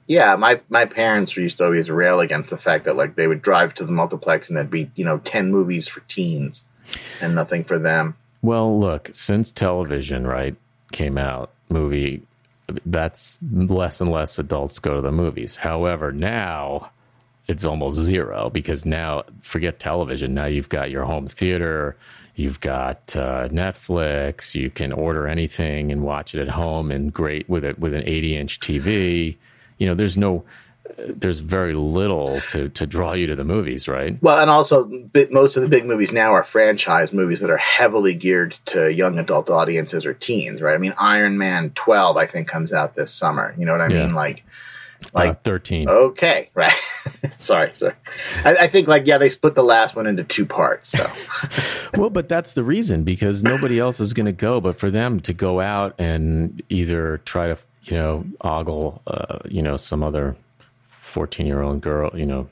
Yeah, 0.07 0.35
my 0.37 0.61
my 0.69 0.85
parents 0.85 1.35
used 1.35 1.57
to 1.57 1.65
always 1.65 1.89
rail 1.89 2.19
against 2.19 2.49
the 2.49 2.57
fact 2.57 2.85
that 2.85 2.95
like 2.95 3.15
they 3.15 3.27
would 3.27 3.41
drive 3.41 3.73
to 3.75 3.85
the 3.85 3.91
multiplex 3.91 4.47
and 4.47 4.57
there'd 4.57 4.71
be 4.71 4.89
you 4.95 5.05
know 5.05 5.19
ten 5.19 5.51
movies 5.51 5.87
for 5.87 5.99
teens 6.01 6.63
and 7.21 7.35
nothing 7.35 7.63
for 7.63 7.77
them. 7.77 8.15
Well, 8.41 8.79
look, 8.79 9.09
since 9.13 9.51
television, 9.51 10.25
right, 10.25 10.55
came 10.91 11.17
out, 11.17 11.51
movie, 11.69 12.23
that's 12.85 13.39
less 13.51 13.99
and 13.99 14.11
less 14.11 14.39
adults 14.39 14.79
go 14.79 14.95
to 14.95 15.01
the 15.01 15.11
movies. 15.11 15.57
However, 15.57 16.11
now 16.11 16.91
it's 17.47 17.65
almost 17.65 17.97
zero 17.97 18.49
because 18.49 18.85
now, 18.85 19.23
forget 19.41 19.79
television. 19.79 20.33
Now 20.33 20.45
you've 20.45 20.69
got 20.69 20.91
your 20.91 21.05
home 21.05 21.27
theater, 21.27 21.95
you've 22.39 22.59
got 22.61 23.15
uh, 23.15 23.49
Netflix, 23.49 24.55
you 24.55 24.69
can 24.69 24.91
order 24.91 25.27
anything 25.27 25.91
and 25.91 26.03
watch 26.03 26.35
it 26.35 26.41
at 26.41 26.49
home 26.49 26.91
and 26.91 27.13
great 27.13 27.49
with 27.49 27.63
it 27.65 27.79
with 27.79 27.93
an 27.93 28.03
80 28.05 28.37
inch 28.37 28.59
TV. 28.59 29.37
You 29.77 29.87
know, 29.87 29.93
there's 29.93 30.17
no, 30.17 30.43
there's 30.97 31.39
very 31.39 31.73
little 31.73 32.41
to, 32.41 32.69
to 32.69 32.85
draw 32.85 33.13
you 33.13 33.27
to 33.27 33.35
the 33.35 33.43
movies, 33.43 33.87
right? 33.87 34.17
Well, 34.21 34.39
and 34.39 34.49
also 34.49 34.89
most 35.31 35.57
of 35.57 35.63
the 35.63 35.69
big 35.69 35.85
movies 35.85 36.11
now 36.11 36.33
are 36.33 36.43
franchise 36.43 37.13
movies 37.13 37.41
that 37.41 37.49
are 37.49 37.57
heavily 37.57 38.15
geared 38.15 38.53
to 38.67 38.91
young 38.93 39.19
adult 39.19 39.49
audiences 39.49 40.05
or 40.05 40.13
teens, 40.13 40.61
right? 40.61 40.73
I 40.75 40.77
mean, 40.77 40.93
Iron 40.97 41.37
Man 41.37 41.71
twelve 41.71 42.17
I 42.17 42.25
think 42.25 42.47
comes 42.47 42.73
out 42.73 42.95
this 42.95 43.13
summer. 43.13 43.53
You 43.57 43.65
know 43.65 43.73
what 43.73 43.81
I 43.81 43.89
Yeah. 43.89 44.07
mean? 44.07 44.13
Like, 44.15 44.43
Like 45.13 45.29
uh, 45.29 45.33
13. 45.43 45.87
okay, 45.89 46.49
right? 46.55 46.73
sorry, 47.37 47.71
sorry. 47.73 47.93
I, 48.43 48.55
I 48.55 48.67
think 48.67 48.87
like 48.87 49.05
yeah, 49.07 49.17
they 49.17 49.29
split 49.29 49.55
the 49.55 49.63
last 49.63 49.95
one 49.95 50.07
into 50.07 50.23
two 50.23 50.45
parts. 50.45 50.89
So 50.89 51.09
Well, 51.97 52.09
but 52.09 52.27
that's 52.29 52.51
the 52.51 52.63
reason 52.63 53.03
because 53.03 53.43
nobody 53.43 53.79
else 53.79 53.99
is 53.99 54.13
going 54.13 54.25
to 54.25 54.31
go. 54.31 54.59
But 54.59 54.77
for 54.77 54.89
them 54.91 55.19
to 55.21 55.33
go 55.33 55.59
out 55.61 55.95
and 55.99 56.61
either 56.69 57.19
try 57.19 57.47
to, 57.47 57.57
you 57.83 57.97
know, 57.97 58.25
ogle, 58.41 59.01
uh, 59.07 59.39
you 59.45 59.61
know, 59.61 59.77
some 59.77 60.03
other 60.03 60.35
fourteen-year-old 60.89 61.79
girl, 61.81 62.11
you 62.13 62.25
know, 62.25 62.49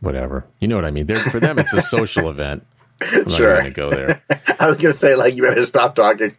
whatever, 0.00 0.44
you 0.60 0.68
know 0.68 0.76
what 0.76 0.84
I 0.84 0.90
mean. 0.90 1.06
They're, 1.06 1.16
for 1.30 1.40
them, 1.40 1.58
it's 1.58 1.74
a 1.74 1.80
social 1.80 2.30
event. 2.30 2.64
I'm 3.00 3.24
not 3.24 3.36
Sure. 3.36 3.52
going 3.54 3.64
to 3.66 3.70
go 3.70 3.90
there. 3.90 4.22
I 4.58 4.66
was 4.66 4.76
gonna 4.76 4.92
say 4.92 5.14
like 5.14 5.34
you 5.34 5.42
better 5.42 5.64
stop 5.66 5.94
talking. 5.94 6.34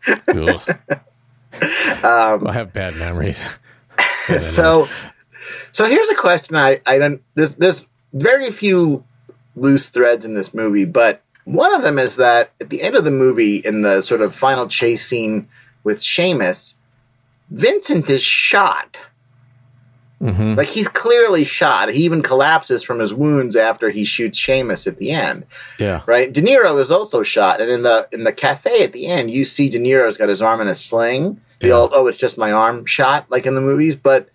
Um, 2.04 2.48
I 2.48 2.54
have 2.54 2.74
bad 2.74 2.96
memories. 2.96 3.48
so 4.40 4.88
so 5.72 5.86
here's 5.86 6.10
a 6.10 6.16
question 6.16 6.56
i 6.56 6.80
i 6.86 6.98
don't 6.98 7.22
there's 7.36 7.54
there's 7.56 7.86
very 8.14 8.52
few 8.52 9.04
loose 9.56 9.90
threads 9.90 10.26
in 10.26 10.34
this 10.34 10.54
movie 10.54 10.86
but 10.86 11.22
one 11.46 11.74
of 11.74 11.82
them 11.82 11.98
is 11.98 12.18
that 12.18 12.52
at 12.62 12.70
the 12.70 12.82
end 12.82 12.96
of 12.96 13.04
the 13.04 13.12
movie 13.12 13.58
in 13.58 13.82
the 13.82 14.02
sort 14.02 14.22
of 14.22 14.36
final 14.36 14.68
chase 14.68 15.06
scene 15.06 15.48
with 15.84 16.00
Seamus, 16.00 16.76
Vincent 17.50 18.08
is 18.10 18.22
shot. 18.22 18.98
hmm 20.20 20.54
Like 20.54 20.68
he's 20.68 20.88
clearly 20.88 21.46
shot. 21.46 21.90
He 21.90 22.04
even 22.04 22.22
collapses 22.22 22.84
from 22.84 23.00
his 23.00 23.14
wounds 23.14 23.56
after 23.56 23.90
he 23.90 24.04
shoots 24.04 24.40
Seamus 24.40 24.86
at 24.86 24.98
the 24.98 25.12
end. 25.12 25.46
Yeah. 25.80 26.02
Right? 26.06 26.32
De 26.32 26.42
Niro 26.42 26.80
is 26.80 26.92
also 26.92 27.24
shot, 27.24 27.62
and 27.62 27.72
in 27.72 27.82
the 27.82 28.08
in 28.12 28.24
the 28.24 28.34
cafe 28.34 28.84
at 28.84 28.94
the 28.94 29.08
end, 29.08 29.32
you 29.32 29.44
see 29.46 29.70
De 29.70 29.80
Niro's 29.80 30.18
got 30.18 30.30
his 30.30 30.42
arm 30.44 30.62
in 30.62 30.68
a 30.68 30.76
sling. 30.76 31.42
The 31.60 31.70
Yeah. 31.70 31.74
old 31.76 31.92
oh, 31.94 32.08
it's 32.08 32.18
just 32.18 32.38
my 32.38 32.52
arm 32.52 32.86
shot, 32.86 33.30
like 33.30 33.46
in 33.46 33.56
the 33.56 33.62
movies, 33.62 33.96
but 33.96 34.30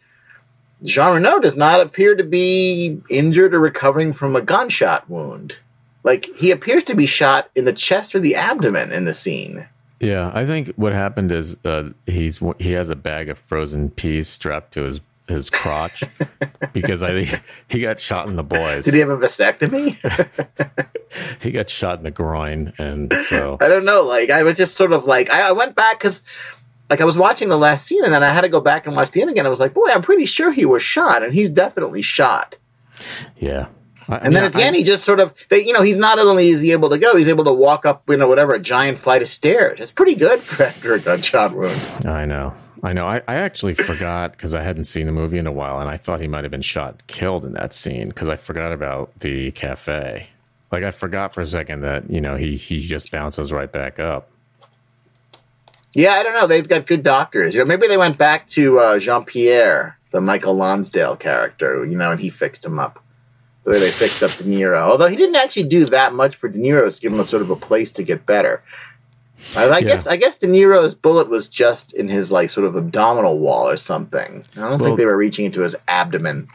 Jean 0.83 1.15
Reno 1.15 1.39
does 1.39 1.57
not 1.57 1.81
appear 1.81 2.15
to 2.15 2.25
be 2.25 3.01
injured 3.09 3.55
or 3.55 3.61
recovering 3.61 4.13
from 4.13 4.37
a 4.37 4.43
gunshot 4.43 5.09
wound. 5.09 5.55
Like 6.03 6.27
he 6.27 6.51
appears 6.51 6.85
to 6.85 6.95
be 6.95 7.07
shot 7.07 7.49
in 7.55 7.65
the 7.65 7.73
chest 7.73 8.15
or 8.15 8.21
the 8.21 8.35
abdomen 8.37 8.93
in 8.93 9.07
the 9.07 9.15
scene. 9.15 9.67
Yeah, 10.01 10.31
I 10.35 10.45
think 10.45 10.75
what 10.77 10.93
happened 10.93 11.33
is 11.33 11.57
uh, 11.65 11.91
he's 12.05 12.43
he 12.59 12.73
has 12.73 12.91
a 12.91 12.97
bag 12.97 13.31
of 13.31 13.39
frozen 13.39 13.89
peas 13.91 14.29
strapped 14.29 14.75
to 14.75 14.83
his 14.83 15.01
his 15.27 15.49
crotch 15.49 16.05
because 16.75 17.03
I 17.03 17.25
think 17.25 17.43
he 17.69 17.81
got 17.81 17.99
shot 17.99 18.29
in 18.29 18.37
the 18.37 18.43
boys. 18.43 18.85
Did 18.85 18.93
he 18.93 19.01
have 19.01 19.09
a 19.09 19.17
vasectomy? 19.17 19.97
he 21.41 21.51
got 21.51 21.71
shot 21.71 21.97
in 21.99 22.05
the 22.05 22.11
groin, 22.11 22.75
and 22.77 23.11
so 23.23 23.57
I 23.61 23.69
don't 23.69 23.87
know. 23.87 24.03
Like 24.03 24.29
I 24.29 24.43
was 24.43 24.59
just 24.59 24.77
sort 24.77 24.93
of 24.93 25.05
like 25.05 25.31
I, 25.31 25.49
I 25.49 25.53
went 25.53 25.75
back 25.75 25.99
because 25.99 26.21
like 26.91 27.01
I 27.01 27.05
was 27.05 27.17
watching 27.19 27.49
the 27.49 27.57
last 27.59 27.87
scene 27.87 28.05
and 28.05 28.13
then 28.13 28.23
I 28.23 28.29
had 28.33 28.43
to 28.43 28.49
go 28.49 28.61
back 28.61 28.87
and 28.87 28.95
watch 28.95 29.11
the 29.11 29.23
end 29.23 29.31
again. 29.31 29.47
I 29.47 29.49
was 29.51 29.61
like, 29.61 29.75
boy, 29.75 29.89
I'm 29.91 30.03
pretty 30.03 30.27
sure 30.27 30.51
he 30.53 30.65
was 30.67 30.83
shot, 30.83 31.23
and 31.23 31.33
he's 31.33 31.51
definitely 31.51 32.03
shot. 32.03 32.57
yeah. 33.37 33.67
I- 34.09 34.17
I 34.17 34.19
And 34.19 34.35
then 34.37 34.43
mean, 34.43 34.45
at 34.45 34.53
the 34.53 34.59
I- 34.61 34.67
end, 34.67 34.77
he 34.77 34.83
just 34.83 35.03
sort 35.05 35.19
of, 35.19 35.33
they, 35.49 35.65
you 35.65 35.73
know, 35.73 35.81
he's 35.83 35.97
not 35.97 36.19
only 36.19 36.49
is 36.51 36.61
he 36.61 36.73
able 36.73 36.91
to 36.91 36.99
go, 36.99 37.17
he's 37.17 37.29
able 37.29 37.45
to 37.45 37.53
walk 37.55 37.87
up, 37.87 38.03
you 38.09 38.19
know, 38.19 38.29
whatever, 38.29 38.53
a 38.53 38.59
giant 38.59 38.99
flight 38.99 39.23
of 39.23 39.29
stairs. 39.29 39.81
It's 39.81 39.91
pretty 39.91 40.15
good 40.15 40.43
for 40.43 40.63
after 40.67 40.93
a 40.93 41.01
gunshot 41.01 41.55
wound. 41.55 41.81
I 42.07 42.27
know. 42.27 42.53
I 42.83 42.93
know. 42.93 43.07
I, 43.07 43.23
I 43.27 43.37
actually 43.37 43.73
forgot 43.73 44.33
because 44.33 44.53
I 44.53 44.63
hadn't 44.63 44.85
seen 44.85 45.07
the 45.07 45.13
movie 45.13 45.39
in 45.39 45.47
a 45.47 45.53
while, 45.53 45.81
and 45.81 45.89
I 45.89 45.97
thought 45.97 46.21
he 46.21 46.29
might 46.29 46.45
have 46.45 46.51
been 46.51 46.61
shot, 46.61 47.07
killed 47.07 47.47
in 47.47 47.55
that 47.55 47.73
scene 47.73 48.09
because 48.09 48.29
I 48.29 48.37
forgot 48.37 48.73
about 48.73 49.19
the 49.21 49.53
cafe. 49.53 50.29
Like 50.71 50.85
I 50.85 50.91
forgot 50.91 51.33
for 51.33 51.41
a 51.41 51.47
second 51.47 51.81
that 51.81 52.11
you 52.11 52.21
know 52.21 52.37
he 52.37 52.57
he 52.57 52.81
just 52.87 53.11
bounces 53.11 53.53
right 53.53 53.73
back 53.73 53.99
up. 53.99 54.29
Yeah, 55.95 56.13
I 56.15 56.23
don't 56.23 56.35
know. 56.35 56.47
They've 56.47 56.69
got 56.69 56.87
good 56.87 57.03
doctors. 57.03 57.55
You 57.55 57.61
know, 57.61 57.67
maybe 57.67 57.87
they 57.87 57.97
went 57.97 58.19
back 58.19 58.49
to 58.49 58.79
uh, 58.81 58.99
Jean 58.99 59.25
Pierre, 59.25 59.97
the 60.11 60.21
Michael 60.21 60.55
Lonsdale 60.55 61.17
character, 61.17 61.85
you 61.85 61.97
know, 61.97 62.11
and 62.11 62.21
he 62.21 62.31
fixed 62.31 62.65
him 62.65 62.79
up. 62.79 63.01
The 63.63 63.71
way 63.71 63.79
they 63.79 63.91
fixed 63.91 64.23
up 64.23 64.31
De 64.33 64.45
Niro. 64.45 64.79
Although 64.83 65.07
he 65.07 65.17
didn't 65.17 65.37
actually 65.37 65.69
do 65.69 65.87
that 65.87 66.13
much 66.13 66.37
for 66.37 66.49
De 66.49 66.59
Niro 66.59 66.95
to 66.95 67.01
give 67.01 67.13
him 67.13 67.21
a 67.21 67.25
sort 67.25 67.41
of 67.43 67.49
a 67.51 67.57
place 67.57 67.93
to 67.93 68.03
get 68.03 68.27
better. 68.27 68.63
I, 69.57 69.65
I 69.65 69.79
Yeah. 69.79 69.81
guess 69.89 70.07
I 70.07 70.17
guess 70.17 70.39
De 70.39 70.47
Niro's 70.47 70.95
bullet 70.95 71.29
was 71.31 71.49
just 71.49 71.95
in 71.95 72.09
his 72.09 72.31
like 72.31 72.51
sort 72.51 72.67
of 72.67 72.77
abdominal 72.77 73.39
wall 73.39 73.69
or 73.69 73.77
something. 73.79 74.43
I 74.57 74.61
don't 74.61 74.71
Well- 74.71 74.79
think 74.81 74.99
they 74.99 75.07
were 75.07 75.17
reaching 75.17 75.47
into 75.47 75.63
his 75.63 75.75
abdomen. 75.89 76.49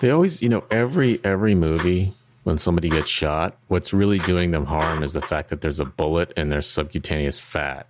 They 0.00 0.10
always, 0.10 0.42
you 0.42 0.48
know, 0.48 0.64
every 0.70 1.20
every 1.24 1.54
movie 1.54 2.12
when 2.48 2.56
somebody 2.56 2.88
gets 2.88 3.10
shot, 3.10 3.58
what's 3.66 3.92
really 3.92 4.18
doing 4.20 4.52
them 4.52 4.64
harm 4.64 5.02
is 5.02 5.12
the 5.12 5.20
fact 5.20 5.50
that 5.50 5.60
there's 5.60 5.80
a 5.80 5.84
bullet 5.84 6.32
in 6.34 6.48
their 6.48 6.62
subcutaneous 6.62 7.38
fat, 7.38 7.86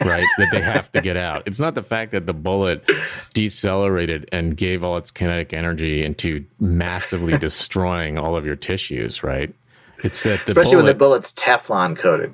right? 0.00 0.26
that 0.38 0.48
they 0.50 0.62
have 0.62 0.90
to 0.92 1.02
get 1.02 1.18
out. 1.18 1.42
It's 1.44 1.60
not 1.60 1.74
the 1.74 1.82
fact 1.82 2.12
that 2.12 2.24
the 2.24 2.32
bullet 2.32 2.90
decelerated 3.34 4.26
and 4.32 4.56
gave 4.56 4.82
all 4.82 4.96
its 4.96 5.10
kinetic 5.10 5.52
energy 5.52 6.02
into 6.02 6.46
massively 6.58 7.36
destroying 7.46 8.16
all 8.16 8.34
of 8.34 8.46
your 8.46 8.56
tissues, 8.56 9.22
right? 9.22 9.54
It's 10.02 10.22
that 10.22 10.46
the 10.46 10.52
Especially 10.52 10.76
when 10.76 10.86
the 10.86 10.94
bullet's 10.94 11.34
Teflon 11.34 11.94
coated. 11.94 12.32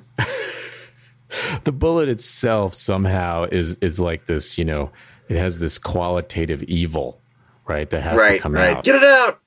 the 1.65 1.73
bullet 1.73 2.07
itself 2.07 2.73
somehow 2.73 3.47
is 3.51 3.75
is 3.81 3.99
like 3.99 4.27
this, 4.27 4.57
you 4.57 4.63
know, 4.63 4.91
it 5.27 5.35
has 5.35 5.59
this 5.59 5.77
qualitative 5.77 6.63
evil, 6.63 7.19
right? 7.67 7.89
That 7.89 8.01
has 8.01 8.21
to 8.21 8.39
come 8.39 8.53
right. 8.53 8.77
out. 8.77 8.85
Get 8.85 8.95
it 8.95 9.03
out. 9.03 9.41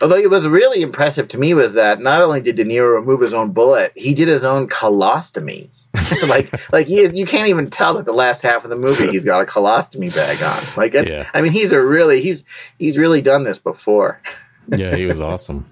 Although 0.00 0.16
it 0.16 0.30
was 0.30 0.46
really 0.46 0.82
impressive 0.82 1.28
to 1.28 1.38
me 1.38 1.54
was 1.54 1.74
that 1.74 2.00
not 2.00 2.22
only 2.22 2.40
did 2.40 2.56
De 2.56 2.64
Niro 2.64 2.94
remove 2.94 3.20
his 3.20 3.34
own 3.34 3.52
bullet, 3.52 3.92
he 3.94 4.14
did 4.14 4.28
his 4.28 4.44
own 4.44 4.68
colostomy. 4.68 5.70
like, 6.28 6.52
like 6.72 6.86
he, 6.86 7.06
you 7.06 7.26
can't 7.26 7.48
even 7.48 7.70
tell 7.70 7.94
that 7.94 8.04
the 8.04 8.12
last 8.12 8.42
half 8.42 8.64
of 8.64 8.70
the 8.70 8.76
movie 8.76 9.08
he's 9.08 9.24
got 9.24 9.42
a 9.42 9.46
colostomy 9.46 10.14
bag 10.14 10.42
on. 10.42 10.62
Like, 10.76 10.94
it's, 10.94 11.10
Yeah. 11.10 11.28
I 11.32 11.40
mean, 11.40 11.52
he's 11.52 11.72
a 11.72 11.80
really 11.80 12.20
he's 12.20 12.44
he's 12.78 12.98
really 12.98 13.22
done 13.22 13.44
this 13.44 13.58
before. 13.58 14.20
yeah, 14.68 14.94
he 14.94 15.06
was 15.06 15.20
awesome. 15.20 15.66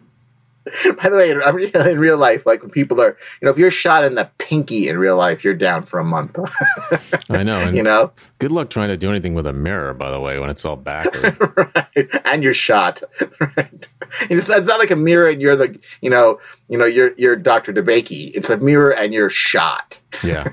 By 1.02 1.08
the 1.08 1.16
way, 1.16 1.30
in, 1.30 1.86
in 1.88 1.98
real 1.98 2.16
life, 2.16 2.44
like 2.44 2.62
when 2.62 2.70
people 2.70 3.00
are, 3.00 3.16
you 3.40 3.46
know, 3.46 3.50
if 3.50 3.58
you're 3.58 3.70
shot 3.70 4.04
in 4.04 4.16
the 4.16 4.28
pinky 4.38 4.88
in 4.88 4.98
real 4.98 5.16
life, 5.16 5.44
you're 5.44 5.54
down 5.54 5.84
for 5.84 5.98
a 5.98 6.04
month. 6.04 6.36
I 7.30 7.42
know. 7.42 7.60
And 7.60 7.76
you 7.76 7.82
know, 7.82 8.10
Good 8.38 8.50
luck 8.50 8.70
trying 8.70 8.88
to 8.88 8.96
do 8.96 9.08
anything 9.08 9.34
with 9.34 9.46
a 9.46 9.52
mirror, 9.52 9.94
by 9.94 10.10
the 10.10 10.20
way, 10.20 10.38
when 10.38 10.50
it's 10.50 10.64
all 10.64 10.76
backward. 10.76 11.36
right? 11.56 12.10
And 12.24 12.42
you're 12.42 12.54
shot, 12.54 13.02
right? 13.40 13.88
It's, 14.28 14.48
not 14.48 14.66
like 14.66 14.90
a 14.90 14.96
mirror 14.96 15.28
and 15.28 15.40
you're 15.40 15.56
the, 15.56 15.78
you 16.00 16.10
know, 16.10 16.40
you 16.68 16.78
know, 16.78 16.86
you're 16.86 17.12
you're 17.16 17.36
Doctor 17.36 17.72
DeBakey. 17.72 18.32
It's 18.34 18.50
a 18.50 18.56
mirror 18.56 18.90
and 18.90 19.14
you're 19.14 19.30
shot. 19.30 19.96
yeah. 20.22 20.48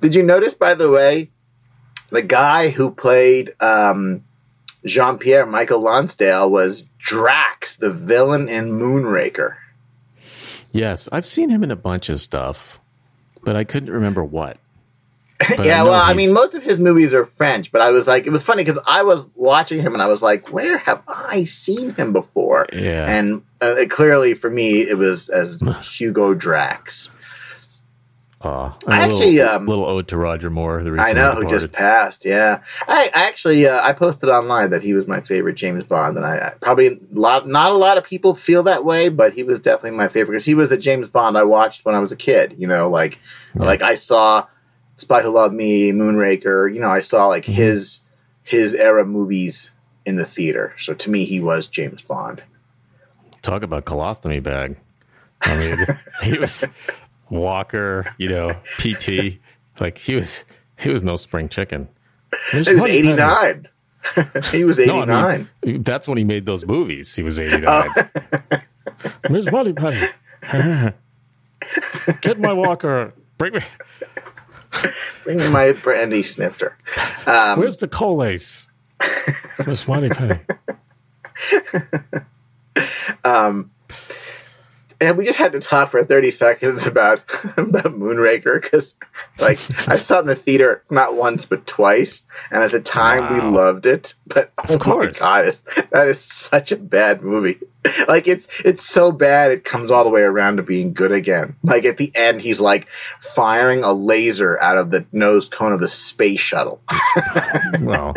Did 0.00 0.14
you 0.14 0.24
notice, 0.24 0.54
by 0.54 0.74
the 0.74 0.90
way, 0.90 1.30
the 2.10 2.22
guy 2.22 2.70
who 2.70 2.90
played 2.90 3.54
um, 3.60 4.24
Jean 4.84 5.18
Pierre 5.18 5.46
Michael 5.46 5.80
Lonsdale 5.80 6.50
was 6.50 6.82
Drax, 6.98 7.76
the 7.76 7.90
villain 7.90 8.48
in 8.48 8.72
Moonraker. 8.72 9.56
Yes, 10.72 11.08
I've 11.12 11.26
seen 11.26 11.50
him 11.50 11.62
in 11.62 11.70
a 11.70 11.76
bunch 11.76 12.08
of 12.08 12.20
stuff, 12.20 12.80
but 13.42 13.56
I 13.56 13.64
couldn't 13.64 13.90
remember 13.90 14.24
what. 14.24 14.58
I 15.40 15.62
yeah, 15.62 15.78
know 15.78 15.90
well, 15.90 16.02
I 16.02 16.14
mean, 16.14 16.32
most 16.32 16.54
of 16.54 16.62
his 16.62 16.78
movies 16.78 17.12
are 17.12 17.24
French, 17.24 17.72
but 17.72 17.80
I 17.80 17.90
was 17.90 18.06
like, 18.06 18.26
it 18.26 18.30
was 18.30 18.42
funny 18.42 18.64
because 18.64 18.80
I 18.86 19.02
was 19.02 19.24
watching 19.34 19.80
him 19.80 19.92
and 19.92 20.02
I 20.02 20.06
was 20.06 20.22
like, 20.22 20.52
where 20.52 20.78
have 20.78 21.02
I 21.08 21.44
seen 21.44 21.94
him 21.94 22.12
before? 22.12 22.66
Yeah. 22.72 23.08
And 23.08 23.42
uh, 23.60 23.74
it, 23.78 23.90
clearly, 23.90 24.34
for 24.34 24.48
me, 24.48 24.82
it 24.82 24.96
was 24.96 25.28
as 25.28 25.60
Hugo 25.82 26.34
Drax. 26.34 27.10
I 28.44 29.00
actually, 29.04 29.36
little, 29.36 29.48
um, 29.48 29.66
little 29.66 29.86
ode 29.86 30.08
to 30.08 30.16
Roger 30.16 30.50
Moore. 30.50 30.82
The 30.82 30.96
I 31.00 31.12
know 31.12 31.32
who 31.34 31.46
just 31.46 31.72
passed. 31.72 32.24
Yeah, 32.24 32.62
I, 32.86 33.10
I 33.14 33.26
actually 33.28 33.66
uh, 33.66 33.80
I 33.82 33.92
posted 33.92 34.28
online 34.28 34.70
that 34.70 34.82
he 34.82 34.94
was 34.94 35.06
my 35.06 35.20
favorite 35.20 35.54
James 35.54 35.84
Bond, 35.84 36.16
and 36.16 36.26
I, 36.26 36.38
I 36.38 36.50
probably 36.60 36.86
a 36.88 36.98
lot 37.12 37.46
not 37.48 37.72
a 37.72 37.76
lot 37.76 37.98
of 37.98 38.04
people 38.04 38.34
feel 38.34 38.64
that 38.64 38.84
way, 38.84 39.08
but 39.08 39.32
he 39.32 39.42
was 39.42 39.60
definitely 39.60 39.96
my 39.98 40.08
favorite 40.08 40.32
because 40.34 40.44
he 40.44 40.54
was 40.54 40.70
a 40.72 40.76
James 40.76 41.08
Bond 41.08 41.36
I 41.38 41.44
watched 41.44 41.84
when 41.84 41.94
I 41.94 42.00
was 42.00 42.12
a 42.12 42.16
kid. 42.16 42.54
You 42.58 42.66
know, 42.66 42.90
like 42.90 43.18
Yeah. 43.54 43.64
like 43.64 43.82
I 43.82 43.94
saw 43.94 44.46
Spy 44.96 45.22
Who 45.22 45.30
Loved 45.30 45.54
Me, 45.54 45.90
Moonraker. 45.92 46.72
You 46.72 46.80
know, 46.80 46.90
I 46.90 47.00
saw 47.00 47.26
like 47.28 47.44
Mhm. 47.44 47.54
his 47.54 48.00
his 48.42 48.72
era 48.74 49.04
movies 49.04 49.70
in 50.04 50.16
the 50.16 50.26
theater. 50.26 50.74
So 50.78 50.92
to 50.94 51.10
me, 51.10 51.24
he 51.24 51.40
was 51.40 51.68
James 51.68 52.02
Bond. 52.02 52.42
Talk 53.42 53.62
about 53.62 53.84
colostomy 53.86 54.42
bag. 54.42 54.76
I 55.40 55.56
mean, 55.56 55.86
he 56.22 56.38
was 56.38 56.64
Walker, 57.30 58.06
you 58.18 58.28
know, 58.28 58.52
PT. 58.78 59.38
Like 59.80 59.98
he 59.98 60.14
was, 60.14 60.44
he 60.78 60.90
was 60.90 61.02
no 61.02 61.16
spring 61.16 61.48
chicken. 61.48 61.88
There's 62.52 62.66
He 62.68 62.74
was 62.74 62.80
Money 62.80 62.92
eighty 62.94 63.68
he 64.52 64.64
was 64.64 64.78
89. 64.78 65.06
No, 65.08 65.16
I 65.16 65.46
mean, 65.64 65.82
that's 65.82 66.06
when 66.06 66.18
he 66.18 66.24
made 66.24 66.46
those 66.46 66.66
movies. 66.66 67.14
He 67.14 67.22
was 67.22 67.38
89. 67.38 67.88
Oh. 67.96 68.58
Where's 69.28 69.50
Moneypenny? 69.50 70.08
Get 72.20 72.38
my 72.38 72.52
Walker. 72.52 73.12
Bring 73.38 73.54
me. 73.54 73.60
Bring 75.24 75.38
me 75.38 75.48
my 75.48 75.72
brandy 75.72 76.22
snifter. 76.22 76.76
Um, 77.26 77.58
Where's 77.58 77.78
the 77.78 77.88
Colace? 77.88 78.66
Where's 79.64 79.88
Moneypenny? 79.88 80.40
Um, 83.24 83.70
and 85.00 85.16
we 85.16 85.24
just 85.24 85.38
had 85.38 85.52
to 85.52 85.60
talk 85.60 85.90
for 85.90 86.04
30 86.04 86.30
seconds 86.30 86.86
about, 86.86 87.18
about 87.56 87.86
Moonraker 87.86 88.60
because, 88.60 88.96
like, 89.38 89.58
I 89.88 89.98
saw 89.98 90.18
it 90.18 90.22
in 90.22 90.26
the 90.26 90.36
theater 90.36 90.82
not 90.90 91.16
once 91.16 91.46
but 91.46 91.66
twice, 91.66 92.22
and 92.50 92.62
at 92.62 92.72
the 92.72 92.80
time 92.80 93.34
we 93.34 93.40
loved 93.40 93.86
it. 93.86 94.14
But 94.26 94.52
oh 94.68 94.78
course. 94.78 95.20
my 95.20 95.42
god, 95.44 95.60
that 95.90 96.08
is 96.08 96.20
such 96.20 96.72
a 96.72 96.76
bad 96.76 97.22
movie. 97.22 97.58
Like, 98.08 98.26
it's 98.28 98.48
it's 98.64 98.82
so 98.84 99.12
bad 99.12 99.50
it 99.50 99.62
comes 99.64 99.90
all 99.90 100.04
the 100.04 100.10
way 100.10 100.22
around 100.22 100.56
to 100.56 100.62
being 100.62 100.94
good 100.94 101.12
again. 101.12 101.56
Like 101.62 101.84
at 101.84 101.96
the 101.98 102.10
end, 102.14 102.40
he's 102.40 102.58
like 102.60 102.86
firing 103.20 103.84
a 103.84 103.92
laser 103.92 104.58
out 104.60 104.78
of 104.78 104.90
the 104.90 105.04
nose 105.12 105.48
cone 105.48 105.72
of 105.72 105.80
the 105.80 105.88
space 105.88 106.40
shuttle. 106.40 106.80
Well, 107.80 108.14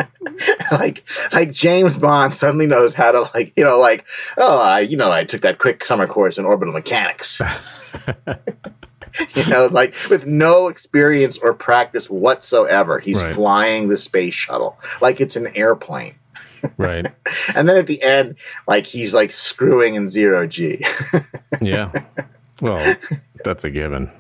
like 0.72 1.04
like 1.34 1.52
James 1.52 1.98
Bond 1.98 2.34
suddenly 2.34 2.68
knows 2.68 2.94
how 2.94 3.12
to 3.12 3.22
like 3.34 3.54
you 3.58 3.64
know 3.64 3.80
like 3.80 4.06
oh 4.38 4.58
I 4.58 4.82
you 4.82 4.96
know 4.98 5.12
I 5.12 5.24
took 5.26 5.42
that 5.42 5.58
quick 5.58 5.84
summer 5.84 6.08
course 6.08 6.38
in 6.38 6.46
orbital 6.46 6.74
mechanics. 6.74 7.42
you 9.36 9.46
know 9.48 9.68
like 9.68 9.96
with 10.10 10.26
no 10.26 10.68
experience 10.68 11.38
or 11.38 11.54
practice 11.54 12.10
whatsoever, 12.10 13.00
he's 13.00 13.22
Right. 13.22 13.34
flying 13.34 13.90
the 13.90 13.98
space 13.98 14.34
shuttle 14.34 14.78
like 15.02 15.20
it's 15.22 15.36
an 15.36 15.48
airplane. 15.56 16.16
Right. 16.78 17.08
And 17.56 17.68
then 17.68 17.78
at 17.78 17.88
the 17.88 18.02
end, 18.02 18.36
like 18.68 18.86
he's 18.86 19.14
like 19.14 19.32
screwing 19.32 19.96
in 19.96 20.10
zero 20.10 20.48
G. 20.48 20.86
Yeah. 21.62 21.92
Well, 22.62 22.96
that's 23.44 23.64
a 23.64 23.72
given. 23.72 24.12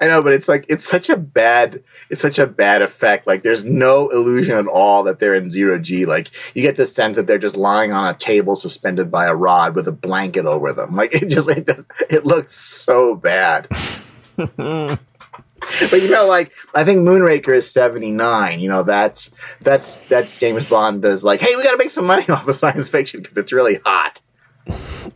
I 0.00 0.06
know, 0.06 0.22
but 0.22 0.32
it's 0.32 0.48
like 0.48 0.66
it's 0.68 0.88
such 0.88 1.10
a 1.10 1.16
bad 1.16 1.82
it's 2.10 2.20
such 2.20 2.38
a 2.38 2.46
bad 2.46 2.82
effect. 2.82 3.26
Like 3.26 3.42
there's 3.42 3.64
no 3.64 4.08
illusion 4.08 4.56
at 4.56 4.66
all 4.66 5.04
that 5.04 5.18
they're 5.18 5.34
in 5.34 5.50
zero 5.50 5.78
G. 5.78 6.06
Like 6.06 6.30
you 6.54 6.62
get 6.62 6.76
the 6.76 6.86
sense 6.86 7.16
that 7.16 7.26
they're 7.26 7.38
just 7.38 7.56
lying 7.56 7.92
on 7.92 8.12
a 8.12 8.16
table 8.16 8.56
suspended 8.56 9.10
by 9.10 9.26
a 9.26 9.34
rod 9.34 9.74
with 9.74 9.88
a 9.88 9.92
blanket 9.92 10.46
over 10.46 10.72
them. 10.72 10.94
Like 10.94 11.14
it 11.14 11.28
just 11.28 11.48
it, 11.48 11.68
it 12.10 12.24
looks 12.24 12.56
so 12.56 13.14
bad. 13.14 13.68
but 15.90 16.02
you 16.02 16.10
know, 16.10 16.26
like 16.26 16.52
I 16.74 16.84
think 16.84 17.00
Moonraker 17.00 17.54
is 17.54 17.70
seventy 17.70 18.10
nine. 18.12 18.60
You 18.60 18.68
know, 18.68 18.82
that's 18.82 19.30
that's 19.60 19.98
that's 20.08 20.36
James 20.38 20.64
Bond 20.64 21.02
does 21.02 21.22
like, 21.24 21.40
hey, 21.40 21.56
we 21.56 21.62
got 21.62 21.72
to 21.72 21.76
make 21.78 21.90
some 21.90 22.06
money 22.06 22.24
off 22.28 22.46
of 22.48 22.54
science 22.54 22.88
fiction 22.88 23.22
because 23.22 23.36
it's 23.38 23.52
really 23.52 23.80
hot. 23.84 24.20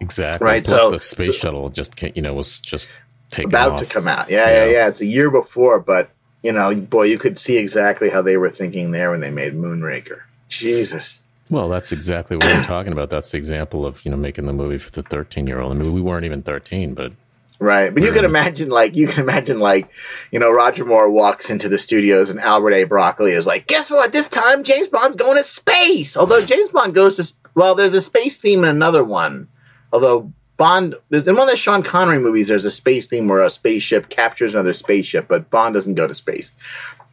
Exactly. 0.01 0.45
Right, 0.45 0.65
Plus 0.65 0.83
so- 0.83 0.91
the 0.91 0.99
space 0.99 1.27
so- 1.29 1.33
shuttle 1.33 1.69
just 1.71 1.95
you 2.17 2.23
know 2.23 2.35
was 2.35 2.61
just 2.61 2.91
taken 3.31 3.51
about 3.51 3.73
off. 3.73 3.81
to 3.81 3.87
come 3.87 4.09
out. 4.09 4.31
Yeah, 4.31 4.49
yeah, 4.49 4.65
Yeah. 4.67 4.71
yeah, 4.73 4.89
It's 4.89 5.01
a 5.01 5.07
year 5.07 5.31
before, 5.31 5.79
but 5.81 6.11
you 6.43 6.53
know, 6.53 6.75
boy, 6.75 7.05
you 7.05 7.19
could 7.19 7.37
see 7.39 7.57
exactly 7.57 8.11
how 8.11 8.23
they 8.23 8.37
were 8.37 8.51
thinking 8.51 8.91
there 8.93 9.11
when 9.11 9.21
they 9.21 9.31
made 9.31 9.55
Moonraker. 9.55 10.21
Jesus. 10.49 11.21
Well, 11.51 11.69
that's 11.69 11.93
exactly 11.93 12.37
what 12.37 12.47
we're 12.47 12.63
talking 12.65 12.93
about. 12.93 13.11
That's 13.11 13.31
the 13.33 13.39
example 13.39 13.87
of 13.87 14.05
you 14.05 14.11
know 14.11 14.17
making 14.19 14.47
the 14.47 14.53
movie 14.53 14.79
for 14.79 14.91
the 14.91 15.03
thirteen 15.03 15.47
year 15.47 15.61
old. 15.61 15.73
I 15.73 15.75
mean, 15.77 15.93
we 15.93 16.01
weren't 16.03 16.27
even 16.27 16.43
thirteen, 16.43 16.93
but 16.95 17.13
Right. 17.61 17.93
But 17.93 18.05
you 18.05 18.13
can 18.13 18.23
Mhm. 18.23 18.29
imagine 18.29 18.69
like 18.69 18.95
you 18.97 19.09
can 19.09 19.23
imagine 19.25 19.59
like, 19.59 19.89
you 20.31 20.39
know, 20.39 20.51
Roger 20.53 20.85
Moore 20.85 21.11
walks 21.11 21.51
into 21.51 21.69
the 21.69 21.79
studios 21.79 22.31
and 22.31 22.39
Albert 22.41 22.73
A. 22.73 22.85
Broccoli 22.85 23.33
is 23.33 23.47
like, 23.47 23.67
Guess 23.67 23.91
what? 23.91 24.13
This 24.13 24.29
time 24.29 24.63
James 24.63 24.89
Bond's 24.89 25.17
going 25.17 25.37
to 25.37 25.43
space. 25.43 26.17
Although 26.17 26.45
James 26.45 26.71
Bond 26.71 26.95
goes 26.95 27.17
to 27.17 27.35
well, 27.55 27.75
there's 27.75 27.95
a 27.95 28.01
space 28.01 28.37
theme 28.37 28.63
in 28.63 28.69
another 28.71 29.03
one. 29.03 29.49
Although 29.93 30.33
Bond 30.57 30.95
in 31.11 31.25
one 31.25 31.41
of 31.41 31.49
the 31.49 31.57
Sean 31.57 31.83
Connery 31.83 32.21
movies 32.21 32.47
there's 32.47 32.65
a 32.65 32.71
space 32.71 33.09
theme 33.09 33.27
where 33.27 33.43
a 33.43 33.51
spaceship 33.51 34.09
captures 34.09 34.55
another 34.55 34.73
spaceship, 34.73 35.27
but 35.27 35.51
Bond 35.51 35.75
doesn't 35.75 35.95
go 35.95 36.07
to 36.07 36.15
space. 36.15 36.53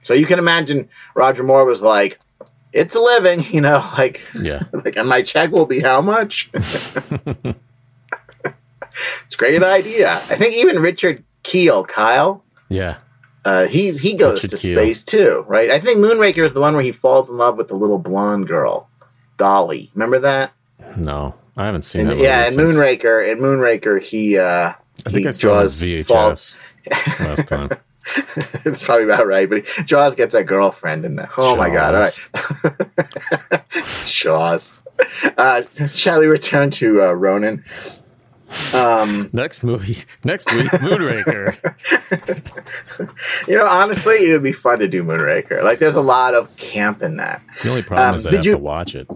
So 0.01 0.13
you 0.13 0.27
can 0.27 0.37
imagine 0.37 0.89
Roger 1.15 1.41
Moore 1.41 1.65
was 1.65 1.81
like, 1.81 2.19
It's 2.71 2.93
a 2.93 2.99
living, 3.01 3.43
you 3.49 3.61
know, 3.61 3.83
like 3.97 4.21
yeah, 4.39 4.61
like 4.73 4.95
and 4.95 5.09
my 5.09 5.23
check 5.23 5.49
will 5.51 5.65
be 5.65 5.79
how 5.79 6.01
much? 6.01 6.51
it's 9.25 9.35
a 9.35 9.37
great 9.37 9.61
idea. 9.63 10.13
I 10.13 10.37
think 10.37 10.55
even 10.55 10.79
Richard 10.79 11.23
Kiel, 11.43 11.83
Kyle, 11.85 12.43
yeah, 12.69 12.97
uh, 13.45 13.67
he's 13.67 13.99
he 13.99 14.13
goes 14.15 14.43
Richard 14.43 14.57
to 14.57 14.67
Kiel. 14.67 14.75
space 14.77 15.03
too, 15.03 15.43
right? 15.47 15.69
I 15.71 15.79
think 15.79 15.99
Moonraker 15.99 16.45
is 16.45 16.53
the 16.53 16.61
one 16.61 16.73
where 16.75 16.83
he 16.83 16.91
falls 16.91 17.29
in 17.29 17.37
love 17.37 17.57
with 17.57 17.67
the 17.67 17.75
little 17.75 17.99
blonde 17.99 18.47
girl, 18.47 18.89
Dolly. 19.37 19.91
Remember 19.93 20.19
that? 20.19 20.51
no, 20.97 21.33
I 21.57 21.65
haven't 21.65 21.81
seen 21.83 22.01
And, 22.07 22.11
that. 22.11 22.17
Yeah, 22.23 22.47
in 22.47 22.53
since- 22.53 22.71
Moonraker, 22.73 23.31
in 23.31 23.39
Moonraker, 23.39 24.01
he 24.01 24.37
uh, 24.37 24.73
I 25.05 25.09
think 25.09 25.19
he 25.19 25.27
I 25.27 25.31
saw 25.31 25.47
draws 25.61 25.79
falls- 26.05 26.57
VHS 26.91 27.19
last 27.19 27.47
time. 27.47 27.69
it's 28.65 28.83
probably 28.83 29.03
about 29.05 29.25
right, 29.25 29.49
but 29.49 29.65
Jaws 29.85 30.13
gets 30.13 30.35
a 30.35 30.43
girlfriend 30.43 31.05
in 31.05 31.15
there. 31.15 31.29
Oh 31.37 31.55
my 31.55 31.69
god! 31.71 31.95
All 31.95 32.01
right, 32.01 32.21
Jaws. 34.05 34.11
Jaws. 34.11 34.79
Uh, 35.37 35.63
shall 35.87 36.19
we 36.19 36.27
return 36.27 36.69
to 36.71 37.01
uh, 37.03 37.11
Ronin? 37.13 37.65
Um, 38.73 39.29
Next 39.33 39.63
movie, 39.63 39.97
next 40.23 40.51
week, 40.53 40.67
Moonraker. 40.71 41.57
you 43.47 43.57
know, 43.57 43.65
honestly, 43.65 44.15
it 44.15 44.33
would 44.33 44.43
be 44.43 44.51
fun 44.51 44.79
to 44.79 44.87
do 44.87 45.03
Moonraker. 45.03 45.63
Like, 45.63 45.79
there's 45.79 45.95
a 45.95 46.01
lot 46.01 46.33
of 46.33 46.55
camp 46.57 47.01
in 47.01 47.17
that. 47.17 47.41
The 47.63 47.69
only 47.69 47.81
problem 47.83 48.09
Um, 48.09 48.15
is 48.15 48.27
I 48.27 48.35
have 48.35 48.45
you- 48.45 48.51
to 48.53 48.57
watch 48.57 48.95
it. 48.95 49.07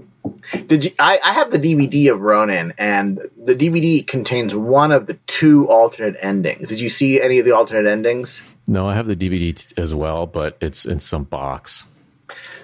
Did 0.67 0.84
you? 0.86 0.91
I, 0.99 1.19
I 1.23 1.34
have 1.34 1.51
the 1.51 1.59
DVD 1.59 2.11
of 2.11 2.21
Ronin, 2.21 2.73
and 2.77 3.19
the 3.38 3.55
DVD 3.55 4.05
contains 4.05 4.53
one 4.55 4.91
of 4.91 5.05
the 5.05 5.13
two 5.27 5.67
alternate 5.67 6.15
endings. 6.21 6.69
Did 6.69 6.80
you 6.80 6.89
see 6.89 7.21
any 7.21 7.38
of 7.39 7.45
the 7.45 7.51
alternate 7.55 7.88
endings? 7.89 8.41
No, 8.67 8.88
I 8.88 8.95
have 8.95 9.07
the 9.07 9.15
DVD 9.15 9.53
t- 9.55 9.73
as 9.77 9.93
well, 9.93 10.25
but 10.27 10.57
it's 10.59 10.86
in 10.86 10.99
some 10.99 11.23
box. 11.23 11.86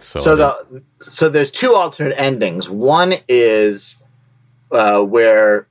So, 0.01 0.19
So 0.19 0.35
the 0.35 0.83
so 0.99 1.29
there's 1.29 1.51
two 1.51 1.73
alternate 1.75 2.15
endings. 2.19 2.69
One 2.69 3.13
is 3.27 3.95
uh, 4.71 5.01
where 5.01 5.67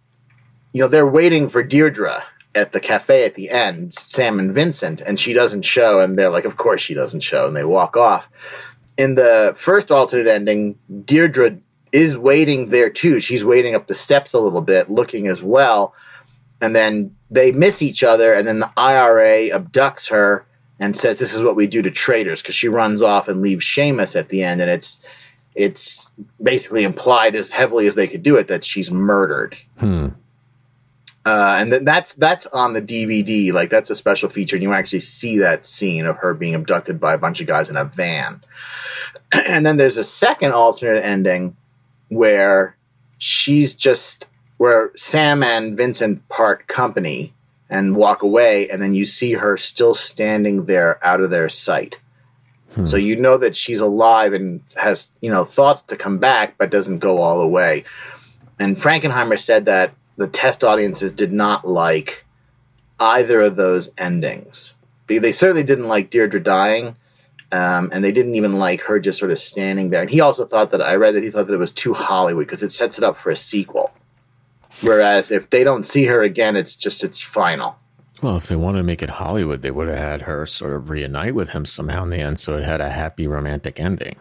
you 0.75 0.81
know 0.81 0.89
they're 0.89 1.07
waiting 1.07 1.49
for 1.49 1.63
Deirdre 1.63 2.23
at 2.55 2.73
the 2.73 2.81
cafe 2.81 3.25
at 3.25 3.37
the 3.37 3.49
end, 3.49 3.95
Sam 3.95 4.39
and 4.39 4.55
Vincent, 4.55 5.01
and 5.01 5.19
she 5.19 5.33
doesn't 5.33 5.63
show, 5.63 6.01
and 6.01 6.19
they're 6.19 6.31
like, 6.31 6.45
"Of 6.45 6.57
course 6.57 6.81
she 6.81 6.95
doesn't 6.95 7.21
show," 7.21 7.47
and 7.47 7.57
they 7.57 7.65
walk 7.65 7.97
off. 7.97 8.29
In 8.99 9.15
the 9.15 9.55
first 9.57 9.91
alternate 9.91 10.27
ending, 10.27 10.77
Deirdre 11.05 11.59
is 11.93 12.17
waiting 12.17 12.69
there 12.69 12.91
too. 12.91 13.21
She's 13.21 13.45
waiting 13.45 13.77
up 13.77 13.87
the 13.87 13.95
steps 13.95 14.35
a 14.35 14.41
little 14.41 14.61
bit, 14.61 14.91
looking 14.91 15.29
as 15.29 15.43
well, 15.43 15.95
and 16.61 16.75
then 16.75 17.15
they 17.31 17.53
miss 17.53 17.81
each 17.81 18.03
other, 18.03 18.33
and 18.33 18.47
then 18.47 18.59
the 18.59 18.71
IRA 18.77 19.51
abducts 19.51 20.11
her 20.11 20.45
and 20.81 20.97
says, 20.97 21.21
"This 21.21 21.35
is 21.35 21.43
what 21.43 21.57
we 21.57 21.69
do 21.69 21.83
to 21.83 21.91
traitors," 21.93 22.43
because 22.43 22.57
she 22.57 22.69
runs 22.69 23.01
off 23.01 23.29
and 23.29 23.43
leaves 23.43 23.65
Seamus 23.65 24.17
at 24.17 24.29
the 24.29 24.43
end, 24.43 24.61
and 24.61 24.71
it's 24.71 24.99
it's 25.55 26.11
basically 26.43 26.83
implied 26.83 27.37
as 27.37 27.53
heavily 27.53 27.87
as 27.87 27.95
they 27.95 28.09
could 28.09 28.25
do 28.25 28.37
it 28.37 28.49
that 28.49 28.65
she's 28.65 28.91
murdered. 28.91 29.57
hmm. 29.79 30.09
Uh, 31.27 31.57
and 31.59 31.73
then 31.73 31.85
that's 31.85 32.15
that's 32.15 32.47
on 32.47 32.75
the 32.75 32.83
DVD. 32.83 33.53
Like 33.53 33.71
that's 33.71 33.91
a 33.91 33.97
special 33.97 34.29
feature, 34.29 34.57
and 34.57 34.63
you 34.63 34.73
actually 34.73 35.01
see 35.01 35.39
that 35.39 35.65
scene 35.65 36.05
of 36.07 36.19
her 36.19 36.35
being 36.35 36.55
abducted 36.55 37.01
by 37.01 37.15
a 37.15 37.19
bunch 37.19 37.41
of 37.41 37.47
guys 37.47 37.71
in 37.71 37.77
a 37.77 37.85
van. 37.85 38.43
and 39.33 39.65
then 39.65 39.77
there's 39.77 39.97
a 39.97 40.05
second 40.05 40.53
alternate 40.53 41.03
ending 41.03 41.57
where 42.09 42.77
she's 43.19 43.75
just 43.75 44.27
where 44.59 44.93
Sam 44.97 45.43
and 45.43 45.77
Vincent 45.77 46.29
part 46.29 46.67
company 46.67 47.33
and 47.71 47.97
walk 47.97 48.23
away, 48.23 48.69
and 48.69 48.83
then 48.83 48.93
you 48.93 49.07
see 49.07 49.33
her 49.33 49.57
still 49.57 49.95
standing 49.95 50.67
there 50.67 51.05
out 51.05 51.21
of 51.21 51.31
their 51.31 51.49
sight. 51.49 51.99
Hmm. 52.75 52.85
So 52.85 52.99
you 52.99 53.17
know 53.17 53.39
that 53.39 53.57
she's 53.57 53.81
alive 53.81 54.35
and 54.35 54.61
has 54.77 55.11
you 55.23 55.31
know 55.31 55.47
thoughts 55.47 55.83
to 55.85 55.97
come 55.97 56.19
back, 56.19 56.59
but 56.59 56.71
doesn't 56.71 56.99
go 56.99 57.19
all 57.23 57.41
the 57.41 57.49
way. 57.49 57.85
And 58.59 58.77
Frankenheimer 58.77 59.39
said 59.39 59.67
that 59.67 59.95
the 60.17 60.29
test 60.29 60.65
audiences 60.65 61.13
did 61.13 61.33
not 61.33 61.67
like 61.67 62.25
either 62.99 63.41
of 63.41 63.57
those 63.57 63.91
endings. 63.99 64.75
They 65.07 65.33
certainly 65.33 65.65
didn't 65.65 65.89
like 65.89 66.11
Deirdre 66.11 66.41
dying, 66.41 66.97
um, 67.53 67.91
and 67.93 68.03
they 68.03 68.13
didn't 68.13 68.37
even 68.37 68.55
like 68.55 68.81
her 68.83 68.99
just 68.99 69.19
sort 69.19 69.31
of 69.31 69.39
standing 69.39 69.91
there. 69.91 70.01
And 70.01 70.11
he 70.11 70.21
also 70.21 70.47
thought 70.47 70.71
that 70.71 70.81
I 70.81 70.95
read 70.95 71.15
that 71.15 71.23
he 71.23 71.31
thought 71.31 71.47
that 71.47 71.55
it 71.55 71.59
was 71.59 71.73
too 71.73 71.93
Hollywood 71.93 72.47
because 72.47 72.63
it 72.63 72.73
sets 72.73 72.99
it 72.99 73.05
up 73.05 73.19
for 73.19 73.31
a 73.31 73.37
sequel. 73.37 73.93
Whereas 74.81 75.31
if 75.31 75.51
they 75.51 75.63
don't 75.63 75.85
see 75.85 76.05
her 76.07 76.23
again, 76.23 76.57
it's 76.57 76.75
just 76.75 77.05
it's 77.05 77.21
final. 77.21 77.77
Well, 78.23 78.37
if 78.37 78.49
they 78.49 78.57
wanted 78.57 78.79
to 78.79 78.85
make 78.85 79.03
it 79.03 79.11
Hollywood, 79.11 79.63
they 79.63 79.71
would 79.71 79.89
have 79.89 79.99
had 79.99 80.23
her 80.23 80.47
sort 80.47 80.73
of 80.73 80.89
reunite 80.89 81.35
with 81.35 81.51
him 81.51 81.65
somehow 81.65 82.05
in 82.05 82.11
the 82.11 82.19
end, 82.19 82.39
so 82.39 82.57
it 82.57 82.65
had 82.65 82.81
a 82.81 82.91
happy 82.91 83.27
romantic 83.27 83.79
ending. 83.79 84.17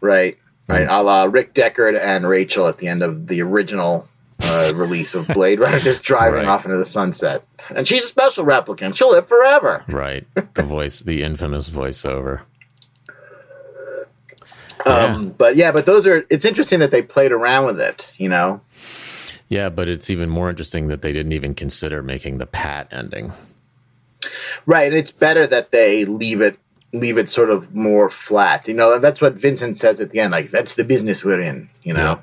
Right, 0.00 0.38
right. 0.68 0.86
Mm. 0.86 1.00
A 1.00 1.02
la 1.02 1.22
Rick 1.24 1.54
Deckard 1.54 1.98
and 1.98 2.28
Rachel 2.28 2.68
at 2.68 2.78
the 2.78 2.88
end 2.88 3.02
of 3.02 3.26
the 3.26 3.40
original 3.42 4.06
uh, 4.46 4.72
release 4.74 5.14
of 5.14 5.28
Blade 5.28 5.60
Runner, 5.60 5.78
just 5.80 6.02
driving 6.02 6.40
right. 6.40 6.48
off 6.48 6.64
into 6.64 6.76
the 6.76 6.84
sunset. 6.84 7.44
And 7.70 7.86
she's 7.86 8.04
a 8.04 8.08
special 8.08 8.44
replicant; 8.44 8.96
she'll 8.96 9.10
live 9.10 9.26
forever. 9.26 9.84
Right. 9.88 10.26
The 10.54 10.62
voice, 10.62 11.00
the 11.00 11.22
infamous 11.22 11.68
voiceover. 11.68 12.42
Um, 14.84 15.24
yeah. 15.24 15.30
But 15.36 15.56
yeah, 15.56 15.72
but 15.72 15.86
those 15.86 16.06
are. 16.06 16.26
It's 16.30 16.44
interesting 16.44 16.80
that 16.80 16.90
they 16.90 17.02
played 17.02 17.32
around 17.32 17.66
with 17.66 17.80
it. 17.80 18.12
You 18.18 18.28
know, 18.28 18.60
yeah, 19.48 19.68
but 19.68 19.88
it's 19.88 20.10
even 20.10 20.28
more 20.28 20.50
interesting 20.50 20.88
that 20.88 21.02
they 21.02 21.12
didn't 21.12 21.32
even 21.32 21.54
consider 21.54 22.02
making 22.02 22.38
the 22.38 22.46
Pat 22.46 22.88
ending. 22.92 23.32
Right, 24.64 24.88
and 24.88 24.96
it's 24.96 25.10
better 25.10 25.46
that 25.46 25.70
they 25.70 26.04
leave 26.04 26.40
it 26.40 26.58
leave 26.92 27.18
it 27.18 27.28
sort 27.28 27.50
of 27.50 27.74
more 27.74 28.08
flat. 28.08 28.66
You 28.68 28.74
know, 28.74 28.94
and 28.94 29.04
that's 29.04 29.20
what 29.20 29.34
Vincent 29.34 29.76
says 29.76 30.00
at 30.00 30.10
the 30.10 30.20
end. 30.20 30.32
Like 30.32 30.50
that's 30.50 30.74
the 30.74 30.84
business 30.84 31.24
we're 31.24 31.40
in. 31.40 31.68
You 31.82 31.94
know. 31.94 32.00
Yeah. 32.00 32.20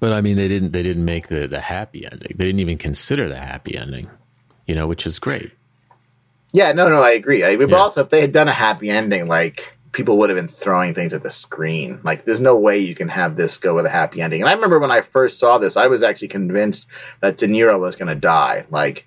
But 0.00 0.12
I 0.12 0.20
mean, 0.20 0.36
they 0.36 0.48
didn't 0.48 0.72
they 0.72 0.82
didn't 0.82 1.04
make 1.04 1.28
the 1.28 1.46
the 1.46 1.60
happy 1.60 2.04
ending. 2.04 2.32
They 2.34 2.44
didn't 2.46 2.60
even 2.60 2.78
consider 2.78 3.28
the 3.28 3.36
happy 3.36 3.76
ending. 3.76 4.10
You 4.66 4.74
know, 4.74 4.86
which 4.86 5.06
is 5.06 5.18
great. 5.18 5.52
Yeah, 6.52 6.72
no, 6.72 6.88
no, 6.88 7.02
I 7.02 7.10
agree. 7.10 7.44
I, 7.44 7.56
but 7.56 7.70
yeah. 7.70 7.76
also, 7.76 8.02
if 8.02 8.10
they 8.10 8.20
had 8.20 8.32
done 8.32 8.48
a 8.48 8.52
happy 8.52 8.90
ending, 8.90 9.28
like 9.28 9.76
people 9.96 10.18
would 10.18 10.28
have 10.28 10.36
been 10.36 10.46
throwing 10.46 10.94
things 10.94 11.14
at 11.14 11.22
the 11.22 11.30
screen. 11.30 12.00
Like, 12.02 12.26
there's 12.26 12.40
no 12.40 12.56
way 12.56 12.78
you 12.78 12.94
can 12.94 13.08
have 13.08 13.34
this 13.34 13.56
go 13.56 13.74
with 13.74 13.86
a 13.86 13.90
happy 13.90 14.20
ending. 14.20 14.42
And 14.42 14.48
I 14.48 14.52
remember 14.52 14.78
when 14.78 14.90
I 14.90 15.00
first 15.00 15.38
saw 15.38 15.56
this, 15.56 15.78
I 15.78 15.86
was 15.86 16.02
actually 16.02 16.28
convinced 16.28 16.86
that 17.22 17.38
De 17.38 17.46
Niro 17.46 17.80
was 17.80 17.96
going 17.96 18.08
to 18.08 18.14
die. 18.14 18.66
Like, 18.70 19.06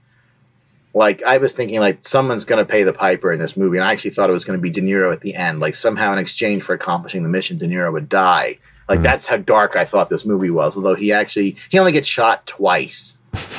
like 0.92 1.22
I 1.22 1.38
was 1.38 1.54
thinking, 1.54 1.80
like 1.80 2.00
someone's 2.02 2.46
going 2.46 2.66
to 2.66 2.70
pay 2.70 2.82
the 2.84 2.92
piper 2.92 3.32
in 3.32 3.40
this 3.40 3.56
movie, 3.56 3.78
and 3.78 3.86
I 3.86 3.92
actually 3.92 4.12
thought 4.12 4.32
it 4.32 4.34
was 4.34 4.46
going 4.46 4.58
to 4.58 4.62
be 4.62 4.72
De 4.72 4.82
Niro 4.82 5.14
at 5.14 5.22
the 5.22 5.36
end. 5.36 5.60
Like 5.60 5.76
somehow, 5.76 6.12
in 6.14 6.20
exchange 6.20 6.64
for 6.64 6.74
accomplishing 6.74 7.22
the 7.22 7.30
mission, 7.30 7.60
De 7.60 7.68
Niro 7.68 7.94
would 7.94 8.10
die. 8.10 8.58
Like 8.90 9.00
mm. 9.00 9.04
that's 9.04 9.28
how 9.28 9.38
dark 9.38 9.76
I 9.76 9.86
thought 9.86 10.10
this 10.10 10.26
movie 10.26 10.50
was. 10.50 10.76
Although 10.76 10.96
he 10.96 11.14
actually 11.14 11.58
he 11.70 11.80
only 11.80 11.92
gets 11.92 12.08
shot 12.08 12.48
twice. 12.48 13.16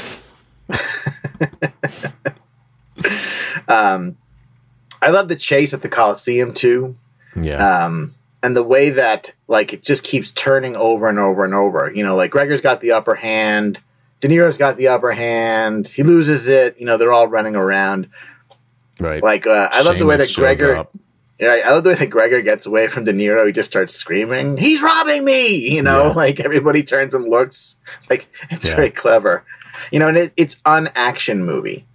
um, 3.68 4.16
I 5.01 5.11
love 5.11 5.28
the 5.28 5.37
chase 5.37 5.72
at 5.72 5.83
the 5.83 5.89
Coliseum 5.89 6.53
too. 6.53 6.97
Yeah. 7.41 7.85
Um, 7.85 8.14
and 8.43 8.57
the 8.57 8.62
way 8.62 8.91
that 8.91 9.33
like 9.49 9.72
it 9.72 9.83
just 9.83 10.03
keeps 10.03 10.31
turning 10.31 10.76
over 10.76 11.09
and 11.09 11.18
over 11.18 11.45
and 11.45 11.55
over. 11.55 11.91
You 11.95 12.05
know, 12.05 12.16
like 12.16 12.31
Gregor's 12.31 12.61
got 12.61 12.81
the 12.81 12.93
upper 12.93 13.14
hand, 13.14 13.81
De 14.20 14.28
Niro's 14.28 14.59
got 14.59 14.76
the 14.76 14.89
upper 14.89 15.12
hand. 15.12 15.89
He 15.89 16.03
loses 16.03 16.49
it. 16.49 16.78
You 16.78 16.87
know, 16.87 16.97
they're 16.97 17.12
all 17.12 17.28
running 17.28 17.57
around. 17.57 18.09
Right. 18.99 19.22
Like 19.22 19.47
uh, 19.47 19.68
I 19.72 19.83
love 19.83 19.99
the 19.99 20.07
way 20.07 20.16
that 20.16 20.33
Gregor. 20.35 20.87
Yeah, 21.41 21.62
I 21.64 21.72
love 21.72 21.84
the 21.84 21.91
way 21.91 21.97
that 21.97 22.11
Gregor 22.11 22.43
gets 22.43 22.66
away 22.66 22.88
from 22.88 23.05
De 23.05 23.12
Niro. 23.12 23.47
He 23.47 23.53
just 23.53 23.70
starts 23.70 23.95
screaming, 23.95 24.59
"He's 24.59 24.82
robbing 24.82 25.24
me!" 25.24 25.74
You 25.74 25.82
know, 25.82 26.09
yeah. 26.09 26.12
like 26.12 26.38
everybody 26.38 26.82
turns 26.82 27.14
and 27.14 27.24
looks. 27.24 27.78
Like 28.11 28.28
it's 28.51 28.66
yeah. 28.66 28.76
very 28.76 28.91
clever. 28.91 29.45
You 29.91 30.01
know, 30.01 30.09
and 30.09 30.18
it, 30.18 30.32
it's 30.36 30.57
an 30.66 30.91
action 30.95 31.45
movie. 31.45 31.86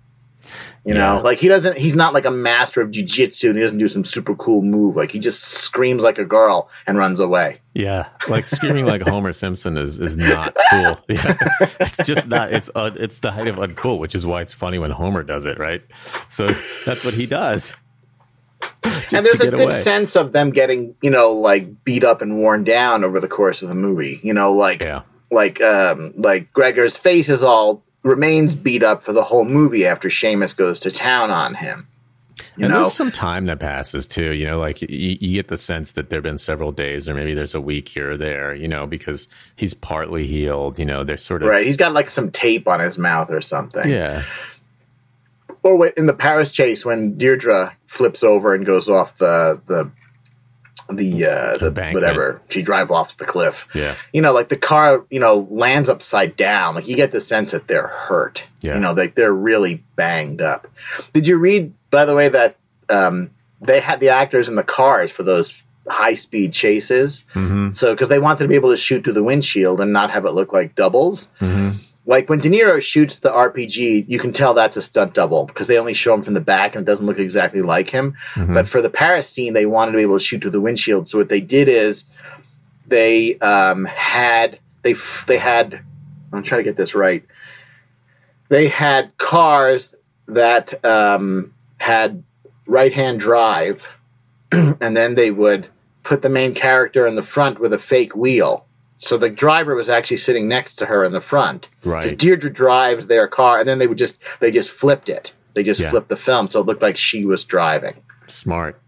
You 0.87 0.93
know, 0.93 1.21
like 1.23 1.39
he 1.39 1.47
doesn't, 1.47 1.79
he's 1.79 1.95
not 1.95 2.13
like 2.13 2.25
a 2.25 2.31
master 2.31 2.79
of 2.79 2.91
jujitsu 2.91 3.49
and 3.49 3.57
he 3.57 3.63
doesn't 3.63 3.79
do 3.79 3.87
some 3.87 4.03
super 4.03 4.35
cool 4.35 4.61
move. 4.61 4.95
Like 4.95 5.09
he 5.09 5.17
just 5.17 5.41
screams 5.41 6.03
like 6.03 6.19
a 6.19 6.25
girl 6.25 6.69
and 6.85 6.95
runs 6.95 7.19
away. 7.19 7.59
Yeah. 7.73 8.09
Like 8.27 8.45
screaming 8.45 8.85
like 8.85 9.01
Homer 9.01 9.33
Simpson 9.33 9.79
is, 9.79 9.99
is 9.99 10.15
not 10.15 10.55
cool. 10.69 10.97
Yeah. 11.09 11.37
It's 11.79 12.05
just 12.05 12.27
not, 12.27 12.53
it's, 12.53 12.69
uh, 12.75 12.91
it's 12.95 13.17
the 13.17 13.31
height 13.31 13.47
of 13.47 13.55
uncool, 13.55 13.97
which 13.97 14.13
is 14.13 14.27
why 14.27 14.41
it's 14.41 14.53
funny 14.53 14.77
when 14.77 14.91
Homer 14.91 15.23
does 15.23 15.45
it, 15.45 15.57
right? 15.57 15.81
So 16.29 16.55
that's 16.85 17.03
what 17.03 17.15
he 17.15 17.25
does. 17.25 17.75
and 18.83 19.25
there's 19.25 19.41
a 19.41 19.51
good 19.51 19.53
away. 19.53 19.81
sense 19.81 20.15
of 20.15 20.31
them 20.31 20.51
getting, 20.51 20.95
you 21.01 21.09
know, 21.09 21.31
like 21.31 21.83
beat 21.83 22.03
up 22.03 22.21
and 22.21 22.37
worn 22.37 22.63
down 22.63 23.03
over 23.03 23.19
the 23.19 23.27
course 23.27 23.61
of 23.61 23.69
the 23.69 23.75
movie. 23.75 24.19
You 24.23 24.33
know, 24.33 24.53
like, 24.53 24.81
yeah. 24.81 25.01
like, 25.31 25.61
um, 25.61 26.13
like 26.17 26.51
Gregor's 26.53 26.97
face 26.97 27.29
is 27.29 27.43
all 27.43 27.83
remains 28.03 28.55
beat 28.55 28.83
up 28.83 29.03
for 29.03 29.13
the 29.13 29.23
whole 29.23 29.45
movie 29.45 29.85
after 29.85 30.09
Seamus 30.09 30.55
goes 30.55 30.79
to 30.81 30.91
town 30.91 31.31
on 31.31 31.55
him. 31.55 31.87
You 32.57 32.65
and 32.65 32.73
know? 32.73 32.81
there's 32.81 32.93
some 32.93 33.11
time 33.11 33.45
that 33.45 33.59
passes 33.59 34.07
too. 34.07 34.31
You 34.31 34.45
know, 34.45 34.59
like 34.59 34.81
you, 34.81 35.17
you 35.19 35.35
get 35.35 35.47
the 35.47 35.57
sense 35.57 35.91
that 35.91 36.09
there've 36.09 36.23
been 36.23 36.37
several 36.37 36.71
days, 36.71 37.07
or 37.07 37.13
maybe 37.13 37.33
there's 37.33 37.55
a 37.55 37.61
week 37.61 37.89
here 37.89 38.11
or 38.11 38.17
there. 38.17 38.53
You 38.53 38.67
know, 38.67 38.85
because 38.85 39.27
he's 39.55 39.73
partly 39.73 40.27
healed. 40.27 40.77
You 40.79 40.85
know, 40.85 41.03
there's 41.03 41.23
sort 41.23 41.43
of 41.43 41.49
right. 41.49 41.65
He's 41.65 41.77
got 41.77 41.93
like 41.93 42.09
some 42.09 42.31
tape 42.31 42.67
on 42.67 42.79
his 42.79 42.97
mouth 42.97 43.29
or 43.31 43.41
something. 43.41 43.89
Yeah. 43.89 44.23
Or 45.65 45.87
in 45.87 46.05
the 46.05 46.13
Paris 46.13 46.51
chase 46.51 46.85
when 46.85 47.17
Deirdre 47.17 47.75
flips 47.87 48.23
over 48.23 48.53
and 48.53 48.67
goes 48.67 48.87
off 48.87 49.17
the 49.17 49.59
the 49.65 49.91
the 50.93 51.25
uh 51.25 51.57
the, 51.57 51.71
the 51.71 51.91
whatever. 51.91 52.39
She 52.49 52.61
drive 52.61 52.91
off 52.91 53.17
the 53.17 53.25
cliff. 53.25 53.65
Yeah. 53.73 53.95
You 54.13 54.21
know 54.21 54.31
like 54.31 54.47
the 54.47 54.57
car 54.57 55.05
you 55.09 55.19
know 55.19 55.47
lands 55.49 55.89
upside 55.89 56.35
down. 56.35 56.75
Like 56.75 56.87
you 56.87 56.95
get 56.95 57.11
the 57.11 57.19
sense 57.19 57.49
that 57.53 57.67
they're 57.67 57.87
hurt. 57.87 58.43
Yeah. 58.61 58.75
you 58.75 58.79
know 58.79 58.93
like 58.93 59.15
they're 59.15 59.33
really 59.33 59.83
banged 59.95 60.39
up. 60.39 60.67
Did 61.13 61.25
you 61.25 61.37
read 61.37 61.73
by 61.89 62.05
the 62.05 62.13
way 62.13 62.29
that 62.29 62.57
um 62.87 63.31
they 63.59 63.79
had 63.79 63.99
the 63.99 64.09
actors 64.09 64.47
in 64.47 64.53
the 64.53 64.61
cars 64.63 65.09
for 65.09 65.23
those 65.23 65.63
high 65.87 66.13
speed 66.13 66.53
chases? 66.53 67.23
Mm-hmm. 67.33 67.71
so 67.71 67.91
because 67.91 68.09
they 68.09 68.19
wanted 68.19 68.43
to 68.43 68.49
be 68.49 68.55
able 68.55 68.69
to 68.69 68.77
shoot 68.77 69.03
through 69.03 69.13
the 69.13 69.23
windshield 69.23 69.81
and 69.81 69.91
not 69.91 70.11
have 70.11 70.25
it 70.25 70.31
look 70.33 70.53
like 70.53 70.75
doubles. 70.75 71.27
Mm-hmm 71.41 71.77
like 72.07 72.29
when 72.29 72.39
De 72.39 72.49
Niro 72.49 72.81
shoots 72.81 73.17
the 73.17 73.31
RPG, 73.31 74.05
you 74.07 74.19
can 74.19 74.31
tell 74.31 74.53
that's 74.53 74.77
a 74.77 74.81
stunt 74.81 75.15
double 75.15 75.45
because 75.45 75.67
they 75.67 75.77
only 75.77 75.95
show 75.95 76.13
him 76.13 76.21
from 76.21 76.35
the 76.35 76.41
back 76.41 76.75
and 76.75 76.83
it 76.83 76.91
doesn't 76.91 77.05
look 77.05 77.17
exactly 77.17 77.61
like 77.61 77.89
him. 77.89 78.15
Mm-hmm. 78.35 78.53
But 78.53 78.69
for 78.69 78.81
the 78.81 78.89
Paris 78.89 79.27
scene, 79.27 79.53
they 79.53 79.65
wanted 79.65 79.93
to 79.93 79.97
be 79.97 80.03
able 80.03 80.19
to 80.19 80.23
shoot 80.23 80.41
through 80.41 80.51
the 80.51 80.61
windshield. 80.61 81.07
So 81.07 81.17
what 81.17 81.29
they 81.29 81.41
did 81.41 81.67
is 81.67 82.03
they 82.85 83.39
um, 83.39 83.85
had 83.85 84.59
they 84.83 84.95
they 85.25 85.37
had 85.37 85.81
I'm 86.31 86.43
trying 86.43 86.59
to 86.59 86.63
get 86.63 86.77
this 86.77 86.93
right. 86.93 87.25
They 88.49 88.67
had 88.67 89.17
cars 89.17 89.95
that 90.27 90.85
um, 90.85 91.53
had 91.77 92.23
right 92.67 92.93
hand 92.93 93.19
drive, 93.19 93.89
and 94.51 94.95
then 94.95 95.15
they 95.15 95.31
would 95.31 95.67
put 96.03 96.21
the 96.21 96.29
main 96.29 96.53
character 96.53 97.07
in 97.07 97.15
the 97.15 97.23
front 97.23 97.59
with 97.59 97.73
a 97.73 97.79
fake 97.79 98.15
wheel 98.15 98.65
so 98.97 99.17
the 99.17 99.29
driver 99.29 99.75
was 99.75 99.89
actually 99.89 100.17
sitting 100.17 100.47
next 100.47 100.75
to 100.75 100.85
her 100.85 101.03
in 101.03 101.11
the 101.11 101.21
front. 101.21 101.69
Right. 101.83 102.17
Deirdre 102.17 102.51
drives 102.51 103.07
their 103.07 103.27
car, 103.27 103.59
and 103.59 103.67
then 103.67 103.79
they 103.79 103.87
would 103.87 103.97
just 103.97 104.17
they 104.39 104.51
just 104.51 104.71
flipped 104.71 105.09
it. 105.09 105.33
They 105.53 105.63
just 105.63 105.81
yeah. 105.81 105.89
flipped 105.89 106.09
the 106.09 106.17
film, 106.17 106.47
so 106.47 106.61
it 106.61 106.65
looked 106.65 106.81
like 106.81 106.97
she 106.97 107.25
was 107.25 107.43
driving. 107.43 107.95
Smart. 108.27 108.79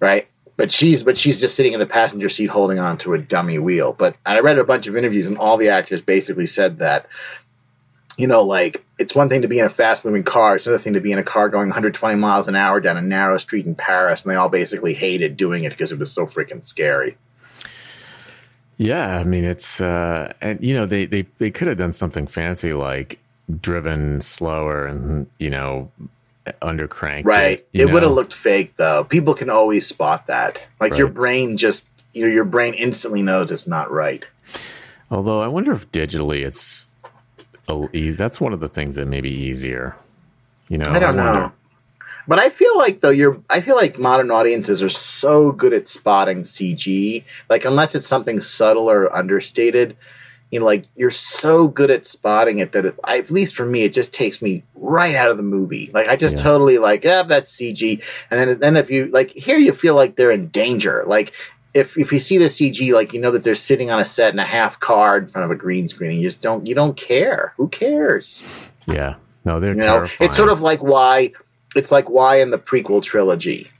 Right. 0.00 0.28
But 0.56 0.70
she's 0.70 1.02
but 1.02 1.16
she's 1.16 1.40
just 1.40 1.54
sitting 1.54 1.72
in 1.72 1.80
the 1.80 1.86
passenger 1.86 2.28
seat 2.28 2.46
holding 2.46 2.78
on 2.78 2.98
to 2.98 3.14
a 3.14 3.18
dummy 3.18 3.58
wheel. 3.58 3.92
But 3.92 4.16
I 4.24 4.40
read 4.40 4.58
a 4.58 4.64
bunch 4.64 4.86
of 4.86 4.96
interviews, 4.96 5.26
and 5.26 5.38
all 5.38 5.56
the 5.56 5.68
actors 5.68 6.00
basically 6.02 6.46
said 6.46 6.78
that, 6.78 7.06
you 8.16 8.26
know, 8.26 8.42
like 8.42 8.84
it's 8.98 9.14
one 9.14 9.28
thing 9.28 9.42
to 9.42 9.48
be 9.48 9.58
in 9.58 9.66
a 9.66 9.70
fast 9.70 10.04
moving 10.04 10.22
car; 10.22 10.56
it's 10.56 10.66
another 10.66 10.82
thing 10.82 10.94
to 10.94 11.00
be 11.00 11.12
in 11.12 11.18
a 11.18 11.24
car 11.24 11.48
going 11.48 11.68
120 11.68 12.16
miles 12.16 12.48
an 12.48 12.56
hour 12.56 12.80
down 12.80 12.96
a 12.96 13.02
narrow 13.02 13.38
street 13.38 13.66
in 13.66 13.74
Paris, 13.74 14.22
and 14.22 14.30
they 14.30 14.36
all 14.36 14.48
basically 14.48 14.94
hated 14.94 15.36
doing 15.36 15.64
it 15.64 15.70
because 15.70 15.92
it 15.92 15.98
was 15.98 16.12
so 16.12 16.26
freaking 16.26 16.64
scary. 16.64 17.16
Yeah, 18.82 19.18
I 19.18 19.24
mean 19.24 19.44
it's 19.44 19.80
uh 19.80 20.32
and 20.40 20.62
you 20.62 20.74
know 20.74 20.86
they 20.86 21.06
they 21.06 21.22
they 21.38 21.50
could 21.50 21.68
have 21.68 21.78
done 21.78 21.92
something 21.92 22.26
fancy 22.26 22.72
like 22.72 23.20
driven 23.60 24.20
slower 24.20 24.86
and 24.86 25.28
you 25.38 25.50
know 25.50 25.90
under 26.60 26.88
crank. 26.88 27.24
Right. 27.24 27.64
It, 27.72 27.82
it 27.82 27.92
would 27.92 28.02
have 28.02 28.12
looked 28.12 28.34
fake 28.34 28.76
though. 28.76 29.04
People 29.04 29.34
can 29.34 29.50
always 29.50 29.86
spot 29.86 30.26
that. 30.26 30.60
Like 30.80 30.92
right. 30.92 30.98
your 30.98 31.08
brain 31.08 31.56
just 31.56 31.86
you 32.12 32.22
know 32.26 32.32
your 32.32 32.44
brain 32.44 32.74
instantly 32.74 33.22
knows 33.22 33.52
it's 33.52 33.68
not 33.68 33.90
right. 33.92 34.26
Although 35.10 35.40
I 35.40 35.46
wonder 35.46 35.72
if 35.72 35.90
digitally 35.90 36.44
it's. 36.44 36.86
That's 37.68 38.40
one 38.40 38.52
of 38.52 38.60
the 38.60 38.68
things 38.68 38.96
that 38.96 39.06
may 39.06 39.20
be 39.20 39.30
easier. 39.30 39.96
You 40.68 40.78
know, 40.78 40.90
I 40.90 40.98
don't 40.98 41.18
I 41.18 41.22
know. 41.22 41.52
But 42.26 42.38
I 42.38 42.50
feel 42.50 42.76
like 42.78 43.00
though 43.00 43.10
you're 43.10 43.40
I 43.50 43.60
feel 43.60 43.76
like 43.76 43.98
modern 43.98 44.30
audiences 44.30 44.82
are 44.82 44.88
so 44.88 45.52
good 45.52 45.72
at 45.72 45.88
spotting 45.88 46.42
CG. 46.42 47.24
Like 47.48 47.64
unless 47.64 47.94
it's 47.94 48.06
something 48.06 48.40
subtle 48.40 48.90
or 48.90 49.14
understated, 49.14 49.96
you 50.50 50.60
know, 50.60 50.66
like 50.66 50.86
you're 50.94 51.10
so 51.10 51.66
good 51.66 51.90
at 51.90 52.06
spotting 52.06 52.58
it 52.58 52.72
that 52.72 52.84
it, 52.84 52.98
at 53.06 53.30
least 53.30 53.56
for 53.56 53.66
me, 53.66 53.82
it 53.82 53.92
just 53.92 54.12
takes 54.12 54.40
me 54.40 54.62
right 54.74 55.14
out 55.14 55.30
of 55.30 55.36
the 55.36 55.42
movie. 55.42 55.90
Like 55.92 56.08
I 56.08 56.16
just 56.16 56.36
yeah. 56.36 56.42
totally 56.42 56.78
like, 56.78 57.04
yeah, 57.04 57.22
that's 57.24 57.54
CG. 57.56 58.02
And 58.30 58.40
then 58.40 58.58
then 58.58 58.76
if 58.76 58.90
you 58.90 59.06
like 59.06 59.30
here, 59.30 59.58
you 59.58 59.72
feel 59.72 59.94
like 59.94 60.14
they're 60.14 60.30
in 60.30 60.48
danger. 60.48 61.04
Like 61.06 61.32
if 61.74 61.96
if 61.96 62.12
you 62.12 62.18
see 62.18 62.38
the 62.38 62.46
CG, 62.46 62.92
like 62.92 63.14
you 63.14 63.20
know 63.20 63.32
that 63.32 63.44
they're 63.44 63.54
sitting 63.54 63.90
on 63.90 63.98
a 63.98 64.04
set 64.04 64.32
in 64.32 64.38
a 64.38 64.44
half 64.44 64.78
car 64.78 65.18
in 65.18 65.26
front 65.26 65.46
of 65.46 65.50
a 65.50 65.56
green 65.56 65.88
screen, 65.88 66.10
and 66.10 66.20
you 66.20 66.26
just 66.28 66.42
don't 66.42 66.66
you 66.66 66.74
don't 66.74 66.96
care. 66.96 67.54
Who 67.56 67.68
cares? 67.68 68.42
Yeah, 68.86 69.14
no, 69.44 69.58
they're 69.58 69.74
you 69.74 69.80
know. 69.80 70.06
It's 70.20 70.36
sort 70.36 70.50
of 70.50 70.60
like 70.60 70.82
why 70.82 71.32
it's 71.74 71.90
like 71.90 72.08
why 72.08 72.40
in 72.40 72.50
the 72.50 72.58
prequel 72.58 73.02
trilogy, 73.02 73.70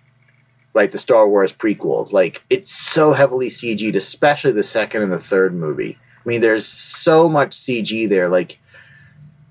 right? 0.74 0.90
The 0.90 0.99
Star 0.99 1.28
Wars 1.28 1.53
prequels, 1.53 2.12
like 2.12 2.43
it's 2.51 2.72
so 2.72 3.12
heavily 3.12 3.49
CG'd, 3.49 3.97
especially 3.97 4.53
the 4.53 4.62
second 4.62 5.03
and 5.03 5.12
the 5.12 5.20
third 5.20 5.55
movie. 5.55 5.99
I 6.24 6.28
mean, 6.28 6.40
there's 6.40 6.66
so 6.66 7.28
much 7.28 7.57
CG 7.57 8.09
there, 8.09 8.28
like, 8.28 8.59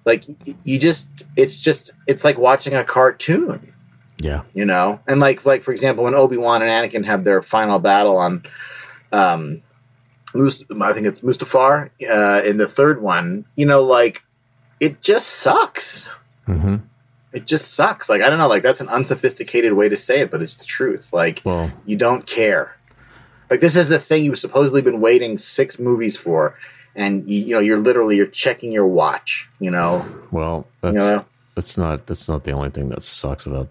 like 0.05 0.23
you 0.63 0.79
just, 0.79 1.07
it's 1.35 1.57
just, 1.57 1.91
it's 2.07 2.23
like 2.23 2.37
watching 2.37 2.73
a 2.73 2.83
cartoon, 2.83 3.73
Yeah. 4.19 4.43
you 4.53 4.65
know. 4.65 4.99
And 5.07 5.19
like, 5.19 5.45
like 5.45 5.63
for 5.63 5.71
example, 5.71 6.05
when 6.05 6.15
Obi 6.15 6.37
Wan 6.37 6.61
and 6.63 6.71
Anakin 6.71 7.05
have 7.05 7.23
their 7.23 7.41
final 7.41 7.77
battle 7.77 8.17
on, 8.17 8.43
um, 9.11 9.61
I 10.33 10.93
think 10.93 11.07
it's 11.07 11.19
Mustafar 11.19 11.89
uh, 12.09 12.41
in 12.45 12.55
the 12.57 12.67
third 12.67 13.01
one, 13.01 13.45
you 13.55 13.65
know, 13.65 13.83
like 13.83 14.23
it 14.79 15.01
just 15.01 15.27
sucks 15.27 16.09
hmm 16.45 16.77
it 17.33 17.47
just 17.47 17.73
sucks. 17.73 18.09
Like 18.09 18.21
I 18.21 18.29
don't 18.29 18.39
know, 18.39 18.47
like 18.47 18.63
that's 18.63 18.81
an 18.81 18.89
unsophisticated 18.89 19.73
way 19.73 19.89
to 19.89 19.97
say 19.97 20.21
it, 20.21 20.31
but 20.31 20.41
it's 20.41 20.55
the 20.55 20.65
truth. 20.65 21.11
Like 21.13 21.41
Well, 21.43 21.71
you 21.85 21.97
don't 21.97 22.25
care. 22.25 22.75
Like 23.49 23.59
this 23.59 23.75
is 23.75 23.89
the 23.89 23.99
thing 23.99 24.25
you've 24.25 24.39
supposedly 24.39 24.81
been 24.81 25.01
waiting 25.01 25.37
six 25.37 25.77
movies 25.77 26.15
for, 26.15 26.57
and 26.95 27.29
you, 27.29 27.43
you 27.43 27.53
know 27.55 27.59
you're 27.59 27.79
literally 27.79 28.15
you're 28.15 28.27
checking 28.27 28.71
your 28.71 28.87
watch. 28.87 29.47
You 29.59 29.71
know, 29.71 30.05
well, 30.31 30.67
that's 30.81 30.95
know? 30.95 31.25
that's 31.55 31.77
not 31.77 32.07
that's 32.07 32.29
not 32.29 32.43
the 32.43 32.51
only 32.51 32.69
thing 32.69 32.89
that 32.89 33.03
sucks 33.03 33.45
about. 33.45 33.69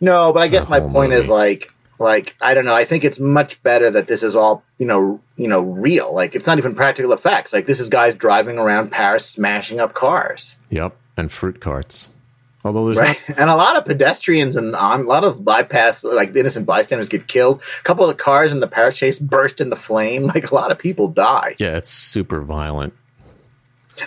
no, 0.00 0.32
but 0.32 0.42
I 0.42 0.48
guess 0.48 0.68
my 0.68 0.80
point 0.80 1.12
is 1.12 1.28
like 1.28 1.72
like 1.98 2.36
I 2.40 2.54
don't 2.54 2.64
know. 2.64 2.74
I 2.74 2.84
think 2.84 3.04
it's 3.04 3.18
much 3.18 3.62
better 3.62 3.90
that 3.90 4.06
this 4.06 4.22
is 4.22 4.36
all 4.36 4.62
you 4.78 4.86
know 4.86 5.20
you 5.36 5.48
know 5.48 5.60
real. 5.60 6.12
Like 6.12 6.34
it's 6.34 6.46
not 6.46 6.58
even 6.58 6.74
practical 6.74 7.12
effects. 7.12 7.52
Like 7.52 7.66
this 7.66 7.80
is 7.80 7.88
guys 7.88 8.14
driving 8.14 8.58
around 8.58 8.90
Paris 8.90 9.26
smashing 9.26 9.80
up 9.80 9.94
cars. 9.94 10.54
Yep, 10.70 10.96
and 11.16 11.30
fruit 11.30 11.60
carts. 11.60 12.08
Although 12.64 12.86
there's 12.86 12.98
right? 12.98 13.18
And 13.28 13.50
a 13.50 13.56
lot 13.56 13.76
of 13.76 13.84
pedestrians 13.84 14.56
and 14.56 14.74
um, 14.74 15.02
a 15.02 15.04
lot 15.04 15.24
of 15.24 15.44
bypass, 15.44 16.02
like 16.02 16.34
innocent 16.34 16.66
bystanders, 16.66 17.08
get 17.08 17.28
killed. 17.28 17.62
A 17.78 17.82
couple 17.84 18.04
of 18.04 18.16
the 18.16 18.22
cars 18.22 18.52
in 18.52 18.60
the 18.60 18.66
Paris 18.66 18.96
chase 18.96 19.18
burst 19.18 19.60
into 19.60 19.76
flame. 19.76 20.28
Like 20.38 20.50
a 20.50 20.54
lot 20.54 20.70
of 20.70 20.78
people 20.78 21.08
die. 21.08 21.56
Yeah, 21.58 21.76
it's 21.76 21.90
super 21.90 22.42
violent. 22.42 22.92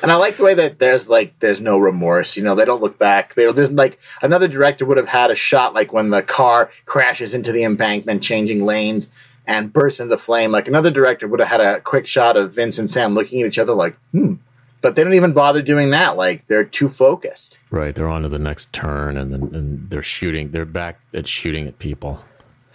And 0.02 0.12
I 0.12 0.16
like 0.16 0.38
the 0.38 0.44
way 0.44 0.54
that 0.54 0.80
there's 0.80 1.10
like 1.10 1.38
there's 1.40 1.60
no 1.60 1.78
remorse. 1.78 2.38
You 2.38 2.44
know, 2.44 2.56
they 2.56 2.66
don't 2.66 2.82
look 2.82 2.98
back. 3.00 3.34
They, 3.34 3.52
there's 3.52 3.72
like 3.72 3.98
another 4.22 4.48
director 4.48 4.86
would 4.86 4.98
have 4.98 5.08
had 5.08 5.32
a 5.32 5.36
shot 5.36 5.74
like 5.74 5.92
when 5.92 6.10
the 6.10 6.22
car 6.22 6.72
crashes 6.86 7.34
into 7.34 7.52
the 7.52 7.64
embankment, 7.64 8.24
changing 8.24 8.64
lanes 8.64 9.10
and 9.48 9.74
bursts 9.74 10.00
into 10.00 10.18
flame. 10.18 10.52
Like 10.52 10.68
another 10.68 10.92
director 10.92 11.28
would 11.28 11.40
have 11.40 11.50
had 11.50 11.62
a 11.62 11.82
quick 11.82 12.06
shot 12.06 12.38
of 12.38 12.54
Vince 12.54 12.78
and 12.78 12.90
Sam 12.90 13.14
looking 13.14 13.42
at 13.42 13.48
each 13.48 13.60
other 13.60 13.74
like, 13.74 13.98
hmm. 14.12 14.36
But 14.82 14.96
they 14.96 15.04
don't 15.04 15.14
even 15.14 15.34
bother 15.34 15.62
doing 15.62 15.92
that. 15.92 16.18
Like 16.18 16.48
they're 16.48 16.64
too 16.64 16.90
focused. 16.90 17.60
Right, 17.70 17.94
they're 17.94 18.10
on 18.10 18.24
to 18.24 18.30
the 18.30 18.40
next 18.40 18.74
turn, 18.74 19.18
and 19.18 19.32
then 19.32 19.42
and 19.54 19.90
they're 19.90 20.02
shooting. 20.02 20.52
They're 20.52 20.66
back 20.66 21.00
at 21.14 21.28
shooting 21.28 21.68
at 21.68 21.80
people. 21.80 22.24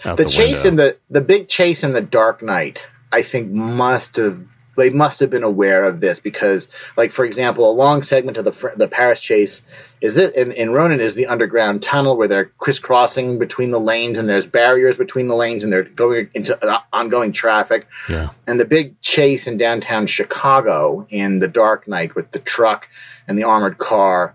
The, 0.04 0.14
the, 0.14 0.24
chase 0.26 0.62
window. 0.64 0.68
in 0.68 0.76
the 0.76 0.96
the 1.10 1.20
big 1.20 1.48
chase 1.48 1.82
in 1.82 1.92
the 1.92 2.00
Dark 2.00 2.42
Knight, 2.42 2.84
I 3.10 3.22
think 3.22 3.50
must 3.50 4.16
have 4.16 4.46
they 4.76 4.90
must 4.90 5.20
have 5.20 5.30
been 5.30 5.42
aware 5.42 5.84
of 5.84 6.00
this 6.00 6.20
because, 6.20 6.68
like 6.96 7.12
for 7.12 7.24
example, 7.24 7.68
a 7.68 7.72
long 7.72 8.02
segment 8.02 8.36
of 8.36 8.44
the 8.44 8.72
the 8.76 8.88
Paris 8.88 9.20
chase 9.20 9.62
is 10.00 10.16
it 10.16 10.34
in, 10.34 10.52
in 10.52 10.72
Ronin 10.72 11.00
is 11.00 11.14
the 11.14 11.26
underground 11.26 11.82
tunnel 11.82 12.16
where 12.16 12.28
they're 12.28 12.46
crisscrossing 12.58 13.38
between 13.38 13.70
the 13.70 13.80
lanes 13.80 14.18
and 14.18 14.28
there's 14.28 14.46
barriers 14.46 14.96
between 14.96 15.26
the 15.28 15.34
lanes 15.34 15.64
and 15.64 15.72
they're 15.72 15.84
going 15.84 16.28
into 16.34 16.62
uh, 16.64 16.80
ongoing 16.92 17.32
traffic. 17.32 17.86
yeah, 18.08 18.28
And 18.46 18.60
the 18.60 18.66
big 18.66 19.00
chase 19.00 19.46
in 19.46 19.56
downtown 19.56 20.06
Chicago 20.06 21.06
in 21.08 21.38
The 21.38 21.48
Dark 21.48 21.88
Knight 21.88 22.14
with 22.14 22.30
the 22.30 22.40
truck 22.40 22.88
and 23.26 23.38
the 23.38 23.44
armored 23.44 23.78
car, 23.78 24.34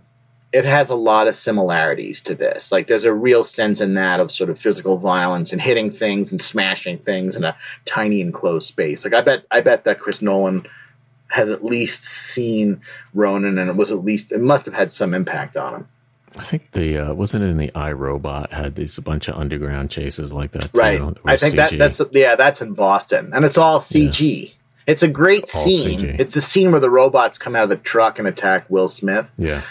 it 0.54 0.66
has 0.66 0.89
a 0.89 0.95
lot 0.95 1.28
of 1.28 1.36
similarities 1.36 2.24
to 2.24 2.36
this. 2.36 2.72
Like 2.72 2.88
there's 2.88 3.06
a 3.06 3.14
real 3.14 3.43
sense 3.43 3.80
in 3.82 3.93
that 3.93 4.20
of 4.20 4.32
sort 4.32 4.49
of 4.49 4.60
physical 4.60 4.97
violence 4.97 5.54
and 5.54 5.62
hitting 5.62 5.91
things 5.91 6.32
and 6.32 6.41
smashing 6.41 6.97
things 6.97 7.36
in 7.38 7.43
a 7.43 7.56
tiny 7.86 8.20
enclosed 8.22 8.68
space. 8.68 9.04
Like 9.06 9.14
I 9.14 9.22
bet 9.22 9.45
I 9.49 9.62
bet 9.62 9.86
that 9.86 9.99
Chris 9.99 10.22
Nolan 10.22 10.68
has 11.28 11.49
at 11.49 11.64
least 11.64 12.04
seen 12.04 12.82
Ronin 13.14 13.58
and 13.58 13.70
it 13.70 13.76
was 13.78 13.91
at 13.91 14.04
least 14.04 14.34
it 14.34 14.41
must 14.41 14.66
have 14.66 14.74
had 14.74 14.91
some 14.91 15.14
impact 15.14 15.56
on 15.56 15.74
him. 15.76 15.88
I 16.38 16.43
think 16.43 16.72
the 16.72 16.97
uh, 16.97 17.14
wasn't 17.14 17.43
it 17.43 17.49
in 17.49 17.58
the 17.58 17.72
iRobot 17.72 18.52
had 18.52 18.76
these 18.76 18.97
a 18.97 19.02
bunch 19.02 19.28
of 19.28 19.36
underground 19.36 19.91
chases 19.91 20.32
like 20.34 20.52
that. 20.52 20.74
Too, 20.74 20.80
Right. 20.80 21.02
I 21.26 21.38
think 21.38 21.56
that 21.58 21.78
that's 21.78 22.02
yeah, 22.12 22.36
that's 22.36 22.62
in 22.62 22.74
Boston, 22.74 23.32
and 23.34 23.43
it's 23.43 23.58
all 23.58 23.82
CG. 23.82 24.54
It's 24.88 25.04
a 25.04 25.08
great 25.10 25.43
It's 25.43 25.52
scene. 25.54 25.99
CG. 25.99 26.20
It's 26.20 26.36
a 26.38 26.41
scene 26.41 26.72
where 26.72 26.80
the 26.80 26.89
robots 26.89 27.38
come 27.38 27.56
out 27.56 27.64
of 27.64 27.70
the 27.70 27.76
truck 27.78 28.18
and 28.20 28.28
attack 28.30 28.66
Will 28.70 28.88
Smith. 28.88 29.32
yeah, 29.38 29.62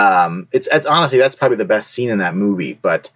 Um, 0.00 0.48
it's, 0.52 0.68
it's 0.70 0.86
honestly 0.86 1.18
that's 1.18 1.34
probably 1.34 1.58
the 1.58 1.64
best 1.64 1.90
scene 1.90 2.10
in 2.10 2.18
that 2.18 2.34
movie, 2.34 2.78
but 2.80 3.10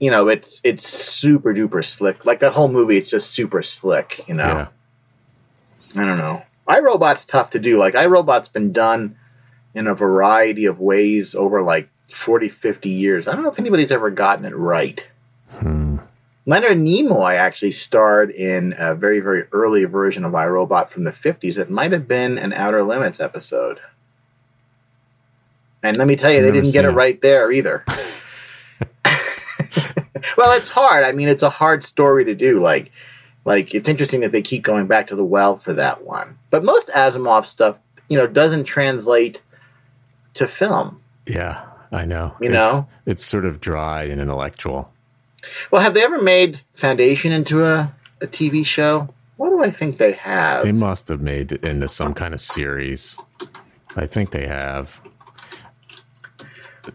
you 0.00 0.10
know 0.10 0.28
it's 0.28 0.60
it's 0.64 0.88
super 0.88 1.54
duper 1.54 1.84
slick. 1.84 2.24
Like 2.24 2.40
that 2.40 2.52
whole 2.52 2.68
movie, 2.68 2.96
it's 2.96 3.10
just 3.10 3.30
super 3.30 3.62
slick. 3.62 4.26
You 4.28 4.34
know, 4.34 4.68
yeah. 5.94 6.02
I 6.02 6.04
don't 6.06 6.18
know. 6.18 6.42
iRobot's 6.66 7.26
tough 7.26 7.50
to 7.50 7.58
do. 7.58 7.78
Like 7.78 7.94
iRobot's 7.94 8.48
been 8.48 8.72
done 8.72 9.16
in 9.74 9.86
a 9.86 9.94
variety 9.94 10.66
of 10.66 10.80
ways 10.80 11.34
over 11.34 11.62
like 11.62 11.88
40, 12.10 12.48
50 12.48 12.88
years. 12.88 13.28
I 13.28 13.34
don't 13.34 13.44
know 13.44 13.50
if 13.50 13.58
anybody's 13.58 13.92
ever 13.92 14.10
gotten 14.10 14.44
it 14.44 14.56
right. 14.56 15.04
Hmm. 15.50 15.98
Leonard 16.46 16.78
Nimoy 16.78 17.34
actually 17.34 17.72
starred 17.72 18.30
in 18.30 18.74
a 18.76 18.94
very, 18.94 19.20
very 19.20 19.44
early 19.52 19.84
version 19.84 20.24
of 20.24 20.32
iRobot 20.32 20.88
from 20.88 21.04
the 21.04 21.12
50s. 21.12 21.58
It 21.58 21.70
might 21.70 21.92
have 21.92 22.08
been 22.08 22.38
an 22.38 22.54
Outer 22.54 22.82
Limits 22.82 23.20
episode. 23.20 23.78
And 25.82 25.96
let 25.96 26.06
me 26.08 26.16
tell 26.16 26.30
you, 26.30 26.38
I've 26.38 26.44
they 26.44 26.52
didn't 26.52 26.72
get 26.72 26.84
it 26.84 26.88
it. 26.88 26.94
right 26.94 27.20
there 27.22 27.52
either. 27.52 27.84
well, 30.36 30.52
it's 30.56 30.68
hard. 30.68 31.04
I 31.04 31.12
mean, 31.12 31.28
it's 31.28 31.42
a 31.42 31.50
hard 31.50 31.84
story 31.84 32.24
to 32.24 32.34
do. 32.34 32.60
Like, 32.60 32.90
like 33.44 33.74
it's 33.74 33.88
interesting 33.88 34.20
that 34.20 34.32
they 34.32 34.42
keep 34.42 34.62
going 34.64 34.86
back 34.86 35.06
to 35.08 35.16
the 35.16 35.24
well 35.24 35.58
for 35.58 35.72
that 35.74 36.04
one. 36.04 36.36
But 36.50 36.64
most 36.64 36.88
Asimov 36.88 37.46
stuff, 37.46 37.76
you 38.08 38.18
know, 38.18 38.26
doesn't 38.26 38.64
translate 38.64 39.40
to 40.34 40.48
film. 40.48 41.00
Yeah, 41.26 41.64
I 41.92 42.04
know. 42.04 42.34
You 42.40 42.50
It's- 42.50 42.74
know? 42.74 42.88
it's 43.06 43.24
sort 43.24 43.44
of 43.44 43.60
dry 43.60 44.04
and 44.04 44.20
intellectual. 44.20 44.92
Well, 45.70 45.80
have 45.82 45.94
they 45.94 46.02
ever 46.02 46.20
made 46.20 46.60
Foundation 46.74 47.30
into 47.32 47.64
a, 47.64 47.94
a 48.20 48.26
TV 48.26 48.66
show? 48.66 49.08
What 49.36 49.50
do 49.50 49.62
I 49.62 49.70
think 49.70 49.98
they 49.98 50.12
have? 50.12 50.64
They 50.64 50.72
must 50.72 51.06
have 51.08 51.20
made 51.20 51.52
it 51.52 51.62
into 51.62 51.86
some 51.86 52.12
kind 52.12 52.34
of 52.34 52.40
series. 52.40 53.16
I 53.94 54.06
think 54.06 54.32
they 54.32 54.48
have. 54.48 55.00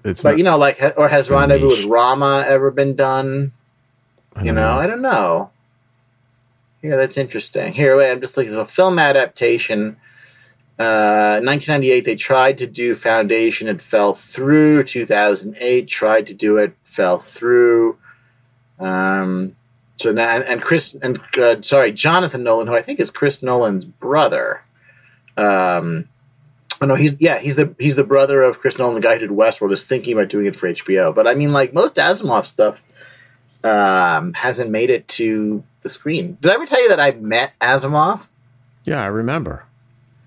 It's 0.04 0.24
But 0.24 0.32
not, 0.32 0.38
you 0.38 0.44
know, 0.44 0.58
like, 0.58 0.82
or 0.98 1.08
has 1.08 1.30
Rendezvous 1.30 1.68
with 1.68 1.86
Rama 1.86 2.46
ever 2.48 2.72
been 2.72 2.96
done? 2.96 3.52
You 4.38 4.46
don't 4.46 4.56
know, 4.56 4.74
I 4.74 4.88
don't 4.88 5.02
know. 5.02 5.52
Yeah, 6.82 6.96
that's 6.98 7.18
interesting. 7.18 7.74
Here, 7.74 7.96
wait, 7.96 8.12
I'm 8.12 8.20
just 8.20 8.36
looking 8.36 8.54
at 8.54 8.60
a 8.60 8.66
film 8.66 9.00
adaptation. 9.00 9.98
Uh, 10.80 11.40
1998, 11.44 12.04
they 12.04 12.16
tried 12.16 12.58
to 12.58 12.68
do 12.68 12.96
Foundation, 12.96 13.68
it 13.68 13.82
fell 13.82 14.16
through. 14.16 14.84
2008, 14.84 15.88
tried 15.88 16.28
to 16.28 16.34
do 16.34 16.58
it, 16.58 16.76
fell 16.84 17.20
through. 17.20 17.98
Um, 18.80 19.56
so 19.98 20.12
now, 20.12 20.30
and, 20.30 20.44
and 20.44 20.62
Chris, 20.62 20.96
and 20.96 21.22
uh, 21.38 21.62
sorry, 21.62 21.92
Jonathan 21.94 22.44
Nolan, 22.44 22.68
who 22.68 22.76
I 22.76 22.82
think 22.82 23.00
is 23.00 23.12
Chris 23.12 23.44
Nolan's 23.44 23.86
brother. 23.86 24.62
Um, 25.38 26.10
oh 26.84 26.86
no, 26.86 26.96
he's 26.96 27.16
yeah, 27.20 27.40
he's 27.40 27.56
the 27.56 27.74
he's 27.80 27.96
the 27.96 28.04
brother 28.04 28.42
of 28.42 28.60
Chris 28.60 28.78
Nolan, 28.78 28.96
the 28.96 29.02
guy 29.02 29.14
who 29.14 29.20
did 29.20 29.30
Westworld, 29.30 29.72
is 29.72 29.84
thinking 29.84 30.14
about 30.14 30.28
doing 30.28 30.46
it 30.46 30.58
for 30.58 30.68
HBO. 30.68 31.16
But 31.16 31.28
I 31.28 31.34
mean, 31.34 31.54
like 31.54 31.74
most 31.74 31.96
Asimov 31.96 32.46
stuff, 32.46 32.80
um, 33.64 34.34
hasn't 34.34 34.70
made 34.70 34.90
it 34.90 35.08
to 35.10 35.64
the 35.82 35.90
screen. 35.90 36.38
Did 36.42 36.52
I 36.52 36.56
ever 36.56 36.66
tell 36.66 36.82
you 36.82 36.90
that 36.90 37.00
I 37.00 37.12
met 37.12 37.54
Asimov? 37.62 38.28
Yeah, 38.84 39.02
I 39.02 39.08
remember. 39.08 39.64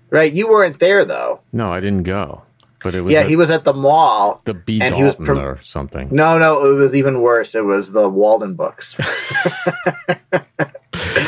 Right, 0.09 0.33
you 0.33 0.47
weren't 0.49 0.79
there 0.79 1.05
though. 1.05 1.41
No, 1.53 1.71
I 1.71 1.79
didn't 1.79 2.03
go, 2.03 2.41
but 2.81 2.95
it 2.95 3.01
was 3.01 3.13
yeah, 3.13 3.21
at 3.21 3.27
he 3.27 3.35
was 3.35 3.51
at 3.51 3.63
the 3.63 3.73
mall. 3.73 4.41
the 4.45 4.55
B 4.55 4.81
and 4.81 4.95
he 4.95 5.03
was 5.03 5.13
Dalton 5.13 5.25
prom- 5.25 5.45
or 5.45 5.57
something. 5.57 6.09
No, 6.11 6.39
no, 6.39 6.71
it 6.71 6.73
was 6.73 6.95
even 6.95 7.21
worse. 7.21 7.53
It 7.53 7.63
was 7.63 7.91
the 7.91 8.09
Walden 8.09 8.55
books. 8.55 8.97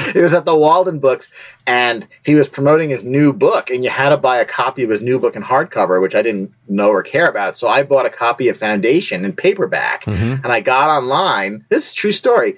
it 0.15 0.21
was 0.21 0.33
at 0.33 0.45
the 0.45 0.55
Walden 0.55 0.99
books, 0.99 1.29
and 1.67 2.07
he 2.23 2.35
was 2.35 2.47
promoting 2.47 2.89
his 2.89 3.03
new 3.03 3.33
book, 3.33 3.69
and 3.69 3.83
you 3.83 3.89
had 3.89 4.09
to 4.09 4.17
buy 4.17 4.39
a 4.39 4.45
copy 4.45 4.83
of 4.83 4.89
his 4.89 5.01
new 5.01 5.19
book 5.19 5.35
in 5.35 5.43
hardcover, 5.43 6.01
which 6.01 6.15
I 6.15 6.21
didn't 6.21 6.53
know 6.67 6.89
or 6.89 7.03
care 7.03 7.27
about. 7.27 7.57
So 7.57 7.67
I 7.67 7.83
bought 7.83 8.05
a 8.05 8.09
copy 8.09 8.49
of 8.49 8.57
Foundation 8.57 9.25
in 9.25 9.33
paperback, 9.33 10.05
Mhm. 10.05 10.43
and 10.43 10.51
I 10.51 10.61
got 10.61 10.89
online. 10.89 11.65
This 11.69 11.87
is 11.87 11.93
a 11.93 11.95
true 11.95 12.11
story. 12.11 12.57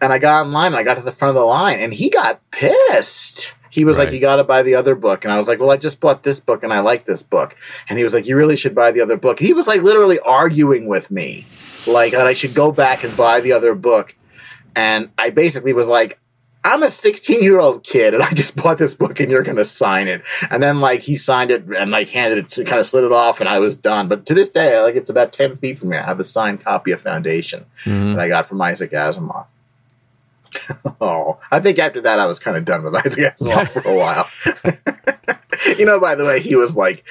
And 0.00 0.12
I 0.12 0.18
got 0.18 0.44
online, 0.44 0.72
and 0.72 0.76
I 0.76 0.82
got 0.82 0.96
to 0.96 1.02
the 1.02 1.12
front 1.12 1.30
of 1.30 1.40
the 1.40 1.46
line, 1.46 1.78
and 1.80 1.92
he 1.94 2.10
got 2.10 2.40
pissed. 2.50 3.52
He 3.70 3.84
was 3.84 3.98
like, 3.98 4.12
"You 4.12 4.20
got 4.20 4.36
to 4.36 4.44
buy 4.44 4.62
the 4.62 4.76
other 4.76 4.94
book," 4.94 5.24
and 5.24 5.32
I 5.32 5.38
was 5.38 5.48
like, 5.48 5.58
"Well, 5.58 5.70
I 5.70 5.76
just 5.76 5.98
bought 6.00 6.22
this 6.22 6.38
book, 6.38 6.62
and 6.62 6.72
I 6.72 6.80
like 6.80 7.04
this 7.06 7.22
book." 7.22 7.56
And 7.88 7.98
he 7.98 8.04
was 8.04 8.14
like, 8.14 8.26
"You 8.26 8.36
really 8.36 8.56
should 8.56 8.74
buy 8.74 8.92
the 8.92 9.00
other 9.00 9.16
book." 9.16 9.38
He 9.40 9.52
was 9.52 9.66
like 9.66 9.82
literally 9.82 10.20
arguing 10.20 10.86
with 10.86 11.10
me, 11.10 11.46
like 11.86 12.12
that 12.12 12.26
I 12.26 12.34
should 12.34 12.54
go 12.54 12.70
back 12.70 13.02
and 13.02 13.16
buy 13.16 13.40
the 13.40 13.52
other 13.52 13.74
book. 13.74 14.14
And 14.76 15.10
I 15.18 15.30
basically 15.30 15.72
was 15.72 15.88
like, 15.88 16.18
I'm 16.64 16.82
a 16.82 16.90
16 16.90 17.42
year 17.42 17.60
old 17.60 17.84
kid 17.84 18.14
and 18.14 18.22
I 18.22 18.32
just 18.32 18.56
bought 18.56 18.78
this 18.78 18.94
book 18.94 19.20
and 19.20 19.30
you're 19.30 19.42
going 19.42 19.58
to 19.58 19.64
sign 19.66 20.08
it. 20.08 20.22
And 20.50 20.62
then 20.62 20.80
like 20.80 21.00
he 21.00 21.16
signed 21.16 21.50
it 21.50 21.64
and 21.66 21.90
like 21.90 22.08
handed 22.08 22.38
it 22.38 22.48
to 22.50 22.64
kind 22.64 22.80
of 22.80 22.86
slid 22.86 23.04
it 23.04 23.12
off 23.12 23.40
and 23.40 23.48
I 23.48 23.58
was 23.58 23.76
done. 23.76 24.08
But 24.08 24.26
to 24.26 24.34
this 24.34 24.48
day, 24.48 24.80
like 24.80 24.94
it's 24.96 25.10
about 25.10 25.32
10 25.32 25.56
feet 25.56 25.78
from 25.78 25.92
here. 25.92 26.00
I 26.00 26.06
have 26.06 26.20
a 26.20 26.24
signed 26.24 26.64
copy 26.64 26.92
of 26.92 27.02
Foundation 27.02 27.66
Mhm. 27.84 28.14
that 28.16 28.22
I 28.22 28.28
got 28.28 28.48
from 28.48 28.62
Isaac 28.62 28.92
Asimov. 28.92 29.46
oh, 31.00 31.38
I 31.50 31.60
think 31.60 31.78
after 31.78 32.00
that 32.02 32.18
I 32.20 32.26
was 32.26 32.38
kind 32.38 32.56
of 32.56 32.64
done 32.64 32.82
with 32.82 32.94
Isaac 33.06 33.36
Asimov 33.36 33.68
for 33.70 33.86
a 33.88 33.94
while. 33.94 34.26
you 35.78 35.84
know, 35.84 36.00
by 36.00 36.14
the 36.14 36.24
way, 36.24 36.40
he 36.40 36.56
was 36.56 36.74
like 36.74 37.04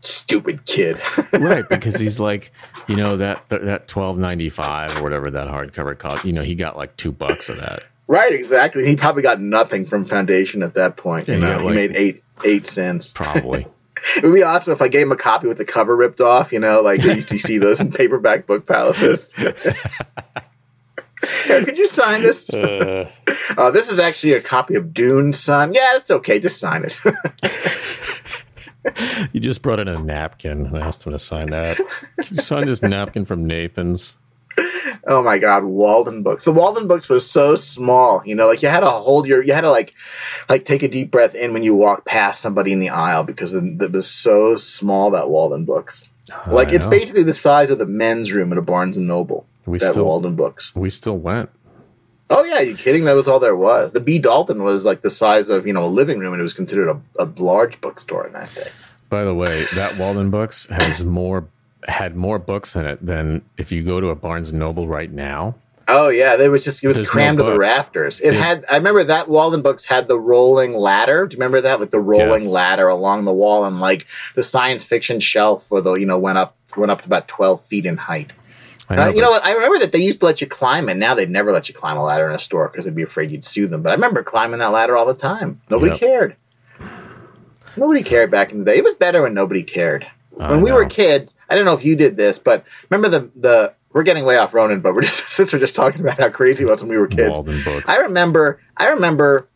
stupid 0.00 0.66
kid. 0.66 1.00
right 1.32 1.68
because 1.68 1.94
he's 2.00 2.18
like 2.18 2.52
you 2.88 2.96
know 2.96 3.16
that 3.18 3.48
that 3.50 3.86
12.95 3.86 4.98
or 4.98 5.02
whatever 5.04 5.30
that 5.30 5.46
hardcover 5.46 5.96
cost 5.96 6.24
you 6.24 6.32
know 6.32 6.42
he 6.42 6.56
got 6.56 6.76
like 6.76 6.96
two 6.96 7.12
bucks 7.12 7.48
of 7.48 7.56
that 7.58 7.84
right, 8.06 8.32
exactly. 8.32 8.86
He 8.86 8.96
probably 8.96 9.22
got 9.22 9.40
nothing 9.40 9.86
from 9.86 10.04
Foundation 10.04 10.62
at 10.62 10.74
that 10.74 10.96
point. 10.96 11.28
You 11.28 11.38
know, 11.38 11.48
yeah, 11.48 11.62
he 11.62 11.70
made 11.74 11.96
eight 11.96 12.24
eight 12.44 12.66
cents. 12.66 13.10
probably 13.10 13.66
It 14.16 14.24
would 14.24 14.34
be 14.34 14.42
awesome 14.42 14.72
if 14.72 14.82
I 14.82 14.88
gave 14.88 15.02
him 15.02 15.12
a 15.12 15.16
copy 15.16 15.46
with 15.46 15.58
the 15.58 15.64
cover 15.64 15.94
ripped 15.94 16.20
off. 16.20 16.52
You 16.52 16.58
know, 16.58 16.80
like 16.82 17.00
you 17.04 17.12
used 17.12 17.28
to 17.28 17.38
see 17.38 17.58
those 17.58 17.78
in 17.78 17.92
paperback 18.00 18.46
book 18.48 18.66
palaces. 18.66 19.28
Here, 21.44 21.64
could 21.64 21.78
you 21.78 21.86
sign 21.86 22.22
this? 22.22 22.52
uh, 22.52 23.08
Uh, 23.56 23.70
this 23.70 23.90
is 23.92 24.00
actually 24.00 24.32
a 24.32 24.40
copy 24.40 24.74
of 24.74 24.92
Dune, 24.92 25.32
son. 25.32 25.72
Yeah, 25.72 25.96
it's 25.98 26.10
okay. 26.10 26.40
Just 26.40 26.58
sign 26.58 26.84
it. 26.84 26.98
you 29.32 29.38
just 29.40 29.62
brought 29.62 29.78
in 29.78 29.86
a 29.86 30.00
napkin 30.02 30.66
and 30.66 30.76
asked 30.78 31.06
him 31.06 31.12
to 31.12 31.18
sign 31.18 31.50
that 31.50 31.76
Can 31.76 32.36
you 32.36 32.42
sign 32.42 32.66
this 32.66 32.82
napkin 32.82 33.24
from 33.24 33.46
nathan's 33.46 34.18
oh 35.06 35.22
my 35.22 35.38
God, 35.38 35.64
Walden 35.64 36.22
books. 36.22 36.44
The 36.44 36.52
Walden 36.52 36.86
books 36.88 37.08
were 37.08 37.20
so 37.20 37.54
small. 37.54 38.22
You 38.24 38.34
know, 38.34 38.46
like 38.46 38.62
you 38.62 38.68
had 38.68 38.80
to 38.80 38.90
hold 38.90 39.26
your, 39.26 39.42
you 39.42 39.52
had 39.52 39.62
to 39.62 39.70
like, 39.70 39.94
like 40.48 40.64
take 40.64 40.82
a 40.82 40.88
deep 40.88 41.10
breath 41.10 41.34
in 41.34 41.52
when 41.52 41.62
you 41.62 41.74
walk 41.74 42.04
past 42.04 42.40
somebody 42.40 42.72
in 42.72 42.80
the 42.80 42.90
aisle 42.90 43.24
because 43.24 43.54
it, 43.54 43.92
was 43.92 44.08
so 44.08 44.56
small. 44.56 45.10
That 45.12 45.28
Walden 45.28 45.64
books. 45.64 46.04
Like 46.46 46.68
I 46.68 46.76
it's 46.76 46.86
basically 46.86 47.24
the 47.24 47.34
size 47.34 47.70
of 47.70 47.78
the 47.78 47.86
men's 47.86 48.32
room 48.32 48.52
at 48.52 48.58
a 48.58 48.62
Barnes 48.62 48.96
and 48.96 49.06
Noble. 49.06 49.46
we 49.66 49.78
that 49.78 49.92
still 49.92 50.04
Walden 50.04 50.36
books. 50.36 50.72
we 50.74 50.88
still 50.88 51.18
went 51.18 51.50
Oh 52.32 52.44
yeah, 52.44 52.60
you 52.60 52.74
kidding? 52.74 53.04
That 53.04 53.14
was 53.14 53.28
all 53.28 53.40
there 53.40 53.54
was. 53.54 53.92
The 53.92 54.00
B 54.00 54.18
Dalton 54.18 54.62
was 54.62 54.86
like 54.86 55.02
the 55.02 55.10
size 55.10 55.50
of 55.50 55.66
you 55.66 55.74
know 55.74 55.84
a 55.84 55.86
living 55.86 56.18
room, 56.18 56.32
and 56.32 56.40
it 56.40 56.42
was 56.42 56.54
considered 56.54 56.88
a, 56.88 57.00
a 57.18 57.26
large 57.36 57.78
bookstore 57.82 58.26
in 58.26 58.32
that 58.32 58.54
day. 58.54 58.68
By 59.10 59.24
the 59.24 59.34
way, 59.34 59.66
that 59.74 59.98
Walden 59.98 60.30
Books 60.30 60.66
has 60.68 61.04
more 61.04 61.46
had 61.88 62.16
more 62.16 62.38
books 62.38 62.76
in 62.76 62.86
it 62.86 63.04
than 63.04 63.42
if 63.58 63.72
you 63.72 63.82
go 63.82 64.00
to 64.00 64.08
a 64.08 64.14
Barnes 64.14 64.52
Noble 64.52 64.86
right 64.86 65.10
now. 65.10 65.54
Oh 65.88 66.08
yeah, 66.08 66.36
there 66.36 66.50
was 66.50 66.64
just 66.64 66.82
it 66.84 66.86
was 66.86 66.96
There's 66.96 67.08
no 67.08 67.12
crammed 67.12 67.38
to 67.38 67.44
the 67.44 67.58
rafters. 67.58 68.20
It 68.20 68.34
Yeah. 68.34 68.40
had. 68.40 68.64
I 68.70 68.76
remember 68.76 69.02
that 69.04 69.28
Walden 69.28 69.62
Books 69.62 69.84
had 69.84 70.06
the 70.06 70.18
rolling 70.18 70.74
ladder. 70.76 71.26
Do 71.26 71.34
you 71.34 71.38
remember 71.38 71.60
that? 71.62 71.80
Like 71.80 71.90
the 71.90 72.00
rolling 72.00 72.44
Yes. 72.44 72.50
ladder 72.52 72.86
along 72.88 73.24
the 73.24 73.32
wall, 73.32 73.64
and 73.64 73.80
like 73.80 74.06
the 74.36 74.44
science 74.44 74.84
fiction 74.84 75.18
shelf, 75.18 75.66
for 75.66 75.80
the 75.80 75.94
you 75.94 76.06
know 76.06 76.18
went 76.18 76.38
up 76.38 76.56
went 76.76 76.92
up 76.92 77.00
to 77.00 77.06
about 77.06 77.26
twelve 77.26 77.64
feet 77.64 77.84
in 77.84 77.96
height. 77.96 78.32
I 78.88 78.96
Uh, 78.96 79.08
you 79.10 79.20
know 79.22 79.30
what? 79.30 79.44
I 79.44 79.52
remember 79.52 79.80
that 79.80 79.90
they 79.90 79.98
used 79.98 80.20
to 80.20 80.26
let 80.26 80.40
you 80.40 80.46
climb 80.46 80.88
it. 80.88 80.96
Now 80.96 81.14
they'd 81.16 81.30
never 81.30 81.50
let 81.50 81.68
you 81.68 81.74
climb 81.74 81.96
a 81.96 82.04
ladder 82.04 82.28
in 82.28 82.34
a 82.34 82.38
store 82.38 82.68
because 82.68 82.84
they'd 82.84 82.94
be 82.94 83.02
afraid 83.02 83.32
you'd 83.32 83.44
sue 83.44 83.66
them. 83.66 83.82
But 83.82 83.90
I 83.90 83.94
remember 83.94 84.22
climbing 84.22 84.60
that 84.60 84.70
ladder 84.72 84.96
all 84.96 85.06
the 85.06 85.14
time. 85.14 85.60
Nobody 85.68 85.90
Yep. 85.92 86.00
cared. 86.00 86.36
Nobody 87.76 88.02
cared 88.02 88.30
back 88.30 88.52
in 88.52 88.58
the 88.58 88.64
day. 88.66 88.76
It 88.76 88.84
was 88.84 88.94
better 88.94 89.22
when 89.22 89.34
nobody 89.34 89.62
cared. 89.62 90.06
I 90.40 90.50
when 90.50 90.62
we 90.62 90.72
were 90.72 90.86
kids, 90.86 91.36
I 91.48 91.54
don't 91.54 91.64
know 91.64 91.74
if 91.74 91.84
you 91.84 91.96
did 91.96 92.16
this, 92.16 92.38
but 92.38 92.64
remember 92.90 93.08
the 93.08 93.30
the 93.36 93.74
we're 93.92 94.02
getting 94.04 94.24
way 94.24 94.36
off 94.36 94.54
Ronin, 94.54 94.80
but 94.80 94.94
we're 94.94 95.02
just 95.02 95.28
since 95.28 95.52
we're 95.52 95.58
just 95.58 95.74
talking 95.74 96.00
about 96.00 96.18
how 96.18 96.30
crazy 96.30 96.64
it 96.64 96.70
was 96.70 96.82
when 96.82 96.90
we 96.90 96.98
were 96.98 97.06
kids. 97.06 97.30
I 97.88 97.98
remember 97.98 98.60
I 98.76 98.88
remember 98.90 99.48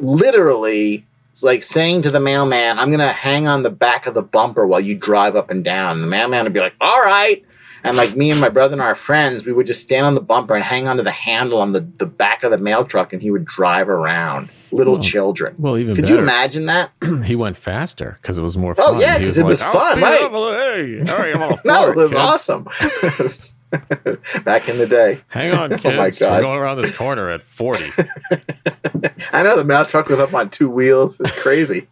literally 0.00 1.06
like 1.42 1.62
saying 1.62 2.02
to 2.02 2.10
the 2.10 2.20
mailman, 2.20 2.78
I'm 2.78 2.90
gonna 2.90 3.12
hang 3.12 3.46
on 3.48 3.62
the 3.62 3.70
back 3.70 4.06
of 4.06 4.14
the 4.14 4.22
bumper 4.22 4.66
while 4.66 4.80
you 4.80 4.96
drive 4.96 5.36
up 5.36 5.50
and 5.50 5.64
down. 5.64 5.96
And 5.96 6.02
the 6.02 6.06
mailman 6.08 6.44
would 6.44 6.52
be 6.52 6.60
like, 6.60 6.74
All 6.80 7.02
right. 7.02 7.44
And 7.84 7.96
like 7.98 8.16
me 8.16 8.30
and 8.30 8.40
my 8.40 8.48
brother 8.48 8.72
and 8.72 8.80
our 8.80 8.94
friends, 8.94 9.44
we 9.44 9.52
would 9.52 9.66
just 9.66 9.82
stand 9.82 10.06
on 10.06 10.14
the 10.14 10.20
bumper 10.22 10.54
and 10.54 10.64
hang 10.64 10.88
onto 10.88 11.02
the 11.02 11.10
handle 11.10 11.60
on 11.60 11.72
the, 11.72 11.80
the 11.98 12.06
back 12.06 12.42
of 12.42 12.50
the 12.50 12.56
mail 12.58 12.84
truck 12.86 13.12
and 13.12 13.20
he 13.20 13.30
would 13.30 13.44
drive 13.44 13.88
around. 13.90 14.48
Little 14.72 14.96
Oh. 14.96 15.00
children. 15.00 15.54
well, 15.58 15.76
even 15.78 15.94
Could 15.94 16.02
better. 16.02 16.14
you 16.14 16.20
imagine 16.20 16.66
that? 16.66 16.90
he 17.24 17.36
went 17.36 17.56
faster 17.58 18.18
because 18.22 18.38
it 18.38 18.42
was 18.42 18.56
more 18.58 18.74
fun. 18.74 18.84
Oh, 18.88 18.92
fun. 18.92 19.00
yeah, 19.02 19.18
he 19.18 19.26
'cause 19.26 19.38
it 19.38 19.44
was 19.44 19.60
"I'll 19.60 19.72
fun, 19.72 20.00
right. 20.00 20.22
up 20.22 20.32
Hey, 20.32 21.04
hurry, 21.06 21.32
I'm 21.34 21.42
on 21.42 21.58
No, 21.64 21.90
it 21.90 21.96
was 21.96 22.10
kids. 22.10 22.18
awesome. 22.20 22.64
Back 24.44 24.68
in 24.68 24.78
the 24.78 24.86
day. 24.88 25.20
Hang 25.28 25.52
on, 25.52 25.72
Oh, 25.72 25.76
my 25.96 26.04
kids. 26.06 26.20
We're 26.20 26.40
going 26.40 26.58
around 26.58 26.80
this 26.80 26.90
corner 26.92 27.30
at 27.30 27.44
40. 27.44 27.92
I 29.32 29.42
know 29.42 29.56
the 29.56 29.64
mail 29.64 29.84
truck 29.84 30.08
was 30.08 30.20
up 30.20 30.32
on 30.34 30.48
two 30.50 30.70
wheels. 30.70 31.16
It's 31.20 31.30
crazy. 31.32 31.86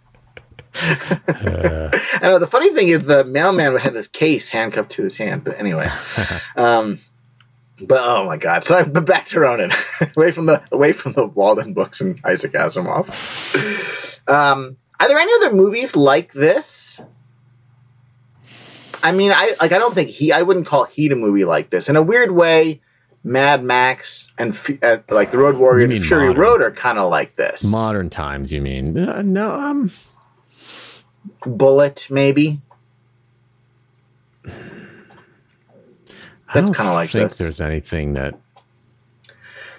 Uh, 0.75 1.91
I 2.15 2.21
know 2.23 2.39
the 2.39 2.47
funny 2.47 2.73
thing 2.73 2.89
is 2.89 3.05
the 3.05 3.25
mailman 3.25 3.77
had 3.77 3.95
this 3.95 4.09
case 4.09 4.49
handcuffed 4.49 4.93
to 4.93 5.03
his 5.03 5.17
hand. 5.17 5.45
But 5.45 5.59
anyway, 5.59 5.89
um, 6.57 6.99
but 7.81 8.01
oh 8.01 8.25
my 8.27 8.37
god! 8.37 8.65
So 8.65 8.85
but 8.85 9.05
back 9.05 9.27
to 9.29 9.41
Ronin, 9.41 9.73
away 10.17 10.33
from 10.33 10.47
the 10.47 10.63
away 10.73 10.93
from 10.93 11.13
the 11.13 11.27
Walden 11.27 11.75
books 11.75 12.01
and 12.01 12.21
Isaac 12.25 12.53
Asimov. 12.53 13.09
Um, 14.29 14.77
are 14.99 15.09
there 15.09 15.19
any 15.19 15.33
other 15.35 15.55
movies 15.55 15.97
like 15.97 16.33
this? 16.33 17.01
I 19.03 19.13
mean, 19.13 19.33
I 19.33 19.57
like. 19.61 19.73
I 19.73 19.79
don't 19.79 19.95
think 19.95 20.11
he. 20.11 20.33
I 20.33 20.43
wouldn't 20.43 20.67
call 20.67 20.85
Heat 20.85 21.13
a 21.13 21.17
movie 21.17 21.45
like 21.45 21.71
this. 21.71 21.89
In 21.89 21.97
a 21.97 22.03
weird 22.03 22.31
way, 22.31 22.81
Mad 23.25 23.63
Max 23.65 24.31
and 24.39 24.59
uh, 24.83 24.99
like 25.11 25.31
the 25.31 25.39
Road 25.39 25.57
Warrior 25.57 25.91
and 25.91 26.05
Fury 26.05 26.29
modern. 26.29 26.41
Road 26.41 26.63
are 26.63 26.71
kind 26.71 26.99
of 26.99 27.11
like 27.11 27.37
this. 27.37 27.65
modern 27.65 28.11
times, 28.11 28.53
you 28.53 28.61
mean? 28.61 28.97
Uh, 28.99 29.23
no, 29.23 29.55
um, 29.55 29.91
Bullitt, 31.45 32.07
maybe. 32.11 32.61
That's 36.55 36.67
don't 36.71 36.77
kinda 36.77 36.93
like 36.93 37.11
think 37.11 37.31
this. 37.31 37.39
there's 37.39 37.61
anything 37.61 38.15
that. 38.15 38.35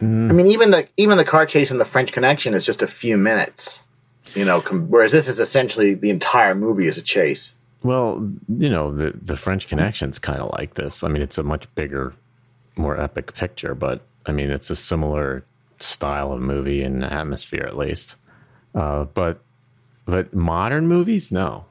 I 0.01 0.05
mean, 0.05 0.47
even 0.47 0.71
the 0.71 0.87
even 0.97 1.17
the 1.17 1.25
car 1.25 1.45
chase 1.45 1.71
in 1.71 1.77
the 1.77 1.85
French 1.85 2.11
Connection 2.11 2.53
is 2.53 2.65
just 2.65 2.81
a 2.81 2.87
few 2.87 3.15
minutes, 3.15 3.79
you 4.33 4.43
know. 4.43 4.59
Com- 4.59 4.89
whereas 4.89 5.11
this 5.11 5.27
is 5.27 5.39
essentially 5.39 5.93
the 5.93 6.09
entire 6.09 6.55
movie 6.55 6.87
is 6.87 6.97
a 6.97 7.01
chase. 7.01 7.53
Well, 7.83 8.29
you 8.49 8.69
know, 8.69 8.93
the 8.93 9.13
the 9.15 9.37
French 9.37 9.67
Connection's 9.67 10.19
kind 10.19 10.39
of 10.39 10.51
like 10.51 10.73
this. 10.73 11.03
I 11.03 11.07
mean, 11.09 11.21
it's 11.21 11.37
a 11.37 11.43
much 11.43 11.73
bigger, 11.75 12.13
more 12.75 12.99
epic 12.99 13.33
picture, 13.33 13.75
but 13.75 14.01
I 14.25 14.31
mean, 14.31 14.49
it's 14.49 14.69
a 14.69 14.75
similar 14.75 15.45
style 15.79 16.33
of 16.33 16.41
movie 16.41 16.81
and 16.81 17.03
atmosphere, 17.03 17.65
at 17.65 17.77
least. 17.77 18.15
Uh, 18.73 19.05
but 19.05 19.41
but 20.05 20.33
modern 20.33 20.87
movies, 20.87 21.31
no. 21.31 21.65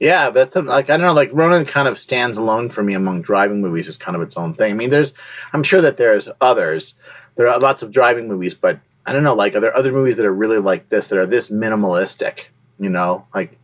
Yeah, 0.00 0.30
that's 0.30 0.56
a, 0.56 0.62
like 0.62 0.90
I 0.90 0.96
don't 0.96 1.06
know. 1.06 1.12
Like 1.12 1.30
Ronin 1.32 1.64
kind 1.64 1.86
of 1.86 1.98
stands 1.98 2.36
alone 2.36 2.68
for 2.70 2.82
me 2.82 2.94
among 2.94 3.22
driving 3.22 3.60
movies 3.60 3.86
as 3.86 3.96
kind 3.96 4.16
of 4.16 4.22
its 4.22 4.36
own 4.36 4.54
thing. 4.54 4.72
I 4.72 4.74
mean, 4.74 4.90
there's 4.90 5.12
I'm 5.52 5.62
sure 5.62 5.82
that 5.82 5.96
there's 5.96 6.28
others. 6.40 6.94
There 7.36 7.48
are 7.48 7.58
lots 7.60 7.82
of 7.82 7.92
driving 7.92 8.26
movies, 8.28 8.54
but 8.54 8.80
I 9.06 9.12
don't 9.12 9.22
know. 9.22 9.34
Like, 9.34 9.54
are 9.54 9.60
there 9.60 9.76
other 9.76 9.92
movies 9.92 10.16
that 10.16 10.26
are 10.26 10.32
really 10.32 10.58
like 10.58 10.88
this 10.88 11.08
that 11.08 11.18
are 11.18 11.26
this 11.26 11.50
minimalistic? 11.50 12.46
You 12.80 12.90
know, 12.90 13.26
like 13.32 13.56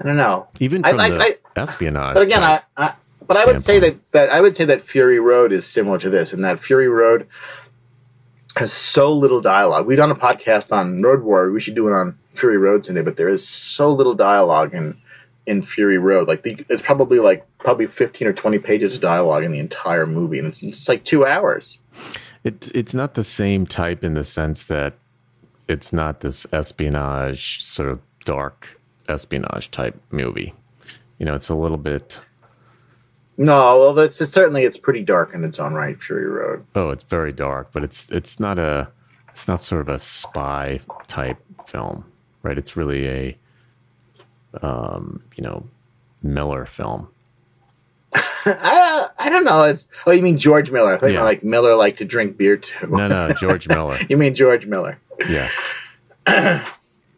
I 0.00 0.04
don't 0.04 0.16
know. 0.16 0.48
Even 0.58 0.84
I- 0.86 0.90
from 0.90 1.00
I- 1.00 1.10
the 1.10 1.20
I- 1.22 1.36
espionage. 1.56 2.14
But 2.14 2.22
again. 2.22 2.42
I, 2.42 2.62
I 2.76 2.94
but 3.26 3.36
I 3.36 3.44
would 3.44 3.62
say 3.62 3.78
that, 3.80 4.12
that 4.12 4.30
I 4.30 4.40
would 4.40 4.56
say 4.56 4.64
that 4.64 4.86
Fury 4.86 5.20
Road 5.20 5.52
is 5.52 5.66
similar 5.66 5.98
to 5.98 6.08
this, 6.08 6.32
and 6.32 6.44
that 6.46 6.60
Fury 6.62 6.88
Road 6.88 7.26
has 8.58 8.72
so 8.72 9.12
little 9.12 9.40
dialogue. 9.40 9.86
We've 9.86 9.96
done 9.96 10.10
a 10.10 10.16
podcast 10.16 10.72
on 10.76 11.00
Road 11.00 11.22
War. 11.22 11.50
We 11.50 11.60
should 11.60 11.76
do 11.76 11.86
it 11.88 11.92
on 11.92 12.18
Fury 12.34 12.58
Road 12.58 12.84
someday. 12.84 13.02
But 13.02 13.16
there 13.16 13.28
is 13.28 13.46
so 13.46 13.92
little 13.92 14.14
dialogue 14.14 14.74
in 14.74 15.00
in 15.46 15.62
Fury 15.62 15.96
Road. 15.96 16.28
Like 16.28 16.42
the, 16.42 16.64
it's 16.68 16.82
probably 16.82 17.20
like 17.20 17.46
probably 17.58 17.86
fifteen 17.86 18.26
or 18.26 18.32
twenty 18.32 18.58
pages 18.58 18.96
of 18.96 19.00
dialogue 19.00 19.44
in 19.44 19.52
the 19.52 19.60
entire 19.60 20.06
movie, 20.06 20.40
and 20.40 20.48
it's, 20.48 20.62
it's 20.62 20.88
like 20.88 21.04
two 21.04 21.24
hours. 21.24 21.78
It, 22.44 22.70
it's 22.74 22.94
not 22.94 23.14
the 23.14 23.24
same 23.24 23.64
type 23.64 24.02
in 24.02 24.14
the 24.14 24.24
sense 24.24 24.64
that 24.64 24.94
it's 25.68 25.92
not 25.92 26.20
this 26.20 26.46
espionage, 26.52 27.62
sort 27.62 27.88
of 27.88 28.00
dark 28.24 28.80
espionage 29.08 29.70
type 29.70 30.00
movie. 30.10 30.54
You 31.18 31.26
know, 31.26 31.34
it's 31.34 31.48
a 31.48 31.54
little 31.54 31.76
bit, 31.76 32.20
No, 33.38 33.78
well, 33.78 33.94
that's 33.94 34.20
it's, 34.20 34.32
certainly 34.32 34.64
it's 34.64 34.76
pretty 34.76 35.02
dark 35.04 35.32
in 35.32 35.44
its 35.44 35.58
own 35.60 35.72
right. 35.74 36.00
Fury 36.02 36.26
Road. 36.26 36.64
oh, 36.74 36.90
it's 36.90 37.04
very 37.04 37.32
dark, 37.32 37.68
but 37.72 37.84
it's 37.84 38.10
it's 38.10 38.40
not 38.40 38.58
a 38.58 38.88
it's 39.28 39.46
not 39.46 39.60
sort 39.60 39.80
of 39.80 39.88
a 39.88 39.98
spy 39.98 40.80
type 41.06 41.38
film, 41.66 42.04
right? 42.42 42.58
It's 42.58 42.76
really 42.76 43.06
a 43.08 43.38
um, 44.62 45.22
you 45.36 45.44
know, 45.44 45.64
Miller 46.22 46.66
film. 46.66 47.08
I 48.14 49.08
I 49.18 49.28
don't 49.28 49.44
know. 49.44 49.62
It's 49.64 49.86
oh, 50.06 50.10
you 50.10 50.22
mean 50.22 50.38
George 50.38 50.70
Miller? 50.72 50.94
I 50.94 50.98
think 50.98 51.12
Yeah. 51.12 51.22
like 51.22 51.44
Miller 51.44 51.76
liked 51.76 51.98
to 51.98 52.04
drink 52.04 52.36
beer 52.36 52.56
too. 52.56 52.88
No, 52.88 53.06
no, 53.06 53.32
George 53.34 53.68
Miller. 53.68 53.98
you 54.08 54.16
mean 54.16 54.34
George 54.34 54.66
Miller? 54.66 54.98
Yeah. 55.28 55.48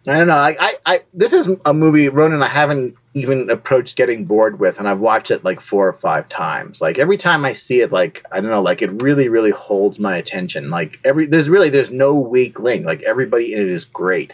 I 0.07 0.17
don't 0.17 0.29
know. 0.29 0.35
I, 0.35 0.57
I, 0.59 0.75
I, 0.87 1.01
this 1.13 1.33
is 1.33 1.47
a 1.67 1.75
movie, 1.75 2.09
Ronin. 2.09 2.43
I 2.43 2.49
haven't 2.49 2.97
even 3.13 3.51
approached 3.51 3.97
getting 3.97 4.25
bored 4.25 4.59
with, 4.59 4.79
and 4.79 4.89
I've 4.89 5.01
watched 5.01 5.31
it 5.31 5.45
like 5.45 5.61
four 5.61 5.87
or 5.87 5.93
five 5.93 6.29
times. 6.29 6.81
Like 6.81 6.99
every 6.99 7.19
time 7.19 7.45
I 7.45 7.53
see 7.53 7.83
it, 7.83 7.93
like 7.93 8.25
I 8.33 8.41
don't 8.41 8.51
know, 8.51 8.63
like 8.63 8.81
it 8.81 9.03
really, 9.03 9.29
really 9.29 9.51
holds 9.51 9.99
my 9.99 10.17
attention. 10.17 10.71
Like 10.71 10.99
every, 11.05 11.27
there's 11.27 11.51
really, 11.51 11.69
there's 11.69 11.91
no 11.91 12.15
weak 12.15 12.59
link. 12.59 12.87
Like 12.87 13.03
everybody 13.03 13.53
in 13.53 13.61
it 13.61 13.69
is 13.69 13.85
great. 13.85 14.33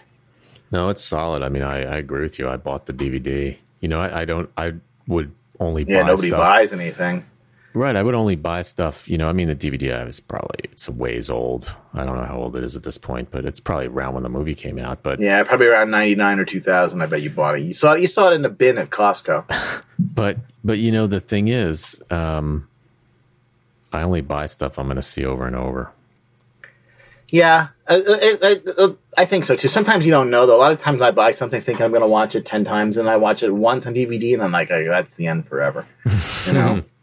No, 0.71 0.89
it's 0.89 1.03
solid. 1.03 1.43
I 1.43 1.49
mean, 1.49 1.63
I, 1.63 1.79
I 1.79 1.97
agree 1.97 2.23
with 2.23 2.39
you. 2.39 2.49
I 2.49 2.57
bought 2.57 2.87
the 2.87 2.93
DVD. 2.93 3.57
You 3.81 3.89
know, 3.89 4.01
I, 4.01 4.21
I 4.21 4.25
don't. 4.25 4.49
I 4.57 4.75
would 5.09 5.33
only 5.59 5.85
yeah. 5.85 6.03
buy 6.03 6.07
Nobody 6.09 6.29
stuff. 6.29 6.39
buys 6.39 6.73
anything. 6.73 7.25
Right. 7.77 7.95
I 7.95 8.03
would 8.03 8.15
only 8.15 8.37
buy 8.37 8.63
stuff. 8.63 9.07
You 9.07 9.19
know, 9.19 9.29
I 9.29 9.35
mean, 9.35 9.49
the 9.49 9.55
DVD 9.55 9.95
I 9.95 10.05
was 10.05 10.19
probably 10.19 10.61
it's 10.63 10.89
a 10.89 10.93
ways 10.93 11.29
old. 11.29 11.77
I 11.93 12.07
don't 12.07 12.17
know 12.17 12.25
how 12.25 12.39
old 12.39 12.57
it 12.57 12.65
is 12.65 12.75
at 12.75 12.85
this 12.85 12.97
point, 12.97 13.31
but 13.31 13.45
it's 13.45 13.61
probably 13.61 13.89
around 13.89 14.15
when 14.15 14.23
the 14.23 14.31
movie 14.31 14.55
came 14.55 14.79
out. 14.79 15.03
But 15.03 15.21
Yeah, 15.21 15.43
probably 15.43 15.67
around 15.67 15.91
ninety 15.91 16.15
nine 16.15 16.39
or 16.39 16.47
two 16.47 16.59
thousand. 16.61 17.03
I 17.03 17.07
bet 17.07 17.21
you 17.21 17.29
bought 17.29 17.59
it. 17.59 17.65
You 17.65 17.75
saw 17.75 17.93
it. 17.93 18.01
You 18.01 18.07
saw 18.07 18.31
it 18.31 18.33
in 18.33 18.41
the 18.41 18.49
bin 18.49 18.79
at 18.79 18.89
Costco. 18.89 19.83
but 19.99 20.39
but 20.65 20.79
you 20.79 20.91
know 20.91 21.07
the 21.07 21.21
thing 21.21 21.49
is, 21.49 22.03
um, 22.11 22.67
I 23.93 24.01
only 24.01 24.23
buy 24.23 24.47
stuff 24.47 24.79
I'm 24.79 24.87
going 24.87 24.97
to 24.97 25.03
see 25.03 25.27
over 25.27 25.47
and 25.47 25.55
over. 25.55 25.93
Yeah, 27.29 27.69
uh, 27.87 28.01
uh, 28.07 28.55
uh, 28.79 28.93
I 29.19 29.27
think 29.27 29.45
so 29.45 29.55
too. 29.55 29.69
Sometimes 29.69 30.07
you 30.07 30.13
don't 30.13 30.31
know 30.31 30.47
though. 30.47 30.57
A 30.57 30.63
lot 30.63 30.73
of 30.73 30.81
times 30.81 31.03
I 31.03 31.11
buy 31.11 31.33
something 31.33 31.61
thinking 31.61 31.85
I'm 31.85 31.91
going 31.91 32.01
to 32.01 32.09
watch 32.09 32.37
it 32.37 32.47
ten 32.47 32.65
times, 32.65 32.97
and 32.97 33.07
I 33.07 33.17
watch 33.17 33.43
it 33.43 33.51
once 33.51 33.85
on 33.85 33.95
DVD, 33.95 34.33
and 34.33 34.43
I'm 34.43 34.53
like, 34.53 34.71
oh, 34.71 34.83
that's 34.89 35.17
the 35.17 35.27
end 35.27 35.47
forever. 35.47 35.85
You 36.47 36.53
know, 36.53 36.85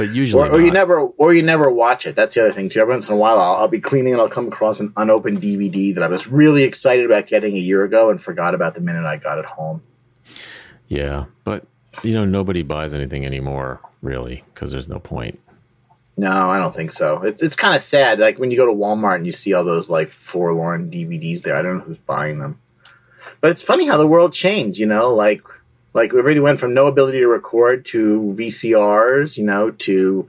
But 0.00 0.14
usually, 0.14 0.48
or, 0.48 0.52
or 0.52 0.60
you 0.62 0.70
never, 0.70 0.98
or 0.98 1.34
you 1.34 1.42
never 1.42 1.70
watch 1.70 2.06
it. 2.06 2.16
That's 2.16 2.34
the 2.34 2.40
other 2.40 2.54
thing 2.54 2.70
too. 2.70 2.80
Every 2.80 2.94
once 2.94 3.06
in 3.06 3.12
a 3.12 3.18
while, 3.18 3.38
I'll, 3.38 3.56
I'll 3.56 3.68
be 3.68 3.82
cleaning 3.82 4.14
and 4.14 4.22
I'll 4.22 4.30
come 4.30 4.48
across 4.48 4.80
an 4.80 4.94
unopened 4.96 5.42
DVD 5.42 5.94
that 5.94 6.02
I 6.02 6.06
was 6.06 6.26
really 6.26 6.62
excited 6.62 7.04
about 7.04 7.26
getting 7.26 7.54
a 7.54 7.58
year 7.58 7.84
ago 7.84 8.08
and 8.08 8.18
forgot 8.18 8.54
about 8.54 8.74
the 8.74 8.80
minute 8.80 9.04
I 9.04 9.18
got 9.18 9.36
it 9.36 9.44
home. 9.44 9.82
Yeah, 10.88 11.26
but 11.44 11.66
you 12.02 12.14
know 12.14 12.24
nobody 12.24 12.62
buys 12.62 12.94
anything 12.94 13.26
anymore, 13.26 13.82
really, 14.00 14.42
because 14.54 14.70
there's 14.72 14.88
no 14.88 15.00
point. 15.00 15.38
No, 16.16 16.48
I 16.48 16.56
don't 16.56 16.74
think 16.74 16.92
so. 16.92 17.20
It's 17.20 17.42
it's 17.42 17.56
kind 17.56 17.76
of 17.76 17.82
sad. 17.82 18.20
Like 18.20 18.38
when 18.38 18.50
you 18.50 18.56
go 18.56 18.64
to 18.64 18.72
Walmart 18.72 19.16
and 19.16 19.26
you 19.26 19.32
see 19.32 19.52
all 19.52 19.64
those 19.64 19.90
like 19.90 20.12
forlorn 20.12 20.90
DVDs 20.90 21.42
there. 21.42 21.56
I 21.56 21.60
don't 21.60 21.76
know 21.76 21.84
who's 21.84 21.98
buying 21.98 22.38
them. 22.38 22.58
But 23.42 23.50
it's 23.50 23.60
funny 23.60 23.86
how 23.86 23.98
the 23.98 24.06
world 24.06 24.32
changed. 24.32 24.78
You 24.78 24.86
know, 24.86 25.14
like 25.14 25.42
like 25.92 26.12
we 26.12 26.20
really 26.20 26.40
went 26.40 26.60
from 26.60 26.74
no 26.74 26.86
ability 26.86 27.18
to 27.18 27.28
record 27.28 27.86
to 27.86 28.34
VCRs. 28.38 29.36
You 29.36 29.44
know, 29.44 29.70
to 29.70 30.28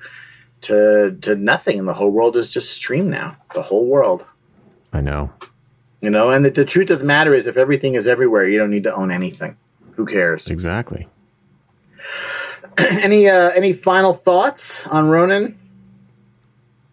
to 0.61 1.17
to 1.21 1.35
nothing, 1.35 1.79
and 1.79 1.87
the 1.87 1.93
whole 1.93 2.11
world 2.11 2.35
is 2.35 2.51
just 2.51 2.71
stream 2.71 3.09
now. 3.09 3.37
The 3.53 3.61
whole 3.61 3.85
world. 3.85 4.25
I 4.93 5.01
know. 5.01 5.31
You 6.01 6.09
know, 6.09 6.31
and 6.31 6.43
the, 6.43 6.49
the 6.49 6.65
truth 6.65 6.89
of 6.89 6.99
the 6.99 7.05
matter 7.05 7.33
is, 7.33 7.45
if 7.45 7.57
everything 7.57 7.93
is 7.93 8.07
everywhere, 8.07 8.47
you 8.47 8.57
don't 8.57 8.71
need 8.71 8.83
to 8.85 8.95
own 8.95 9.11
anything. 9.11 9.55
Who 9.91 10.05
cares? 10.05 10.47
Exactly. 10.47 11.07
any 12.77 13.29
uh, 13.29 13.49
any 13.49 13.73
final 13.73 14.13
thoughts 14.13 14.85
on 14.87 15.09
Ronin? 15.09 15.57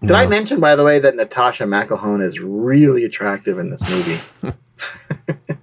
Did 0.01 0.13
I 0.13 0.27
mention, 0.27 0.61
by 0.61 0.77
the 0.77 0.85
way, 0.85 1.01
that 1.01 1.15
Natascha 1.15 1.67
McElhone 1.67 2.25
is 2.25 2.39
really 2.39 3.05
attractive 3.05 3.59
in 3.59 3.71
this 3.71 3.83
movie? 3.91 4.55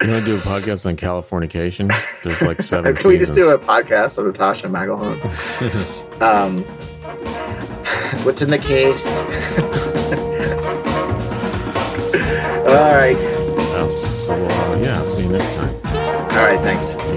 You 0.00 0.12
want 0.12 0.24
to 0.24 0.30
do 0.30 0.36
a 0.36 0.40
podcast 0.40 0.86
on 0.86 0.96
Californication? 0.96 1.92
There's 2.22 2.40
like 2.40 2.62
seven 2.62 2.94
Can 2.94 3.08
we 3.08 3.18
just 3.18 3.34
do 3.34 3.52
a 3.52 3.58
podcast 3.58 4.16
on 4.18 4.32
Natascha 4.32 4.70
McElhone? 4.70 5.18
um, 6.22 6.62
what's 8.24 8.40
in 8.40 8.50
the 8.50 8.58
case? 8.58 9.04
All 12.68 12.94
right. 12.94 13.16
Uh, 13.16 13.88
so 13.88 14.34
uh, 14.34 14.78
yeah, 14.80 15.04
see 15.04 15.22
you 15.22 15.30
next 15.30 15.56
time. 15.56 15.74
All 15.84 16.44
right. 16.46 16.60
Thanks. 16.60 17.07